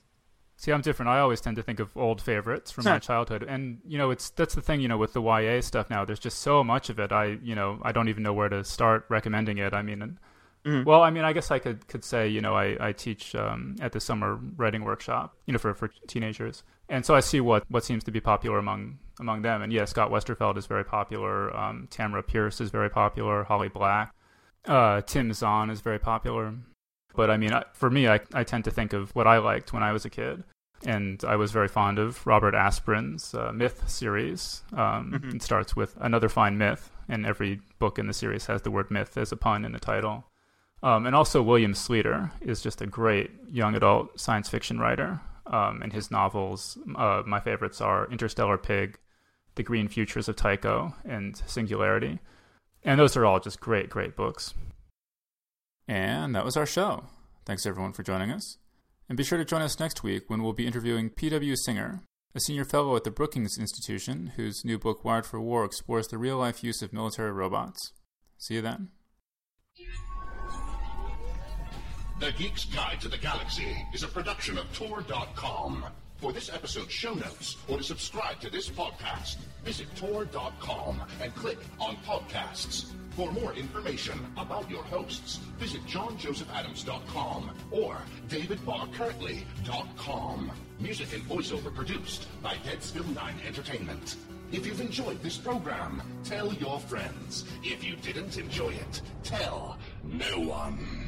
See, 0.56 0.72
I'm 0.72 0.80
different. 0.80 1.08
I 1.08 1.20
always 1.20 1.40
tend 1.40 1.54
to 1.56 1.62
think 1.62 1.78
of 1.78 1.96
old 1.96 2.20
favorites 2.20 2.72
from 2.72 2.84
my 2.84 2.98
childhood, 2.98 3.44
and 3.44 3.78
you 3.86 3.96
know, 3.96 4.10
it's 4.10 4.30
that's 4.30 4.56
the 4.56 4.60
thing. 4.60 4.80
You 4.80 4.88
know, 4.88 4.98
with 4.98 5.12
the 5.12 5.22
YA 5.22 5.60
stuff 5.60 5.88
now, 5.88 6.04
there's 6.04 6.18
just 6.18 6.40
so 6.40 6.64
much 6.64 6.90
of 6.90 6.98
it. 6.98 7.12
I, 7.12 7.38
you 7.42 7.54
know, 7.54 7.78
I 7.82 7.92
don't 7.92 8.08
even 8.08 8.24
know 8.24 8.32
where 8.32 8.48
to 8.48 8.64
start 8.64 9.04
recommending 9.08 9.58
it. 9.58 9.72
I 9.72 9.82
mean, 9.82 10.18
Mm-hmm. 10.64 10.88
Well, 10.88 11.02
I 11.02 11.10
mean, 11.10 11.24
I 11.24 11.32
guess 11.32 11.50
I 11.50 11.58
could 11.58 11.86
could 11.88 12.04
say, 12.04 12.28
you 12.28 12.40
know, 12.40 12.54
I 12.54 12.76
I 12.80 12.92
teach 12.92 13.34
um, 13.34 13.76
at 13.80 13.92
the 13.92 14.00
summer 14.00 14.38
writing 14.56 14.84
workshop, 14.84 15.36
you 15.46 15.52
know, 15.52 15.58
for 15.58 15.74
for 15.74 15.88
teenagers, 16.06 16.62
and 16.88 17.04
so 17.06 17.14
I 17.14 17.20
see 17.20 17.40
what 17.40 17.64
what 17.68 17.84
seems 17.84 18.04
to 18.04 18.10
be 18.10 18.20
popular 18.20 18.58
among 18.58 18.98
among 19.20 19.42
them. 19.42 19.62
And 19.62 19.72
yeah, 19.72 19.84
Scott 19.84 20.10
Westerfeld 20.10 20.56
is 20.56 20.66
very 20.66 20.84
popular. 20.84 21.56
Um, 21.56 21.88
Tamora 21.90 22.26
Pierce 22.26 22.60
is 22.60 22.70
very 22.70 22.90
popular. 22.90 23.44
Holly 23.44 23.68
Black, 23.68 24.14
uh, 24.66 25.00
Tim 25.02 25.32
Zahn 25.32 25.70
is 25.70 25.80
very 25.80 25.98
popular. 25.98 26.54
But 27.14 27.30
I 27.30 27.36
mean, 27.36 27.52
for 27.72 27.90
me, 27.90 28.08
I 28.08 28.20
I 28.34 28.44
tend 28.44 28.64
to 28.64 28.70
think 28.70 28.92
of 28.92 29.14
what 29.14 29.26
I 29.26 29.38
liked 29.38 29.72
when 29.72 29.82
I 29.82 29.92
was 29.92 30.04
a 30.04 30.10
kid. 30.10 30.44
And 30.86 31.24
I 31.24 31.34
was 31.34 31.50
very 31.50 31.66
fond 31.66 31.98
of 31.98 32.24
Robert 32.24 32.54
Asprin's 32.54 33.34
uh, 33.34 33.50
Myth 33.52 33.88
series. 33.88 34.62
Um, 34.72 35.12
mm-hmm. 35.12 35.36
It 35.36 35.42
starts 35.42 35.74
with 35.74 35.96
another 35.98 36.28
fine 36.28 36.56
myth, 36.56 36.92
and 37.08 37.26
every 37.26 37.60
book 37.80 37.98
in 37.98 38.06
the 38.06 38.12
series 38.12 38.46
has 38.46 38.62
the 38.62 38.70
word 38.70 38.88
myth 38.88 39.18
as 39.18 39.32
a 39.32 39.36
pun 39.36 39.64
in 39.64 39.72
the 39.72 39.80
title. 39.80 40.26
Um, 40.82 41.06
and 41.06 41.14
also, 41.14 41.42
William 41.42 41.74
Sleator 41.74 42.30
is 42.40 42.62
just 42.62 42.80
a 42.80 42.86
great 42.86 43.30
young 43.50 43.74
adult 43.74 44.18
science 44.18 44.48
fiction 44.48 44.78
writer. 44.78 45.20
Um, 45.46 45.82
and 45.82 45.92
his 45.92 46.10
novels, 46.10 46.78
uh, 46.96 47.22
my 47.26 47.40
favorites 47.40 47.80
are 47.80 48.10
Interstellar 48.10 48.58
Pig, 48.58 48.98
The 49.54 49.62
Green 49.62 49.88
Futures 49.88 50.28
of 50.28 50.36
Tycho, 50.36 50.94
and 51.04 51.40
Singularity. 51.46 52.20
And 52.84 53.00
those 53.00 53.16
are 53.16 53.24
all 53.24 53.40
just 53.40 53.58
great, 53.60 53.90
great 53.90 54.14
books. 54.14 54.54
And 55.88 56.34
that 56.34 56.44
was 56.44 56.56
our 56.56 56.66
show. 56.66 57.04
Thanks 57.46 57.64
everyone 57.64 57.92
for 57.92 58.02
joining 58.02 58.30
us. 58.30 58.58
And 59.08 59.16
be 59.16 59.24
sure 59.24 59.38
to 59.38 59.44
join 59.44 59.62
us 59.62 59.80
next 59.80 60.02
week 60.02 60.28
when 60.28 60.42
we'll 60.42 60.52
be 60.52 60.66
interviewing 60.66 61.08
P.W. 61.08 61.56
Singer, 61.56 62.02
a 62.34 62.40
senior 62.40 62.66
fellow 62.66 62.94
at 62.94 63.04
the 63.04 63.10
Brookings 63.10 63.56
Institution, 63.58 64.32
whose 64.36 64.66
new 64.66 64.78
book, 64.78 65.02
Wired 65.02 65.24
for 65.24 65.40
War, 65.40 65.64
explores 65.64 66.08
the 66.08 66.18
real 66.18 66.36
life 66.36 66.62
use 66.62 66.82
of 66.82 66.92
military 66.92 67.32
robots. 67.32 67.94
See 68.36 68.54
you 68.54 68.62
then. 68.62 68.90
The 72.20 72.32
Geek's 72.32 72.64
Guide 72.64 73.00
to 73.02 73.08
the 73.08 73.16
Galaxy 73.16 73.86
is 73.94 74.02
a 74.02 74.08
production 74.08 74.58
of 74.58 74.66
Tor.com. 74.76 75.84
For 76.16 76.32
this 76.32 76.52
episode's 76.52 76.90
show 76.90 77.14
notes 77.14 77.56
or 77.68 77.78
to 77.78 77.84
subscribe 77.84 78.40
to 78.40 78.50
this 78.50 78.68
podcast, 78.68 79.36
visit 79.64 79.86
Tor.com 79.94 81.00
and 81.22 81.32
click 81.36 81.58
on 81.78 81.94
Podcasts. 81.98 82.86
For 83.10 83.30
more 83.30 83.54
information 83.54 84.18
about 84.36 84.68
your 84.68 84.82
hosts, 84.82 85.36
visit 85.60 85.86
JohnJosephAdams.com 85.86 87.52
or 87.70 87.98
DavidBarrKirtley.com. 88.28 90.50
Music 90.80 91.12
and 91.12 91.22
voiceover 91.22 91.72
produced 91.72 92.26
by 92.42 92.54
Deadspill 92.66 93.14
9 93.14 93.34
Entertainment. 93.46 94.16
If 94.50 94.66
you've 94.66 94.80
enjoyed 94.80 95.22
this 95.22 95.36
program, 95.36 96.02
tell 96.24 96.52
your 96.54 96.80
friends. 96.80 97.44
If 97.62 97.84
you 97.84 97.94
didn't 97.94 98.38
enjoy 98.38 98.70
it, 98.70 99.02
tell 99.22 99.78
no 100.02 100.40
one. 100.40 101.07